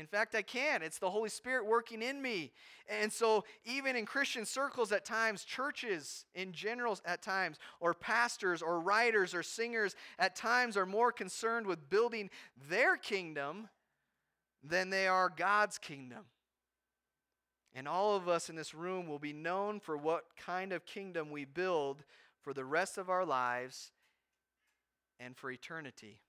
In 0.00 0.06
fact, 0.06 0.34
I 0.34 0.40
can. 0.40 0.82
It's 0.82 0.98
the 0.98 1.10
Holy 1.10 1.28
Spirit 1.28 1.66
working 1.66 2.00
in 2.00 2.22
me. 2.22 2.52
And 2.88 3.12
so, 3.12 3.44
even 3.66 3.96
in 3.96 4.06
Christian 4.06 4.46
circles 4.46 4.92
at 4.92 5.04
times, 5.04 5.44
churches 5.44 6.24
in 6.34 6.52
general 6.52 6.98
at 7.04 7.20
times, 7.20 7.58
or 7.80 7.92
pastors 7.92 8.62
or 8.62 8.80
writers 8.80 9.34
or 9.34 9.42
singers 9.42 9.94
at 10.18 10.34
times 10.34 10.78
are 10.78 10.86
more 10.86 11.12
concerned 11.12 11.66
with 11.66 11.90
building 11.90 12.30
their 12.70 12.96
kingdom 12.96 13.68
than 14.64 14.88
they 14.88 15.06
are 15.06 15.28
God's 15.28 15.76
kingdom. 15.76 16.24
And 17.74 17.86
all 17.86 18.16
of 18.16 18.26
us 18.26 18.48
in 18.48 18.56
this 18.56 18.74
room 18.74 19.06
will 19.06 19.18
be 19.18 19.34
known 19.34 19.80
for 19.80 19.98
what 19.98 20.24
kind 20.34 20.72
of 20.72 20.86
kingdom 20.86 21.30
we 21.30 21.44
build 21.44 22.04
for 22.40 22.54
the 22.54 22.64
rest 22.64 22.96
of 22.96 23.10
our 23.10 23.26
lives 23.26 23.92
and 25.20 25.36
for 25.36 25.50
eternity. 25.50 26.22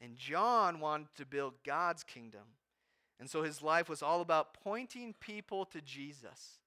And 0.00 0.16
John 0.16 0.80
wanted 0.80 1.14
to 1.16 1.26
build 1.26 1.54
God's 1.64 2.04
kingdom. 2.04 2.42
And 3.18 3.30
so 3.30 3.42
his 3.42 3.62
life 3.62 3.88
was 3.88 4.02
all 4.02 4.20
about 4.20 4.54
pointing 4.62 5.14
people 5.20 5.64
to 5.66 5.80
Jesus. 5.80 6.58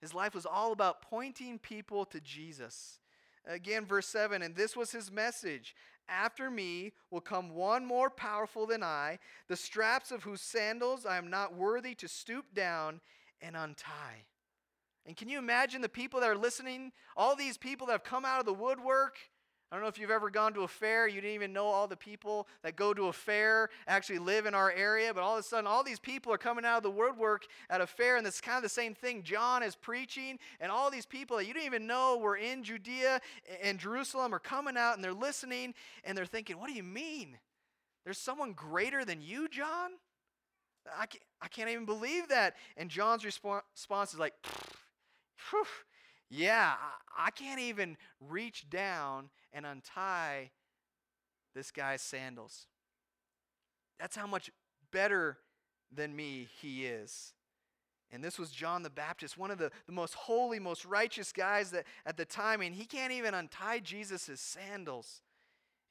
His 0.00 0.14
life 0.14 0.34
was 0.34 0.46
all 0.46 0.72
about 0.72 1.02
pointing 1.02 1.58
people 1.58 2.06
to 2.06 2.20
Jesus. 2.20 3.00
Again, 3.46 3.84
verse 3.84 4.06
7 4.06 4.42
and 4.42 4.54
this 4.54 4.76
was 4.76 4.92
his 4.92 5.10
message 5.10 5.74
After 6.08 6.50
me 6.50 6.92
will 7.10 7.20
come 7.20 7.50
one 7.50 7.84
more 7.84 8.08
powerful 8.08 8.66
than 8.66 8.82
I, 8.82 9.18
the 9.48 9.56
straps 9.56 10.10
of 10.10 10.22
whose 10.22 10.40
sandals 10.40 11.04
I 11.04 11.18
am 11.18 11.28
not 11.28 11.54
worthy 11.54 11.94
to 11.96 12.08
stoop 12.08 12.54
down 12.54 13.00
and 13.42 13.56
untie. 13.56 14.24
And 15.06 15.16
can 15.16 15.28
you 15.28 15.38
imagine 15.38 15.80
the 15.80 15.88
people 15.88 16.20
that 16.20 16.28
are 16.28 16.36
listening? 16.36 16.92
All 17.16 17.34
these 17.34 17.56
people 17.56 17.86
that 17.86 17.94
have 17.94 18.04
come 18.04 18.24
out 18.24 18.40
of 18.40 18.46
the 18.46 18.52
woodwork, 18.52 19.16
I 19.70 19.76
don't 19.76 19.82
know 19.82 19.88
if 19.88 19.98
you've 19.98 20.10
ever 20.10 20.30
gone 20.30 20.52
to 20.54 20.62
a 20.62 20.68
fair, 20.68 21.06
you 21.06 21.20
didn't 21.20 21.36
even 21.36 21.52
know 21.52 21.66
all 21.66 21.86
the 21.86 21.96
people 21.96 22.48
that 22.64 22.74
go 22.74 22.92
to 22.92 23.06
a 23.06 23.12
fair 23.12 23.70
actually 23.86 24.18
live 24.18 24.46
in 24.46 24.54
our 24.54 24.72
area, 24.72 25.14
but 25.14 25.22
all 25.22 25.34
of 25.34 25.40
a 25.40 25.42
sudden, 25.44 25.68
all 25.68 25.84
these 25.84 26.00
people 26.00 26.32
are 26.32 26.38
coming 26.38 26.64
out 26.64 26.78
of 26.78 26.82
the 26.82 26.90
woodwork 26.90 27.46
at 27.68 27.80
a 27.80 27.86
fair, 27.86 28.16
and 28.16 28.26
it's 28.26 28.40
kind 28.40 28.56
of 28.56 28.64
the 28.64 28.68
same 28.68 28.94
thing. 28.94 29.22
John 29.22 29.62
is 29.62 29.76
preaching, 29.76 30.40
and 30.60 30.72
all 30.72 30.90
these 30.90 31.06
people 31.06 31.36
that 31.36 31.46
you 31.46 31.54
didn't 31.54 31.66
even 31.66 31.86
know 31.86 32.18
were 32.18 32.36
in 32.36 32.64
Judea 32.64 33.20
and 33.62 33.78
Jerusalem 33.78 34.34
are 34.34 34.40
coming 34.40 34.76
out 34.76 34.96
and 34.96 35.04
they're 35.04 35.12
listening, 35.12 35.74
and 36.02 36.18
they're 36.18 36.26
thinking, 36.26 36.58
What 36.58 36.68
do 36.68 36.74
you 36.74 36.82
mean? 36.82 37.38
There's 38.04 38.18
someone 38.18 38.54
greater 38.54 39.04
than 39.04 39.20
you, 39.20 39.48
John? 39.48 39.92
I 40.98 41.06
can't, 41.06 41.22
I 41.40 41.48
can't 41.48 41.70
even 41.70 41.84
believe 41.84 42.28
that. 42.28 42.56
And 42.76 42.90
John's 42.90 43.24
response 43.24 44.12
is 44.12 44.18
like, 44.18 44.34
Phew, 45.36 45.64
yeah, 46.30 46.74
I 47.16 47.30
can't 47.30 47.60
even 47.60 47.96
reach 48.20 48.70
down 48.70 49.30
and 49.52 49.66
untie 49.66 50.50
this 51.54 51.72
guy's 51.72 52.00
sandals. 52.00 52.66
That's 53.98 54.16
how 54.16 54.28
much 54.28 54.50
better 54.92 55.38
than 55.92 56.14
me 56.14 56.48
he 56.60 56.86
is. 56.86 57.34
And 58.12 58.24
this 58.24 58.38
was 58.38 58.50
John 58.50 58.82
the 58.82 58.90
Baptist, 58.90 59.38
one 59.38 59.50
of 59.50 59.58
the, 59.58 59.70
the 59.86 59.92
most 59.92 60.14
holy, 60.14 60.58
most 60.58 60.84
righteous 60.84 61.32
guys 61.32 61.70
that 61.72 61.84
at 62.06 62.16
the 62.16 62.24
time, 62.24 62.60
and 62.60 62.74
he 62.74 62.84
can't 62.84 63.12
even 63.12 63.34
untie 63.34 63.78
Jesus' 63.80 64.40
sandals. 64.40 65.22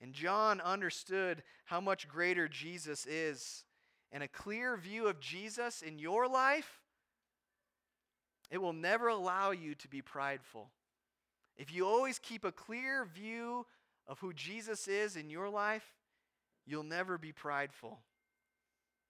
And 0.02 0.14
John 0.14 0.62
understood 0.62 1.44
how 1.66 1.82
much 1.82 2.08
greater 2.08 2.48
Jesus 2.48 3.06
is. 3.06 3.66
And 4.12 4.24
a 4.24 4.28
clear 4.28 4.76
view 4.76 5.08
of 5.08 5.20
Jesus 5.20 5.82
in 5.82 6.00
your 6.00 6.28
life, 6.28 6.79
it 8.50 8.60
will 8.60 8.74
never 8.74 9.08
allow 9.08 9.52
you 9.52 9.76
to 9.76 9.88
be 9.88 10.02
prideful. 10.02 10.70
If 11.58 11.74
you 11.74 11.86
always 11.86 12.20
keep 12.20 12.46
a 12.46 12.52
clear 12.52 13.06
view 13.06 13.66
of 14.08 14.20
who 14.20 14.34
Jesus 14.34 14.88
is 14.88 15.16
in 15.16 15.30
your 15.30 15.50
life, 15.50 15.86
you'll 16.66 16.84
never 16.84 17.18
be 17.18 17.32
prideful. 17.32 18.00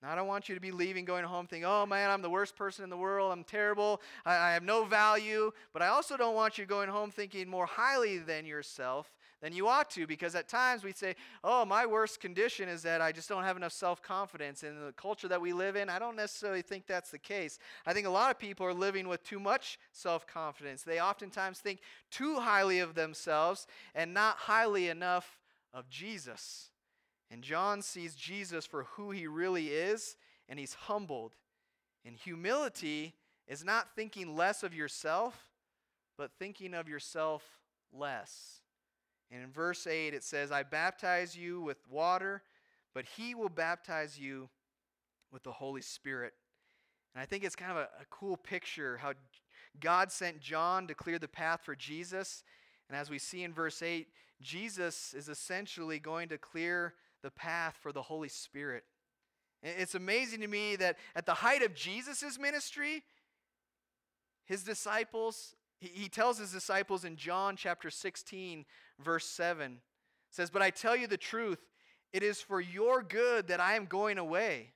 Now, 0.02 0.12
I 0.12 0.16
don't 0.16 0.28
want 0.28 0.48
you 0.48 0.56
to 0.56 0.62
be 0.62 0.72
leaving, 0.72 1.04
going 1.04 1.26
home, 1.26 1.46
thinking, 1.46 1.66
oh 1.66 1.86
man, 1.86 2.10
I'm 2.10 2.22
the 2.22 2.30
worst 2.30 2.56
person 2.56 2.84
in 2.84 2.90
the 2.90 2.98
world. 2.98 3.32
I'm 3.34 3.44
terrible. 3.44 4.02
I, 4.26 4.36
I 4.36 4.52
have 4.54 4.64
no 4.64 4.86
value. 4.86 5.52
But 5.74 5.82
I 5.82 5.88
also 5.88 6.16
don't 6.16 6.36
want 6.36 6.58
you 6.58 6.66
going 6.66 6.90
home 6.90 7.12
thinking 7.12 7.50
more 7.50 7.66
highly 7.66 8.18
than 8.18 8.46
yourself 8.46 9.12
than 9.42 9.54
you 9.54 9.68
ought 9.68 9.90
to, 9.92 10.06
because 10.06 10.36
at 10.36 10.48
times 10.48 10.84
we 10.84 10.92
say, 10.92 11.16
oh, 11.44 11.64
my 11.66 11.86
worst 11.86 12.20
condition 12.20 12.68
is 12.68 12.82
that 12.84 13.02
I 13.02 13.12
just 13.12 13.30
don't 13.30 13.44
have 13.44 13.58
enough 13.58 13.72
self 13.72 14.02
confidence. 14.02 14.64
In 14.64 14.86
the 14.86 14.92
culture 14.94 15.28
that 15.28 15.40
we 15.42 15.54
live 15.54 15.76
in, 15.76 15.90
I 15.90 16.00
don't 16.00 16.16
necessarily 16.16 16.62
think 16.62 16.88
that's 16.88 17.12
the 17.12 17.18
case. 17.20 17.58
I 17.86 17.94
think 17.94 18.06
a 18.06 18.12
lot 18.12 18.32
of 18.32 18.40
people 18.40 18.66
are 18.66 18.74
living 18.74 19.08
with 19.08 19.24
too 19.24 19.40
much 19.40 19.80
self 19.92 20.28
confidence. 20.28 20.84
They 20.84 21.00
oftentimes 21.00 21.60
think 21.60 21.80
too 22.12 22.40
highly 22.40 22.80
of 22.80 22.96
themselves 22.96 23.66
and 23.96 24.14
not 24.14 24.36
highly 24.38 24.90
enough 24.90 25.40
of 25.74 25.90
Jesus. 25.90 26.72
And 27.32 27.44
John 27.44 27.82
sees 27.82 28.16
Jesus 28.16 28.66
for 28.66 28.84
who 28.96 29.12
he 29.12 29.28
really 29.28 29.68
is, 29.68 30.18
and 30.48 30.60
he's 30.60 30.74
humbled. 30.74 31.36
And 32.06 32.16
humility 32.16 33.14
is 33.48 33.64
not 33.64 33.96
thinking 33.96 34.36
less 34.36 34.64
of 34.64 34.74
yourself, 34.74 35.50
but 36.18 36.32
thinking 36.40 36.74
of 36.74 36.90
yourself 36.90 37.44
less. 37.94 38.59
And 39.32 39.44
in 39.44 39.52
verse 39.52 39.86
8, 39.86 40.14
it 40.14 40.24
says, 40.24 40.52
I 40.52 40.64
baptize 40.64 41.38
you 41.38 41.62
with 41.62 41.78
water, 41.90 42.42
but 42.94 43.06
he 43.06 43.36
will 43.36 43.50
baptize 43.50 44.20
you 44.20 44.50
with 45.32 45.44
the 45.44 45.52
Holy 45.52 45.82
Spirit. 45.82 46.34
And 47.14 47.22
I 47.22 47.26
think 47.26 47.44
it's 47.44 47.56
kind 47.56 47.72
of 47.72 47.78
a, 47.78 47.90
a 48.02 48.06
cool 48.10 48.38
picture 48.38 48.98
how, 48.98 49.14
God 49.80 50.12
sent 50.12 50.42
John 50.42 50.88
to 50.88 50.94
clear 50.94 51.20
the 51.20 51.28
path 51.28 51.62
for 51.64 51.76
Jesus. 51.76 52.44
And 52.90 52.98
as 52.98 53.10
we 53.10 53.20
see 53.20 53.44
in 53.44 53.54
verse 53.54 53.82
8, 53.82 54.08
Jesus 54.42 55.14
is 55.14 55.30
essentially 55.30 56.00
going 56.00 56.30
to 56.30 56.38
clear 56.38 56.96
the 57.22 57.32
path 57.32 57.78
for 57.82 57.92
the 57.92 58.02
Holy 58.02 58.30
Spirit. 58.30 58.84
It's 59.62 59.96
amazing 59.96 60.42
to 60.42 60.48
me 60.48 60.78
that 60.78 60.98
at 61.16 61.26
the 61.26 61.34
height 61.34 61.62
of 61.62 61.76
Jesus' 61.76 62.40
ministry, 62.40 63.04
his 64.46 64.64
disciples, 64.64 65.56
he 65.88 66.10
tells 66.10 66.38
his 66.38 66.52
disciples 66.52 67.06
in 67.06 67.16
John 67.16 67.56
chapter 67.56 67.90
16, 67.90 68.66
verse 69.00 69.26
7, 69.26 69.80
says, 70.30 70.50
But 70.50 70.62
I 70.62 70.70
tell 70.70 70.96
you 70.96 71.08
the 71.08 71.18
truth, 71.18 71.60
it 72.12 72.24
is 72.24 72.42
for 72.42 72.60
your 72.60 73.02
good 73.02 73.48
that 73.48 73.60
I 73.60 73.76
am 73.76 73.86
going 73.86 74.18
away. 74.18 74.74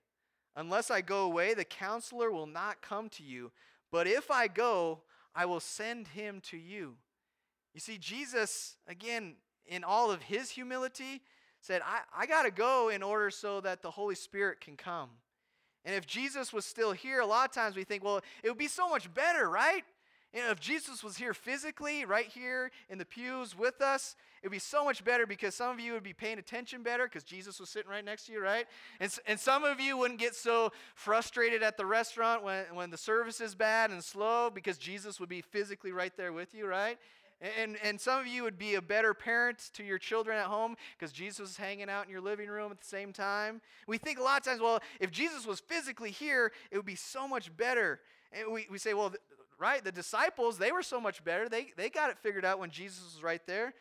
Unless 0.56 0.92
I 0.92 1.02
go 1.02 1.24
away, 1.24 1.54
the 1.54 1.66
counselor 1.66 2.32
will 2.32 2.48
not 2.48 2.82
come 2.82 3.10
to 3.10 3.24
you. 3.24 3.52
But 3.92 4.08
if 4.08 4.30
I 4.32 4.48
go, 4.48 5.02
I 5.36 5.46
will 5.46 5.60
send 5.60 6.10
him 6.10 6.42
to 6.50 6.58
you. 6.58 6.96
You 7.74 7.80
see, 7.80 7.98
Jesus, 7.98 8.78
again, 8.88 9.36
in 9.66 9.84
all 9.84 10.12
of 10.12 10.22
his 10.22 10.52
humility, 10.52 11.22
said, 11.60 11.82
I, 11.84 12.02
I 12.16 12.26
got 12.28 12.44
to 12.44 12.52
go 12.52 12.90
in 12.90 13.02
order 13.02 13.32
so 13.32 13.62
that 13.62 13.82
the 13.82 13.92
Holy 13.92 14.16
Spirit 14.16 14.62
can 14.62 14.78
come. 14.78 15.10
And 15.86 15.96
if 15.96 16.06
Jesus 16.06 16.54
was 16.54 16.66
still 16.66 16.92
here, 16.92 17.20
a 17.20 17.26
lot 17.26 17.50
of 17.50 17.54
times 17.54 17.76
we 17.76 17.84
think, 17.84 18.04
well, 18.04 18.22
it 18.44 18.50
would 18.50 18.58
be 18.58 18.68
so 18.68 18.88
much 18.90 19.14
better, 19.14 19.50
right? 19.50 19.84
You 20.34 20.42
know, 20.42 20.50
if 20.50 20.60
Jesus 20.60 21.04
was 21.04 21.18
here 21.18 21.34
physically, 21.34 22.06
right 22.06 22.26
here 22.26 22.72
in 22.90 22.98
the 22.98 23.06
pews 23.06 23.56
with 23.56 23.82
us, 23.82 24.16
it 24.42 24.48
would 24.48 24.52
be 24.52 24.60
so 24.60 24.84
much 24.84 25.06
better 25.06 25.28
because 25.28 25.54
some 25.54 25.70
of 25.70 25.80
you 25.80 25.94
would 25.94 26.04
be 26.04 26.12
paying 26.12 26.40
attention 26.40 26.82
better 26.82 27.04
because 27.06 27.24
Jesus 27.24 27.60
was 27.60 27.70
sitting 27.70 27.90
right 27.90 28.04
next 28.04 28.26
to 28.26 28.34
you, 28.34 28.42
right? 28.42 28.66
And, 29.00 29.14
and 29.28 29.40
some 29.40 29.64
of 29.64 29.80
you 29.80 29.96
wouldn't 29.96 30.20
get 30.20 30.34
so 30.34 30.72
frustrated 30.96 31.62
at 31.62 31.78
the 31.78 31.86
restaurant 31.86 32.44
when, 32.44 32.66
when 32.74 32.90
the 32.90 32.98
service 32.98 33.42
is 33.42 33.54
bad 33.54 33.92
and 33.92 34.04
slow 34.04 34.50
because 34.50 34.80
Jesus 34.80 35.20
would 35.20 35.30
be 35.30 35.42
physically 35.42 35.92
right 35.92 36.12
there 36.18 36.34
with 36.34 36.56
you, 36.56 36.66
right? 36.66 36.98
And, 37.60 37.78
and 37.84 38.00
some 38.00 38.20
of 38.20 38.26
you 38.26 38.44
would 38.44 38.58
be 38.58 38.76
a 38.76 38.82
better 38.82 39.14
parent 39.14 39.70
to 39.74 39.84
your 39.84 39.98
children 39.98 40.38
at 40.38 40.46
home 40.46 40.76
because 40.98 41.12
Jesus 41.12 41.52
is 41.52 41.58
hanging 41.58 41.90
out 41.90 42.06
in 42.06 42.12
your 42.12 42.22
living 42.22 42.50
room 42.50 42.72
at 42.72 42.80
the 42.80 42.88
same 42.88 43.14
time. 43.14 43.62
We 43.86 43.98
think 43.98 44.18
a 44.18 44.24
lot 44.24 44.40
of 44.40 44.46
times, 44.46 44.62
well, 44.62 44.80
if 45.00 45.12
Jesus 45.12 45.46
was 45.46 45.60
physically 45.60 46.12
here, 46.12 46.54
it 46.72 46.78
would 46.78 46.86
be 46.86 46.96
so 46.96 47.28
much 47.28 47.56
better. 47.56 48.00
And 48.32 48.52
we, 48.52 48.66
we 48.72 48.78
say, 48.78 48.94
well, 48.94 49.14
right? 49.60 49.84
The 49.84 49.92
disciples, 49.92 50.58
they 50.58 50.72
were 50.72 50.84
so 50.84 51.00
much 51.00 51.24
better. 51.24 51.50
They, 51.50 51.74
they 51.78 51.90
got 51.90 52.10
it 52.10 52.18
figured 52.20 52.46
out 52.46 52.60
when 52.60 52.70
Jesus 52.70 53.04
was 53.14 53.24
right 53.24 53.42
there. 53.46 53.74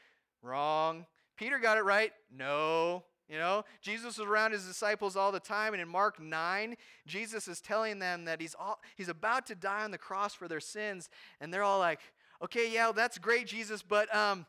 Wrong. 0.42 1.06
Peter 1.36 1.58
got 1.58 1.78
it 1.78 1.82
right. 1.82 2.12
No. 2.30 3.04
You 3.28 3.38
know, 3.38 3.64
Jesus 3.80 4.18
was 4.18 4.28
around 4.28 4.52
his 4.52 4.66
disciples 4.66 5.16
all 5.16 5.32
the 5.32 5.40
time, 5.40 5.72
and 5.72 5.80
in 5.80 5.88
Mark 5.88 6.20
9, 6.20 6.76
Jesus 7.06 7.48
is 7.48 7.62
telling 7.62 7.98
them 7.98 8.26
that 8.26 8.42
he's, 8.42 8.54
all, 8.54 8.78
he's 8.96 9.08
about 9.08 9.46
to 9.46 9.54
die 9.54 9.84
on 9.84 9.90
the 9.90 9.96
cross 9.96 10.34
for 10.34 10.48
their 10.48 10.60
sins, 10.60 11.08
and 11.40 11.54
they're 11.54 11.62
all 11.62 11.78
like, 11.78 12.00
okay, 12.42 12.70
yeah, 12.70 12.92
that's 12.94 13.16
great, 13.16 13.46
Jesus, 13.46 13.80
but 13.80 14.14
um, 14.14 14.44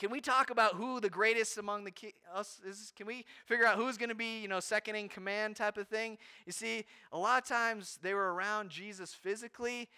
can 0.00 0.10
we 0.10 0.22
talk 0.22 0.48
about 0.48 0.76
who 0.76 0.98
the 0.98 1.10
greatest 1.10 1.58
among 1.58 1.84
the 1.84 1.90
ki- 1.90 2.14
us 2.34 2.58
is? 2.66 2.90
Can 2.96 3.06
we 3.06 3.26
figure 3.44 3.66
out 3.66 3.76
who's 3.76 3.98
going 3.98 4.08
to 4.08 4.14
be, 4.14 4.40
you 4.40 4.48
know, 4.48 4.58
second 4.58 4.96
in 4.96 5.10
command 5.10 5.56
type 5.56 5.76
of 5.76 5.88
thing? 5.88 6.16
You 6.46 6.52
see, 6.52 6.86
a 7.12 7.18
lot 7.18 7.42
of 7.42 7.46
times 7.46 7.98
they 8.00 8.14
were 8.14 8.32
around 8.32 8.70
Jesus 8.70 9.12
physically, 9.12 9.90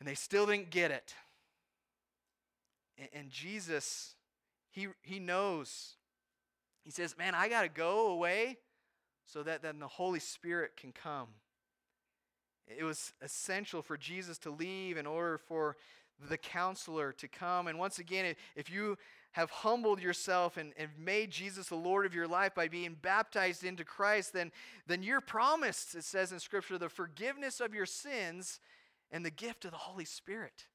and 0.00 0.08
they 0.08 0.14
still 0.14 0.46
didn't 0.46 0.70
get 0.70 0.90
it. 0.90 1.14
And, 2.98 3.08
and 3.12 3.30
Jesus, 3.30 4.14
he, 4.70 4.88
he 5.02 5.20
knows. 5.20 5.96
He 6.82 6.90
says, 6.90 7.16
Man, 7.16 7.34
I 7.34 7.48
got 7.48 7.62
to 7.62 7.68
go 7.68 8.08
away 8.08 8.56
so 9.26 9.42
that 9.42 9.62
then 9.62 9.78
the 9.78 9.86
Holy 9.86 10.18
Spirit 10.18 10.76
can 10.76 10.92
come. 10.92 11.28
It 12.66 12.84
was 12.84 13.12
essential 13.20 13.82
for 13.82 13.96
Jesus 13.96 14.38
to 14.38 14.50
leave 14.50 14.96
in 14.96 15.06
order 15.06 15.38
for 15.38 15.76
the 16.28 16.38
counselor 16.38 17.12
to 17.12 17.28
come. 17.28 17.66
And 17.66 17.78
once 17.78 17.98
again, 17.98 18.34
if 18.54 18.70
you 18.70 18.96
have 19.32 19.50
humbled 19.50 20.00
yourself 20.00 20.56
and, 20.56 20.72
and 20.76 20.90
made 20.98 21.30
Jesus 21.30 21.68
the 21.68 21.76
Lord 21.76 22.04
of 22.04 22.14
your 22.14 22.26
life 22.26 22.54
by 22.54 22.68
being 22.68 22.96
baptized 23.00 23.64
into 23.64 23.84
Christ, 23.84 24.32
then, 24.32 24.52
then 24.86 25.02
you're 25.02 25.20
promised, 25.20 25.94
it 25.94 26.04
says 26.04 26.32
in 26.32 26.40
Scripture, 26.40 26.78
the 26.78 26.88
forgiveness 26.88 27.60
of 27.60 27.74
your 27.74 27.86
sins 27.86 28.60
and 29.10 29.24
the 29.24 29.30
gift 29.30 29.64
of 29.64 29.70
the 29.70 29.76
Holy 29.76 30.04
Spirit. 30.04 30.66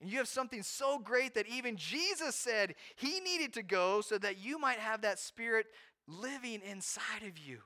And 0.00 0.10
you 0.10 0.18
have 0.18 0.28
something 0.28 0.62
so 0.62 0.98
great 0.98 1.34
that 1.34 1.48
even 1.48 1.76
Jesus 1.76 2.34
said 2.34 2.74
he 2.96 3.20
needed 3.20 3.52
to 3.54 3.62
go 3.62 4.00
so 4.00 4.18
that 4.18 4.38
you 4.38 4.58
might 4.58 4.78
have 4.78 5.02
that 5.02 5.18
Spirit 5.18 5.66
living 6.06 6.60
inside 6.68 7.22
of 7.26 7.38
you, 7.38 7.60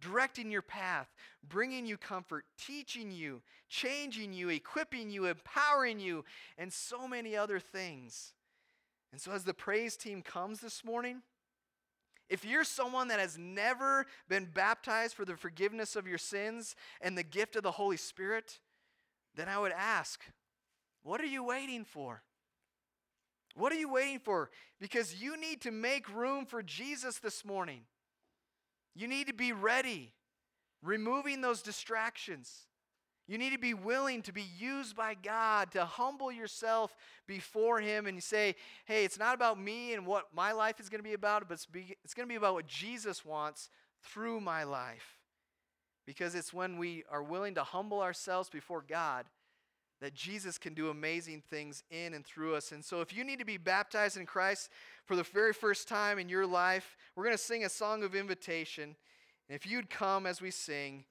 directing 0.00 0.50
your 0.50 0.62
path, 0.62 1.08
bringing 1.46 1.86
you 1.86 1.96
comfort, 1.96 2.44
teaching 2.58 3.12
you, 3.12 3.42
changing 3.68 4.32
you, 4.32 4.48
equipping 4.48 5.10
you, 5.10 5.26
empowering 5.26 6.00
you, 6.00 6.24
and 6.58 6.72
so 6.72 7.06
many 7.06 7.36
other 7.36 7.60
things. 7.60 8.32
And 9.12 9.20
so, 9.20 9.32
as 9.32 9.44
the 9.44 9.54
praise 9.54 9.96
team 9.96 10.22
comes 10.22 10.60
this 10.60 10.84
morning, 10.84 11.22
if 12.28 12.44
you're 12.44 12.64
someone 12.64 13.08
that 13.08 13.20
has 13.20 13.38
never 13.38 14.06
been 14.28 14.48
baptized 14.52 15.14
for 15.14 15.24
the 15.24 15.36
forgiveness 15.36 15.94
of 15.94 16.08
your 16.08 16.18
sins 16.18 16.74
and 17.00 17.16
the 17.16 17.22
gift 17.22 17.54
of 17.54 17.62
the 17.62 17.70
Holy 17.70 17.96
Spirit, 17.96 18.58
then 19.36 19.48
I 19.48 19.58
would 19.58 19.72
ask, 19.72 20.20
what 21.02 21.20
are 21.20 21.26
you 21.26 21.44
waiting 21.44 21.84
for? 21.84 22.22
What 23.54 23.72
are 23.72 23.76
you 23.76 23.90
waiting 23.90 24.18
for? 24.18 24.50
Because 24.80 25.20
you 25.20 25.40
need 25.40 25.62
to 25.62 25.70
make 25.70 26.12
room 26.14 26.44
for 26.44 26.62
Jesus 26.62 27.18
this 27.18 27.44
morning. 27.44 27.82
You 28.94 29.08
need 29.08 29.28
to 29.28 29.34
be 29.34 29.52
ready, 29.52 30.12
removing 30.82 31.40
those 31.40 31.62
distractions. 31.62 32.66
You 33.28 33.38
need 33.38 33.52
to 33.52 33.58
be 33.58 33.74
willing 33.74 34.22
to 34.22 34.32
be 34.32 34.44
used 34.58 34.94
by 34.94 35.14
God 35.14 35.72
to 35.72 35.84
humble 35.84 36.30
yourself 36.30 36.94
before 37.26 37.80
Him 37.80 38.06
and 38.06 38.22
say, 38.22 38.54
hey, 38.84 39.04
it's 39.04 39.18
not 39.18 39.34
about 39.34 39.60
me 39.60 39.94
and 39.94 40.06
what 40.06 40.26
my 40.34 40.52
life 40.52 40.78
is 40.78 40.88
going 40.88 41.00
to 41.00 41.08
be 41.08 41.14
about, 41.14 41.48
but 41.48 41.54
it's, 41.54 41.66
it's 42.04 42.14
going 42.14 42.26
to 42.26 42.32
be 42.32 42.36
about 42.36 42.54
what 42.54 42.66
Jesus 42.66 43.24
wants 43.24 43.68
through 44.02 44.40
my 44.40 44.64
life. 44.64 45.15
Because 46.06 46.34
it's 46.34 46.54
when 46.54 46.78
we 46.78 47.04
are 47.10 47.22
willing 47.22 47.54
to 47.56 47.64
humble 47.64 48.00
ourselves 48.00 48.48
before 48.48 48.84
God 48.86 49.26
that 50.00 50.14
Jesus 50.14 50.58
can 50.58 50.74
do 50.74 50.90
amazing 50.90 51.42
things 51.48 51.82
in 51.90 52.14
and 52.14 52.24
through 52.24 52.54
us. 52.54 52.70
And 52.72 52.84
so, 52.84 53.00
if 53.00 53.16
you 53.16 53.24
need 53.24 53.38
to 53.38 53.44
be 53.44 53.56
baptized 53.56 54.16
in 54.16 54.26
Christ 54.26 54.70
for 55.06 55.16
the 55.16 55.22
very 55.22 55.52
first 55.52 55.88
time 55.88 56.18
in 56.18 56.28
your 56.28 56.46
life, 56.46 56.96
we're 57.14 57.24
going 57.24 57.36
to 57.36 57.42
sing 57.42 57.64
a 57.64 57.68
song 57.68 58.02
of 58.02 58.14
invitation. 58.14 58.94
And 59.48 59.56
if 59.56 59.66
you'd 59.66 59.88
come 59.88 60.26
as 60.26 60.40
we 60.40 60.50
sing, 60.50 61.04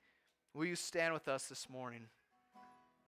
will 0.54 0.66
you 0.66 0.76
stand 0.76 1.14
with 1.14 1.28
us 1.28 1.48
this 1.48 1.70
morning? 1.70 2.08